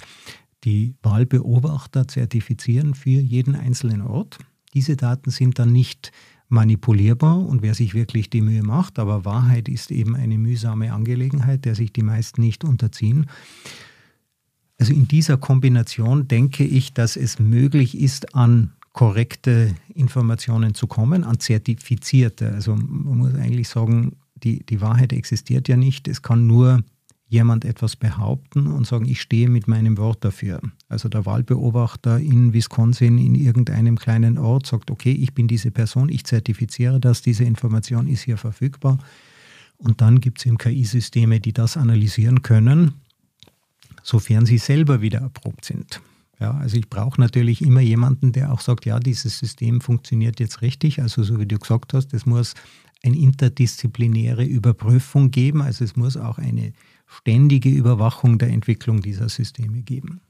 die 0.63 0.95
Wahlbeobachter 1.03 2.07
zertifizieren 2.07 2.93
für 2.93 3.09
jeden 3.09 3.55
einzelnen 3.55 4.01
Ort. 4.01 4.39
Diese 4.73 4.95
Daten 4.95 5.29
sind 5.29 5.59
dann 5.59 5.73
nicht 5.73 6.11
manipulierbar 6.49 7.39
und 7.39 7.61
wer 7.61 7.73
sich 7.73 7.93
wirklich 7.93 8.29
die 8.29 8.41
Mühe 8.41 8.63
macht, 8.63 8.99
aber 8.99 9.25
Wahrheit 9.25 9.67
ist 9.67 9.91
eben 9.91 10.15
eine 10.15 10.37
mühsame 10.37 10.93
Angelegenheit, 10.93 11.65
der 11.65 11.75
sich 11.75 11.91
die 11.91 12.03
meisten 12.03 12.41
nicht 12.41 12.63
unterziehen. 12.63 13.25
Also 14.79 14.93
in 14.93 15.07
dieser 15.07 15.37
Kombination 15.37 16.27
denke 16.27 16.63
ich, 16.63 16.93
dass 16.93 17.17
es 17.17 17.39
möglich 17.39 17.99
ist, 17.99 18.35
an 18.35 18.73
korrekte 18.97 19.75
Informationen 19.93 20.73
zu 20.73 20.87
kommen, 20.87 21.23
an 21.23 21.39
zertifizierte. 21.39 22.51
Also 22.51 22.75
man 22.75 23.19
muss 23.19 23.35
eigentlich 23.35 23.69
sagen, 23.69 24.13
die, 24.33 24.65
die 24.65 24.81
Wahrheit 24.81 25.13
existiert 25.13 25.67
ja 25.67 25.77
nicht. 25.77 26.07
Es 26.07 26.23
kann 26.23 26.47
nur 26.47 26.83
jemand 27.27 27.63
etwas 27.63 27.95
behaupten 27.95 28.65
und 28.65 28.87
sagen, 28.87 29.05
ich 29.05 29.21
stehe 29.21 29.49
mit 29.49 29.67
meinem 29.67 29.99
Wort 29.99 30.25
dafür. 30.25 30.61
Also 30.89 31.09
der 31.09 31.27
Wahlbeobachter 31.27 32.19
in 32.19 32.53
Wisconsin 32.53 33.19
in 33.19 33.35
irgendeinem 33.35 33.99
kleinen 33.99 34.39
Ort 34.39 34.65
sagt, 34.65 34.89
okay, 34.89 35.11
ich 35.11 35.35
bin 35.35 35.47
diese 35.47 35.69
Person, 35.69 36.09
ich 36.09 36.23
zertifiziere 36.23 36.99
das, 36.99 37.21
diese 37.21 37.43
Information 37.43 38.07
ist 38.07 38.23
hier 38.23 38.37
verfügbar. 38.37 38.97
Und 39.77 40.01
dann 40.01 40.21
gibt 40.21 40.39
es 40.39 40.47
eben 40.47 40.57
KI-Systeme, 40.57 41.39
die 41.39 41.53
das 41.53 41.77
analysieren 41.77 42.41
können, 42.41 42.95
sofern 44.01 44.47
sie 44.47 44.57
selber 44.57 45.01
wieder 45.01 45.19
erprobt 45.19 45.65
sind. 45.65 46.01
Ja, 46.39 46.51
also 46.51 46.77
ich 46.77 46.89
brauche 46.89 47.19
natürlich 47.19 47.61
immer 47.61 47.81
jemanden, 47.81 48.31
der 48.31 48.53
auch 48.53 48.61
sagt, 48.61 48.85
ja, 48.85 48.99
dieses 48.99 49.39
System 49.39 49.81
funktioniert 49.81 50.39
jetzt 50.39 50.61
richtig. 50.61 51.01
Also 51.01 51.23
so 51.23 51.39
wie 51.39 51.47
du 51.47 51.57
gesagt 51.57 51.93
hast, 51.93 52.13
es 52.13 52.25
muss 52.25 52.53
eine 53.03 53.17
interdisziplinäre 53.17 54.43
Überprüfung 54.43 55.31
geben. 55.31 55.61
Also 55.61 55.83
es 55.83 55.95
muss 55.95 56.15
auch 56.15 56.37
eine 56.37 56.73
ständige 57.07 57.69
Überwachung 57.69 58.37
der 58.37 58.49
Entwicklung 58.49 59.01
dieser 59.01 59.29
Systeme 59.29 59.81
geben. 59.81 60.21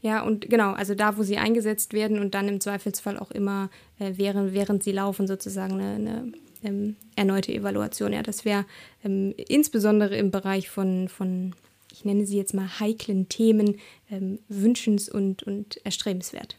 Ja, 0.00 0.22
und 0.22 0.48
genau, 0.48 0.72
also 0.72 0.94
da, 0.94 1.16
wo 1.16 1.22
sie 1.22 1.38
eingesetzt 1.38 1.92
werden 1.92 2.20
und 2.20 2.34
dann 2.34 2.48
im 2.48 2.60
Zweifelsfall 2.60 3.18
auch 3.18 3.32
immer, 3.32 3.68
äh, 3.98 4.12
während, 4.16 4.52
während 4.52 4.82
sie 4.84 4.92
laufen, 4.92 5.26
sozusagen 5.26 5.74
eine, 5.74 5.94
eine 5.94 6.32
ähm, 6.62 6.96
erneute 7.16 7.52
Evaluation. 7.52 8.12
Ja, 8.12 8.22
das 8.22 8.44
wäre 8.44 8.64
ähm, 9.04 9.34
insbesondere 9.48 10.16
im 10.16 10.30
Bereich 10.30 10.70
von, 10.70 11.08
von, 11.08 11.54
ich 11.98 12.04
nenne 12.04 12.26
sie 12.26 12.36
jetzt 12.36 12.54
mal 12.54 12.78
heiklen 12.78 13.28
Themen, 13.28 13.76
ähm, 14.08 14.38
wünschens- 14.48 15.10
und, 15.10 15.42
und 15.42 15.84
erstrebenswert. 15.84 16.56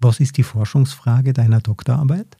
Was 0.00 0.20
ist 0.20 0.36
die 0.36 0.42
Forschungsfrage 0.42 1.32
deiner 1.32 1.60
Doktorarbeit? 1.60 2.36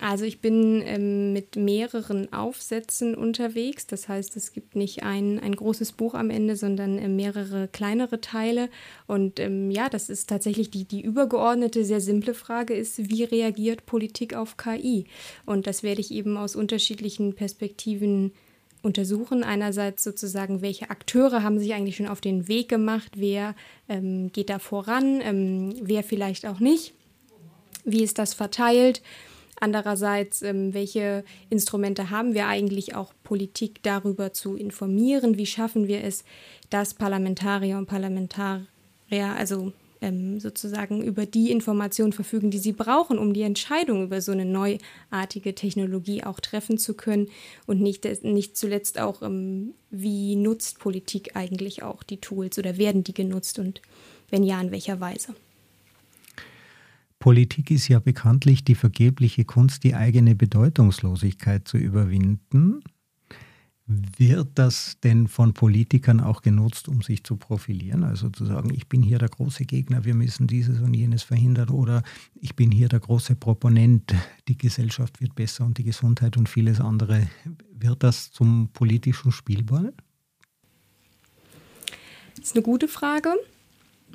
Also 0.00 0.24
ich 0.24 0.40
bin 0.40 0.82
ähm, 0.84 1.32
mit 1.32 1.56
mehreren 1.56 2.30
Aufsätzen 2.30 3.14
unterwegs. 3.14 3.86
Das 3.86 4.06
heißt, 4.06 4.36
es 4.36 4.52
gibt 4.52 4.76
nicht 4.76 5.02
ein, 5.02 5.40
ein 5.40 5.56
großes 5.56 5.92
Buch 5.92 6.12
am 6.12 6.28
Ende, 6.28 6.56
sondern 6.56 6.98
äh, 6.98 7.08
mehrere 7.08 7.68
kleinere 7.68 8.20
Teile. 8.20 8.68
Und 9.06 9.40
ähm, 9.40 9.70
ja, 9.70 9.88
das 9.88 10.10
ist 10.10 10.28
tatsächlich 10.28 10.70
die, 10.70 10.84
die 10.84 11.00
übergeordnete, 11.00 11.86
sehr 11.86 12.02
simple 12.02 12.34
Frage 12.34 12.74
ist, 12.74 13.08
wie 13.08 13.24
reagiert 13.24 13.86
Politik 13.86 14.34
auf 14.34 14.58
KI? 14.58 15.06
Und 15.46 15.66
das 15.66 15.82
werde 15.82 16.02
ich 16.02 16.10
eben 16.10 16.36
aus 16.36 16.54
unterschiedlichen 16.54 17.34
Perspektiven 17.34 18.32
untersuchen. 18.84 19.42
Einerseits 19.42 20.04
sozusagen, 20.04 20.62
welche 20.62 20.90
Akteure 20.90 21.42
haben 21.42 21.58
sich 21.58 21.74
eigentlich 21.74 21.96
schon 21.96 22.08
auf 22.08 22.20
den 22.20 22.48
Weg 22.48 22.68
gemacht, 22.68 23.12
wer 23.16 23.54
ähm, 23.88 24.30
geht 24.32 24.50
da 24.50 24.58
voran, 24.58 25.20
ähm, 25.22 25.74
wer 25.82 26.02
vielleicht 26.02 26.46
auch 26.46 26.60
nicht, 26.60 26.94
wie 27.84 28.02
ist 28.02 28.18
das 28.18 28.34
verteilt 28.34 29.02
Andererseits, 29.60 30.42
ähm, 30.42 30.74
welche 30.74 31.24
Instrumente 31.48 32.10
haben 32.10 32.34
wir 32.34 32.46
eigentlich 32.46 32.94
auch 32.94 33.12
Politik 33.22 33.82
darüber 33.82 34.32
zu 34.32 34.56
informieren? 34.56 35.38
Wie 35.38 35.46
schaffen 35.46 35.86
wir 35.86 36.02
es, 36.02 36.24
dass 36.70 36.94
Parlamentarier 36.94 37.78
und 37.78 37.86
Parlamentarier, 37.86 38.66
also 39.36 39.72
ähm, 40.04 40.38
sozusagen 40.38 41.02
über 41.02 41.24
die 41.24 41.50
Informationen 41.50 42.12
verfügen, 42.12 42.50
die 42.50 42.58
sie 42.58 42.72
brauchen, 42.72 43.18
um 43.18 43.32
die 43.32 43.42
Entscheidung 43.42 44.04
über 44.04 44.20
so 44.20 44.32
eine 44.32 44.44
neuartige 44.44 45.54
Technologie 45.54 46.22
auch 46.22 46.40
treffen 46.40 46.76
zu 46.76 46.94
können 46.94 47.28
und 47.66 47.80
nicht, 47.80 48.06
nicht 48.22 48.56
zuletzt 48.56 49.00
auch, 49.00 49.22
ähm, 49.22 49.72
wie 49.90 50.36
nutzt 50.36 50.78
Politik 50.78 51.36
eigentlich 51.36 51.82
auch 51.82 52.02
die 52.02 52.18
Tools 52.18 52.58
oder 52.58 52.76
werden 52.76 53.02
die 53.02 53.14
genutzt 53.14 53.58
und 53.58 53.80
wenn 54.30 54.42
ja, 54.42 54.60
in 54.60 54.70
welcher 54.70 55.00
Weise. 55.00 55.34
Politik 57.18 57.70
ist 57.70 57.88
ja 57.88 58.00
bekanntlich 58.00 58.64
die 58.64 58.74
vergebliche 58.74 59.46
Kunst, 59.46 59.84
die 59.84 59.94
eigene 59.94 60.34
Bedeutungslosigkeit 60.34 61.66
zu 61.66 61.78
überwinden. 61.78 62.82
Wird 63.86 64.48
das 64.54 64.98
denn 65.04 65.28
von 65.28 65.52
Politikern 65.52 66.20
auch 66.20 66.40
genutzt, 66.40 66.88
um 66.88 67.02
sich 67.02 67.22
zu 67.22 67.36
profilieren? 67.36 68.02
Also 68.02 68.30
zu 68.30 68.46
sagen, 68.46 68.72
ich 68.72 68.88
bin 68.88 69.02
hier 69.02 69.18
der 69.18 69.28
große 69.28 69.66
Gegner, 69.66 70.06
wir 70.06 70.14
müssen 70.14 70.46
dieses 70.46 70.80
und 70.80 70.94
jenes 70.94 71.22
verhindern 71.22 71.68
oder 71.68 72.02
ich 72.40 72.56
bin 72.56 72.70
hier 72.70 72.88
der 72.88 73.00
große 73.00 73.36
Proponent, 73.36 74.14
die 74.48 74.56
Gesellschaft 74.56 75.20
wird 75.20 75.34
besser 75.34 75.66
und 75.66 75.76
die 75.76 75.84
Gesundheit 75.84 76.38
und 76.38 76.48
vieles 76.48 76.80
andere. 76.80 77.28
Wird 77.78 78.02
das 78.02 78.32
zum 78.32 78.70
politischen 78.72 79.32
Spielball? 79.32 79.92
Das 82.36 82.46
ist 82.46 82.56
eine 82.56 82.62
gute 82.62 82.88
Frage. 82.88 83.34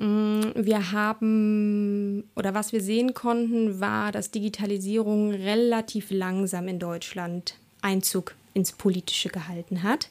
Mm, 0.00 0.40
wir 0.56 0.90
haben, 0.90 2.24
oder 2.34 2.54
was 2.54 2.72
wir 2.72 2.82
sehen 2.82 3.14
konnten, 3.14 3.78
war, 3.78 4.10
dass 4.10 4.32
Digitalisierung 4.32 5.30
relativ 5.30 6.10
langsam 6.10 6.66
in 6.66 6.80
Deutschland 6.80 7.54
Einzug 7.82 8.34
ins 8.54 8.72
Politische 8.72 9.28
gehalten 9.28 9.82
hat. 9.82 10.08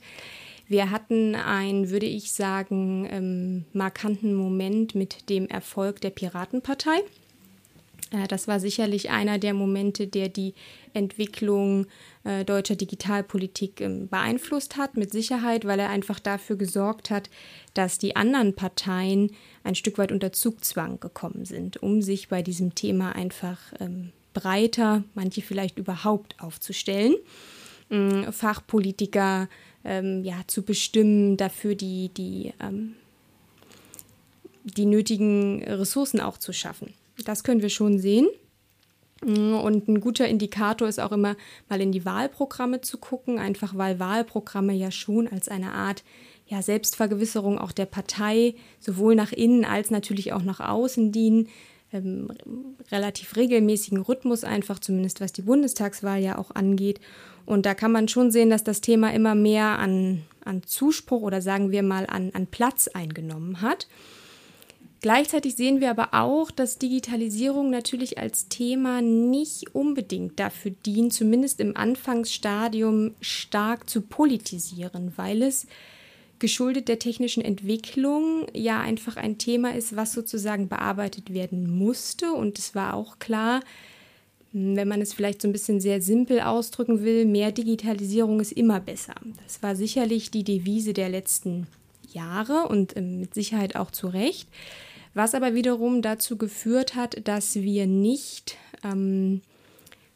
Wir 0.68 0.92
hatten 0.92 1.34
einen, 1.34 1.90
würde 1.90 2.06
ich 2.06 2.32
sagen, 2.32 3.08
ähm, 3.10 3.66
markanten 3.74 4.36
Moment 4.36 4.94
mit 4.94 5.30
dem 5.30 5.48
Erfolg 5.48 6.00
der 6.02 6.12
Piratenpartei. 6.12 7.00
Äh, 8.12 8.28
das 8.28 8.48
war 8.48 8.60
sicherlich 8.60 9.10
einer 9.10 9.40
der 9.40 9.54
Momente, 9.54 10.08
der 10.08 10.30
die 10.30 10.54
Entwicklung 10.94 11.88
äh, 12.24 12.46
deutscher 12.46 12.76
Digitalpolitik 12.76 13.82
äh, 13.82 13.90
beeinflusst 13.90 14.78
hat, 14.78 14.98
mit 14.98 15.12
Sicherheit, 15.12 15.66
weil 15.66 15.80
er 15.80 15.90
einfach 15.90 16.20
dafür 16.20 16.56
gesorgt 16.56 17.10
hat, 17.10 17.30
dass 17.74 17.98
die 17.98 18.16
anderen 18.16 18.56
Parteien 18.56 19.32
ein 19.64 19.76
Stück 19.76 19.98
weit 19.98 20.12
unter 20.12 20.32
Zugzwang 20.32 21.00
gekommen 21.00 21.46
sind, 21.46 21.82
um 21.82 22.02
sich 22.02 22.30
bei 22.30 22.42
diesem 22.42 22.76
Thema 22.76 23.16
einfach 23.16 23.60
ähm, 23.80 24.12
breiter, 24.34 25.04
manche 25.16 25.42
vielleicht 25.42 25.80
überhaupt 25.80 26.36
aufzustellen. 26.40 27.16
Ähm, 27.90 28.32
Fachpolitiker 28.32 29.50
ähm, 29.84 30.24
ja, 30.24 30.36
zu 30.48 30.64
bestimmen, 30.64 31.38
dafür 31.38 31.76
die, 31.76 32.10
die, 32.10 32.54
ähm, 32.62 32.96
die 34.64 34.86
nötigen 34.86 35.64
Ressourcen 35.64 36.20
auch 36.20 36.38
zu 36.38 36.54
schaffen. 36.54 36.94
Das 37.26 37.44
können 37.44 37.62
wir 37.62 37.70
schon 37.70 38.00
sehen. 38.00 38.28
Mm, 39.26 39.54
und 39.54 39.88
ein 39.88 40.00
guter 40.00 40.28
Indikator 40.28 40.88
ist 40.88 41.00
auch 41.00 41.12
immer 41.12 41.36
mal 41.68 41.82
in 41.82 41.92
die 41.92 42.06
Wahlprogramme 42.06 42.82
zu 42.82 42.98
gucken, 42.98 43.40
einfach 43.40 43.76
weil 43.76 44.00
Wahlprogramme 44.00 44.74
ja 44.74 44.92
schon 44.92 45.28
als 45.28 45.50
eine 45.50 45.74
Art 45.74 46.04
ja, 46.48 46.62
Selbstvergewisserung 46.62 47.60
auch 47.60 47.72
der 47.72 47.86
Partei 47.86 48.56
sowohl 48.80 49.16
nach 49.16 49.32
innen 49.32 49.66
als 49.66 49.92
natürlich 49.92 50.34
auch 50.34 50.42
nach 50.42 50.60
außen 50.60 51.12
dienen 51.12 51.48
ähm, 51.92 52.30
relativ 52.92 53.36
regelmäßigen 53.36 54.02
Rhythmus 54.02 54.44
einfach, 54.44 54.80
zumindest 54.80 55.22
was 55.22 55.34
die 55.34 55.42
Bundestagswahl 55.42 56.22
ja 56.22 56.38
auch 56.38 56.52
angeht. 56.52 57.00
Und 57.50 57.66
da 57.66 57.74
kann 57.74 57.92
man 57.92 58.08
schon 58.08 58.30
sehen, 58.30 58.52
dass 58.52 58.64
das 58.64 58.80
Thema 58.80 59.12
immer 59.12 59.34
mehr 59.34 59.80
an, 59.80 60.22
an 60.46 60.62
Zuspruch 60.62 61.24
oder 61.24 61.42
sagen 61.42 61.72
wir 61.72 61.82
mal 61.82 62.06
an, 62.06 62.30
an 62.36 62.46
Platz 62.46 62.88
eingenommen 62.88 63.64
hat. 63.64 63.88
Gleichzeitig 65.02 65.56
sehen 65.56 65.82
wir 65.82 65.90
aber 65.90 66.10
auch, 66.14 66.52
dass 66.52 66.78
Digitalisierung 66.78 67.72
natürlich 67.72 68.20
als 68.20 68.50
Thema 68.50 69.02
nicht 69.02 69.74
unbedingt 69.74 70.40
dafür 70.40 70.74
dient, 70.86 71.12
zumindest 71.12 71.60
im 71.60 71.76
Anfangsstadium 71.76 73.16
stark 73.20 73.90
zu 73.90 74.02
politisieren, 74.02 75.14
weil 75.16 75.42
es 75.42 75.66
geschuldet 76.38 76.88
der 76.88 77.00
technischen 77.00 77.44
Entwicklung 77.44 78.46
ja 78.54 78.80
einfach 78.80 79.18
ein 79.18 79.40
Thema 79.40 79.74
ist, 79.74 79.96
was 79.96 80.14
sozusagen 80.14 80.70
bearbeitet 80.70 81.34
werden 81.34 81.68
musste. 81.80 82.32
Und 82.32 82.60
es 82.60 82.76
war 82.76 82.94
auch 82.94 83.18
klar, 83.18 83.62
wenn 84.52 84.88
man 84.88 85.02
es 85.02 85.14
vielleicht 85.14 85.42
so 85.42 85.48
ein 85.48 85.52
bisschen 85.52 85.80
sehr 85.80 86.02
simpel 86.02 86.42
ausdrücken 86.42 87.04
will, 87.04 87.26
mehr 87.26 87.52
Digitalisierung 87.52 88.40
ist 88.40 88.52
immer 88.52 88.80
besser. 88.80 89.16
Das 89.44 89.62
war 89.62 89.76
sicherlich 89.76 90.32
die 90.32 90.44
Devise 90.44 90.94
der 90.94 91.10
letzten 91.10 91.68
Jahre 92.12 92.68
und 92.68 92.98
ähm, 92.98 93.20
mit 93.20 93.34
Sicherheit 93.34 93.76
auch 93.76 93.92
zu 93.92 94.08
Recht. 94.08 94.50
Was 95.14 95.36
aber 95.36 95.54
wiederum 95.54 96.02
dazu 96.02 96.38
geführt 96.38 96.96
hat, 96.96 97.28
dass 97.28 97.56
wir 97.56 97.88
nicht 97.88 98.58
ähm, 98.84 99.42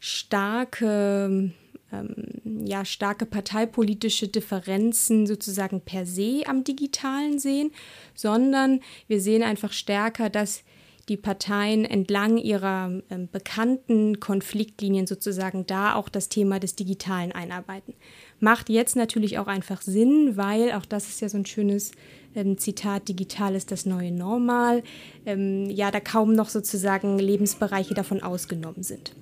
starke 0.00 1.52
ähm, 1.92 2.14
ja, 2.66 2.84
starke 2.84 3.26
parteipolitische 3.26 4.28
Differenzen 4.28 5.26
sozusagen 5.26 5.80
per 5.80 6.06
se 6.06 6.42
am 6.46 6.64
digitalen 6.64 7.38
sehen, 7.38 7.72
sondern 8.14 8.80
wir 9.06 9.20
sehen 9.20 9.42
einfach 9.42 9.72
stärker, 9.72 10.30
dass 10.30 10.62
die 11.08 11.16
Parteien 11.16 11.84
entlang 11.84 12.38
ihrer 12.38 12.90
ähm, 13.10 13.28
bekannten 13.30 14.20
Konfliktlinien 14.20 15.06
sozusagen 15.06 15.66
da 15.66 15.94
auch 15.94 16.08
das 16.08 16.28
Thema 16.28 16.60
des 16.60 16.76
Digitalen 16.76 17.32
einarbeiten. 17.32 17.94
Macht 18.40 18.68
jetzt 18.68 18.96
natürlich 18.96 19.38
auch 19.38 19.46
einfach 19.46 19.82
Sinn, 19.82 20.36
weil 20.36 20.72
auch 20.72 20.84
das 20.84 21.08
ist 21.08 21.20
ja 21.20 21.28
so 21.28 21.38
ein 21.38 21.46
schönes 21.46 21.92
ähm, 22.34 22.58
Zitat, 22.58 23.08
digital 23.08 23.54
ist 23.54 23.70
das 23.70 23.86
neue 23.86 24.12
Normal, 24.12 24.82
ähm, 25.26 25.70
ja, 25.70 25.90
da 25.90 26.00
kaum 26.00 26.32
noch 26.34 26.48
sozusagen 26.48 27.18
Lebensbereiche 27.18 27.94
davon 27.94 28.22
ausgenommen 28.22 28.82
sind. 28.82 29.14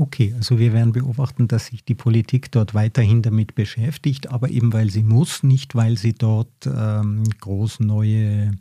Okay, 0.00 0.32
also 0.36 0.60
wir 0.60 0.72
werden 0.72 0.92
beobachten, 0.92 1.48
dass 1.48 1.66
sich 1.66 1.84
die 1.84 1.96
Politik 1.96 2.52
dort 2.52 2.72
weiterhin 2.72 3.20
damit 3.20 3.56
beschäftigt, 3.56 4.30
aber 4.30 4.48
eben 4.48 4.72
weil 4.72 4.90
sie 4.90 5.02
muss, 5.02 5.42
nicht 5.42 5.74
weil 5.74 5.98
sie 5.98 6.14
dort 6.14 6.52
ähm, 6.66 7.24
groß 7.40 7.80
neue 7.80 8.52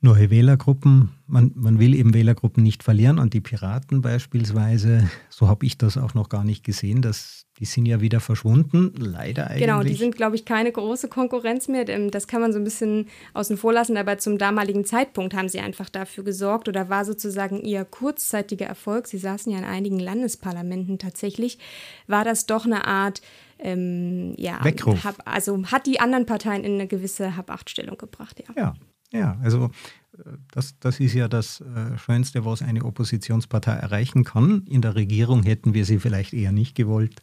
neue 0.00 0.30
Wählergruppen. 0.30 1.10
Man, 1.26 1.52
man 1.54 1.78
will 1.78 1.94
eben 1.94 2.14
Wählergruppen 2.14 2.62
nicht 2.62 2.82
verlieren 2.82 3.18
und 3.18 3.34
die 3.34 3.40
Piraten 3.40 4.00
beispielsweise, 4.00 5.10
so 5.28 5.48
habe 5.48 5.66
ich 5.66 5.76
das 5.76 5.96
auch 5.98 6.14
noch 6.14 6.28
gar 6.28 6.44
nicht 6.44 6.64
gesehen, 6.64 7.02
dass 7.02 7.46
die 7.58 7.64
sind 7.64 7.86
ja 7.86 8.00
wieder 8.00 8.20
verschwunden, 8.20 8.92
leider 8.96 9.48
eigentlich. 9.48 9.66
Genau, 9.66 9.82
die 9.82 9.94
sind, 9.94 10.14
glaube 10.14 10.36
ich, 10.36 10.44
keine 10.44 10.70
große 10.70 11.08
Konkurrenz 11.08 11.66
mehr. 11.66 11.84
Das 11.84 12.28
kann 12.28 12.40
man 12.40 12.52
so 12.52 12.58
ein 12.58 12.64
bisschen 12.64 13.08
außen 13.34 13.56
vor 13.56 13.72
lassen, 13.72 13.96
aber 13.96 14.18
zum 14.18 14.38
damaligen 14.38 14.84
Zeitpunkt 14.84 15.34
haben 15.34 15.48
sie 15.48 15.58
einfach 15.58 15.88
dafür 15.88 16.22
gesorgt 16.22 16.68
oder 16.68 16.88
war 16.88 17.04
sozusagen 17.04 17.60
ihr 17.60 17.84
kurzzeitiger 17.84 18.66
Erfolg. 18.66 19.08
Sie 19.08 19.18
saßen 19.18 19.50
ja 19.50 19.58
in 19.58 19.64
einigen 19.64 19.98
Landesparlamenten 19.98 20.98
tatsächlich, 20.98 21.58
war 22.06 22.24
das 22.24 22.46
doch 22.46 22.64
eine 22.64 22.86
Art 22.86 23.22
ähm, 23.58 24.34
ja, 24.36 24.62
Weckruf. 24.62 25.02
Hab, 25.02 25.16
also 25.24 25.60
hat 25.64 25.86
die 25.86 25.98
anderen 25.98 26.26
Parteien 26.26 26.62
in 26.62 26.74
eine 26.74 26.86
gewisse 26.86 27.36
Hab-Acht-Stellung 27.36 27.98
gebracht, 27.98 28.40
ja. 28.46 28.54
Ja, 28.56 28.74
ja, 29.12 29.38
also 29.42 29.70
äh, 30.18 30.22
das, 30.50 30.78
das 30.80 31.00
ist 31.00 31.14
ja 31.14 31.28
das 31.28 31.60
äh, 31.60 31.98
Schönste, 31.98 32.44
was 32.44 32.62
eine 32.62 32.84
Oppositionspartei 32.84 33.72
erreichen 33.72 34.24
kann. 34.24 34.64
In 34.68 34.82
der 34.82 34.94
Regierung 34.94 35.42
hätten 35.42 35.74
wir 35.74 35.84
sie 35.84 35.98
vielleicht 35.98 36.32
eher 36.32 36.52
nicht 36.52 36.74
gewollt, 36.74 37.20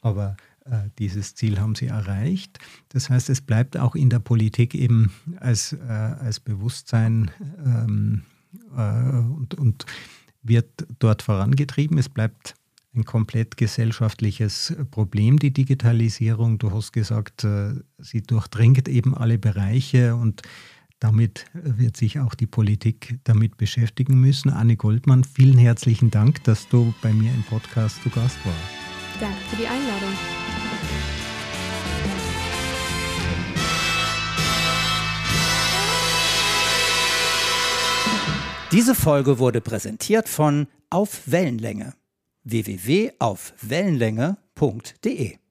aber 0.00 0.36
äh, 0.64 0.90
dieses 0.98 1.34
Ziel 1.34 1.58
haben 1.58 1.74
sie 1.74 1.86
erreicht. 1.86 2.58
Das 2.90 3.10
heißt, 3.10 3.30
es 3.30 3.40
bleibt 3.40 3.76
auch 3.76 3.94
in 3.94 4.10
der 4.10 4.20
Politik 4.20 4.74
eben 4.74 5.12
als, 5.40 5.72
äh, 5.72 5.86
als 5.86 6.40
Bewusstsein 6.40 7.30
ähm, 7.64 8.22
äh, 8.76 9.18
und, 9.18 9.54
und 9.54 9.86
wird 10.42 10.86
dort 10.98 11.22
vorangetrieben. 11.22 11.98
Es 11.98 12.08
bleibt 12.08 12.54
ein 12.94 13.04
komplett 13.04 13.56
gesellschaftliches 13.56 14.76
Problem, 14.90 15.38
die 15.38 15.52
Digitalisierung. 15.52 16.58
Du 16.58 16.72
hast 16.72 16.92
gesagt, 16.92 17.44
äh, 17.44 17.74
sie 17.98 18.22
durchdringt 18.22 18.88
eben 18.88 19.16
alle 19.16 19.38
Bereiche 19.38 20.14
und 20.14 20.42
damit 21.02 21.46
wird 21.52 21.96
sich 21.96 22.20
auch 22.20 22.34
die 22.34 22.46
Politik 22.46 23.18
damit 23.24 23.56
beschäftigen 23.56 24.20
müssen. 24.20 24.50
Anne 24.50 24.76
Goldmann, 24.76 25.24
vielen 25.24 25.58
herzlichen 25.58 26.12
Dank, 26.12 26.44
dass 26.44 26.68
du 26.68 26.94
bei 27.02 27.12
mir 27.12 27.32
im 27.32 27.42
Podcast 27.42 28.00
zu 28.02 28.10
Gast 28.10 28.38
warst. 28.44 28.58
Danke 29.20 29.36
für 29.50 29.56
die 29.56 29.66
Einladung. 29.66 30.10
Diese 38.70 38.94
Folge 38.94 39.38
wurde 39.38 39.60
präsentiert 39.60 40.28
von 40.28 40.68
Auf 40.88 41.22
Wellenlänge 41.26 41.94
www.aufwellenlänge.de 42.44 45.41